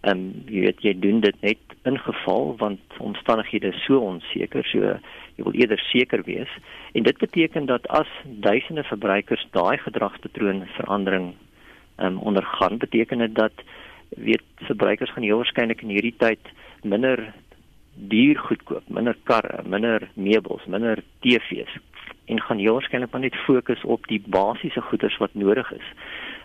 Ehm 0.00 0.18
um, 0.18 0.44
jy 0.46 0.60
weet 0.68 0.84
jy 0.86 0.92
doen 0.94 1.20
dit 1.20 1.40
net 1.42 1.74
in 1.88 1.98
geval 1.98 2.54
want 2.60 2.98
omstandighede 3.02 3.72
is 3.74 3.82
so 3.84 3.98
onseker, 3.98 4.64
so 4.70 4.94
jy 5.36 5.44
wil 5.44 5.58
eerder 5.58 5.80
seker 5.90 6.22
wees. 6.24 6.52
En 6.94 7.02
dit 7.02 7.18
beteken 7.18 7.66
dat 7.66 7.86
as 7.88 8.08
duisende 8.24 8.84
verbruikers 8.86 9.44
daai 9.52 9.78
gedragspatroon 9.84 10.64
verandering 10.78 11.34
ehm 11.96 12.06
um, 12.06 12.18
ondergaan, 12.32 12.78
beteken 12.78 13.18
dit 13.26 13.34
dat 13.34 13.52
weet 14.16 14.64
verbruikers 14.70 15.12
gaan 15.12 15.26
heel 15.26 15.42
waarskynlik 15.42 15.82
in 15.82 15.92
hierdie 15.96 16.16
tyd 16.16 16.52
minder 16.82 17.32
duur 17.94 18.38
goedkoop, 18.38 18.86
minder 18.88 19.16
karre, 19.26 19.62
minder 19.66 20.08
meubels, 20.14 20.64
minder 20.66 21.02
TV's 21.20 21.74
en 22.28 22.40
gaan 22.40 22.58
heel 22.58 22.78
waarskynlik 22.78 23.12
maar 23.12 23.20
net 23.20 23.36
fokus 23.46 23.84
op 23.84 24.06
die 24.06 24.22
basiese 24.26 24.80
goederes 24.80 25.16
wat 25.22 25.34
nodig 25.34 25.72
is. 25.72 25.92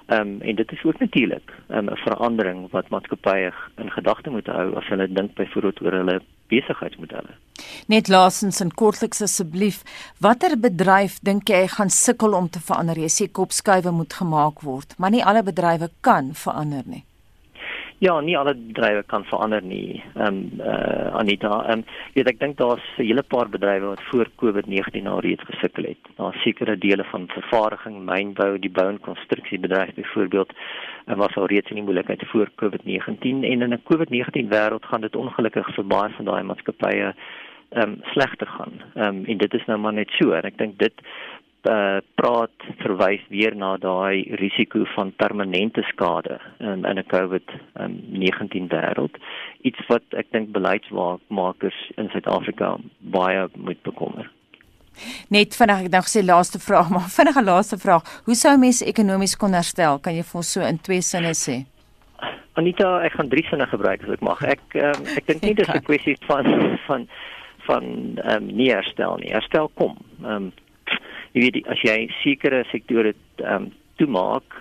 Ehm 0.05 0.19
um, 0.19 0.41
en 0.41 0.55
dit 0.55 0.71
is 0.71 0.84
ook 0.84 0.99
natuurlik 0.99 1.51
ehm, 1.67 1.86
'n 1.86 1.89
um, 1.89 1.97
verandering 1.97 2.71
wat 2.71 2.89
maatskappye 2.89 3.53
in 3.77 3.91
gedagte 3.91 4.29
moet 4.29 4.47
hou 4.47 4.75
as 4.75 4.88
hulle 4.88 5.07
dink 5.07 5.34
byvoorbeeld 5.34 5.81
oor 5.81 5.91
hulle 5.91 6.21
besigheidsmodelle. 6.47 7.34
Net 7.88 8.07
laasens 8.07 8.59
en 8.59 8.71
kortliks 8.71 9.21
asseblief, 9.21 9.84
watter 10.19 10.59
bedryf 10.59 11.19
dink 11.19 11.49
jy 11.49 11.67
gaan 11.67 11.89
sukkel 11.89 12.34
om 12.34 12.49
te 12.49 12.59
verander? 12.59 12.99
Jy 12.99 13.11
sê 13.11 13.31
kopskuive 13.31 13.91
moet 13.91 14.13
gemaak 14.13 14.61
word, 14.61 14.97
maar 14.97 15.11
nie 15.11 15.25
alle 15.25 15.43
bedrywe 15.43 15.89
kan 16.01 16.34
verander 16.34 16.84
nie. 16.86 17.03
Ja, 18.04 18.18
nie 18.20 18.34
alle 18.36 18.51
bedrywe 18.60 19.04
kan 19.08 19.24
verander 19.24 19.64
nie. 19.64 20.01
Ehm 20.18 20.28
um, 20.28 20.39
uh, 20.60 21.14
Anita, 21.16 21.51
ehm 21.64 21.84
um, 21.84 21.84
weet 22.18 22.30
ek 22.32 22.39
dink 22.41 22.58
daar's 22.60 22.88
'n 22.97 23.06
hele 23.08 23.24
paar 23.24 23.47
bedrywe 23.49 23.86
wat 23.93 24.01
voor 24.10 24.28
COVID-19 24.41 25.08
al 25.08 25.22
reeds 25.24 25.45
gesukkel 25.51 25.84
het. 25.88 26.10
Daar's 26.18 26.41
sekere 26.41 26.76
dele 26.78 27.04
van 27.04 27.28
vervaardiging, 27.28 27.95
mynbou, 28.10 28.60
die 28.60 28.72
bou 28.72 28.88
en 28.89 28.99
konstruksiebedryf 28.99 29.93
byvoorbeeld 29.95 30.51
en 31.06 31.18
was 31.18 31.36
al 31.36 31.45
reeds 31.45 31.70
in 31.70 31.80
die 31.80 31.84
moeilikheid 31.84 32.28
voor 32.28 32.49
COVID-19 32.62 33.43
en 33.51 33.62
in 33.62 33.74
'n 33.74 33.84
COVID-19 33.89 34.51
wêreld 34.51 34.86
gaan 34.86 35.01
dit 35.01 35.16
ongelukkig 35.16 35.74
vir 35.76 35.88
baie 35.88 36.12
van 36.18 36.26
daai 36.26 36.43
maatskappye 36.43 37.14
ehm 37.70 37.89
um, 37.89 37.99
slegter 38.04 38.47
gaan. 38.47 38.74
Ehm 38.95 39.08
um, 39.08 39.26
en 39.26 39.38
dit 39.38 39.54
is 39.54 39.66
nou 39.66 39.80
maar 39.80 39.93
net 39.93 40.10
so 40.20 40.32
en 40.32 40.43
ek 40.43 40.58
dink 40.58 40.78
dit 40.80 40.97
uh, 41.70 41.97
praat 42.16 42.53
verwys 42.82 43.24
weer 43.30 43.55
na 43.55 43.78
daai 43.78 44.24
risiko 44.39 44.86
van 44.95 45.13
permanente 45.15 45.82
skade 45.89 46.39
um, 46.59 46.86
in 46.86 46.99
'n 46.99 47.05
COVID-19 47.13 48.61
um, 48.61 48.67
wêreld. 48.69 49.17
Iets 49.61 49.80
wat 49.88 50.03
ek 50.17 50.32
dink 50.32 50.51
beleidsmakers 50.51 51.91
in 51.97 52.09
Suid-Afrika 52.09 52.78
baie 52.99 53.47
moet 53.55 53.82
bekommer. 53.82 54.32
Net 55.30 55.55
vinnig 55.57 55.86
ek 55.86 55.91
nou 55.91 56.01
gesê 56.05 56.21
laaste 56.24 56.59
vraag, 56.59 56.89
maar 56.93 57.09
vinnige 57.09 57.43
laaste 57.43 57.78
vraag. 57.78 58.03
Hoe 58.26 58.36
sou 58.36 58.57
mense 58.57 58.86
ekonomies 58.86 59.38
kon 59.38 59.53
herstel? 59.53 59.99
Kan 59.99 60.15
jy 60.15 60.24
vir 60.24 60.41
ons 60.41 60.51
so 60.51 60.61
in 60.61 60.80
twee 60.80 61.01
sinne 61.01 61.34
sê? 61.34 61.63
Anita, 62.53 62.99
ek 63.01 63.15
gaan 63.17 63.30
drie 63.30 63.45
sinne 63.49 63.65
gebruik 63.67 64.03
as 64.05 64.13
ek 64.13 64.21
mag. 64.21 64.41
Ek 64.45 64.61
um, 64.78 65.07
ek 65.17 65.26
dink 65.30 65.41
nie 65.41 65.55
dis 65.57 65.69
'n 65.74 65.82
kwessie 65.88 66.17
van 66.28 66.45
van 66.88 67.07
van 67.65 67.84
ehm 68.21 68.43
um, 68.43 68.45
nie 68.55 68.69
herstel 68.69 69.17
nie. 69.17 69.32
Herstel 69.34 69.71
kom. 69.80 69.97
Ehm 70.21 70.36
um, 70.36 70.51
jy 71.34 71.41
weet 71.41 71.67
as 71.73 71.81
jy 71.86 71.97
sekere 72.21 72.63
sektore 72.71 73.13
ehm 73.41 73.55
um, 73.55 73.71
toemaak 74.01 74.59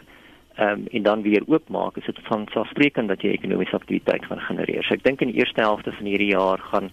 ehm 0.56 0.82
um, 0.82 0.86
en 0.92 1.02
dan 1.02 1.22
weer 1.24 1.44
oopmaak, 1.48 1.96
is 1.96 2.04
dit 2.04 2.18
van 2.28 2.46
selfsprekend 2.52 3.08
dat 3.08 3.22
jy 3.24 3.32
ekonomiese 3.32 3.76
aktiwiteit 3.76 4.24
gaan 4.28 4.40
genereer. 4.48 4.84
So 4.84 4.94
ek 4.94 5.04
dink 5.04 5.20
in 5.24 5.32
die 5.32 5.40
eerste 5.40 5.64
helfte 5.64 5.92
van 5.96 6.08
hierdie 6.08 6.32
jaar 6.32 6.60
gaan 6.72 6.90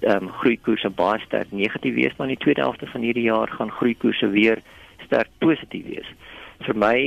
ehm 0.00 0.28
um, 0.28 0.32
groeikoerse 0.40 0.90
baie 0.90 1.20
sterk 1.24 1.52
negatief 1.52 1.94
wees, 1.94 2.16
maar 2.16 2.28
in 2.28 2.36
die 2.36 2.44
tweede 2.44 2.64
helfte 2.64 2.88
van 2.92 3.06
hierdie 3.06 3.28
jaar 3.28 3.48
gaan 3.48 3.72
groeikoerse 3.72 4.28
weer 4.32 4.60
sterk 5.06 5.30
positief 5.38 5.86
wees. 5.86 6.10
Vir 6.66 6.76
my 6.76 6.98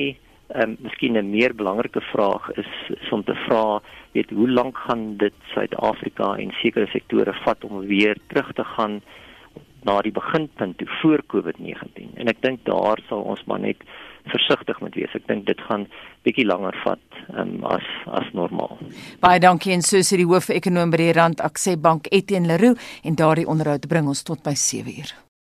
ehm 0.47 0.61
um, 0.63 0.77
miskien 0.81 1.17
'n 1.17 1.29
meer 1.29 1.53
belangrike 1.55 2.01
vraag 2.13 2.49
is, 2.57 2.73
is 3.01 3.11
om 3.11 3.23
te 3.23 3.35
vra, 3.45 3.81
weet 4.13 4.29
hoe 4.29 4.49
lank 4.49 4.77
gaan 4.77 5.17
dit 5.17 5.33
Suid-Afrika 5.53 6.35
en 6.37 6.53
sekere 6.61 6.87
sektore 6.87 7.33
vat 7.43 7.63
om 7.63 7.85
weer 7.85 8.17
terug 8.27 8.53
te 8.53 8.63
gaan 8.63 9.01
na 9.85 9.99
die 10.01 10.11
beginpunt 10.11 10.77
toe 10.77 10.87
voor 11.01 11.23
COVID-19. 11.33 12.15
En 12.17 12.31
ek 12.31 12.41
dink 12.41 12.65
daar 12.65 13.01
sal 13.09 13.21
ons 13.21 13.43
maar 13.45 13.61
net 13.63 13.83
versigtig 14.31 14.79
moet 14.81 14.95
wees. 14.95 15.13
Ek 15.15 15.27
dink 15.29 15.45
dit 15.47 15.61
gaan 15.69 15.85
bietjie 16.27 16.47
langer 16.47 16.75
vat 16.83 17.21
um, 17.35 17.61
as 17.67 17.85
as 18.19 18.27
normaal. 18.37 18.79
Baie 19.23 19.39
dankie 19.43 19.75
en 19.75 19.85
so 19.85 20.01
sê 20.03 20.19
die 20.19 20.27
hoof-ekonoom 20.27 20.91
by 20.93 21.03
die 21.05 21.13
Rand 21.17 21.43
Aksie 21.45 21.77
Bank 21.77 22.11
Etienne 22.11 22.51
Leroux 22.51 22.89
en 23.03 23.15
daardie 23.15 23.47
onderhoud 23.47 23.87
bring 23.87 24.09
ons 24.11 24.25
tot 24.27 24.43
by 24.43 24.55
7 24.57 24.93
uur. 24.97 25.15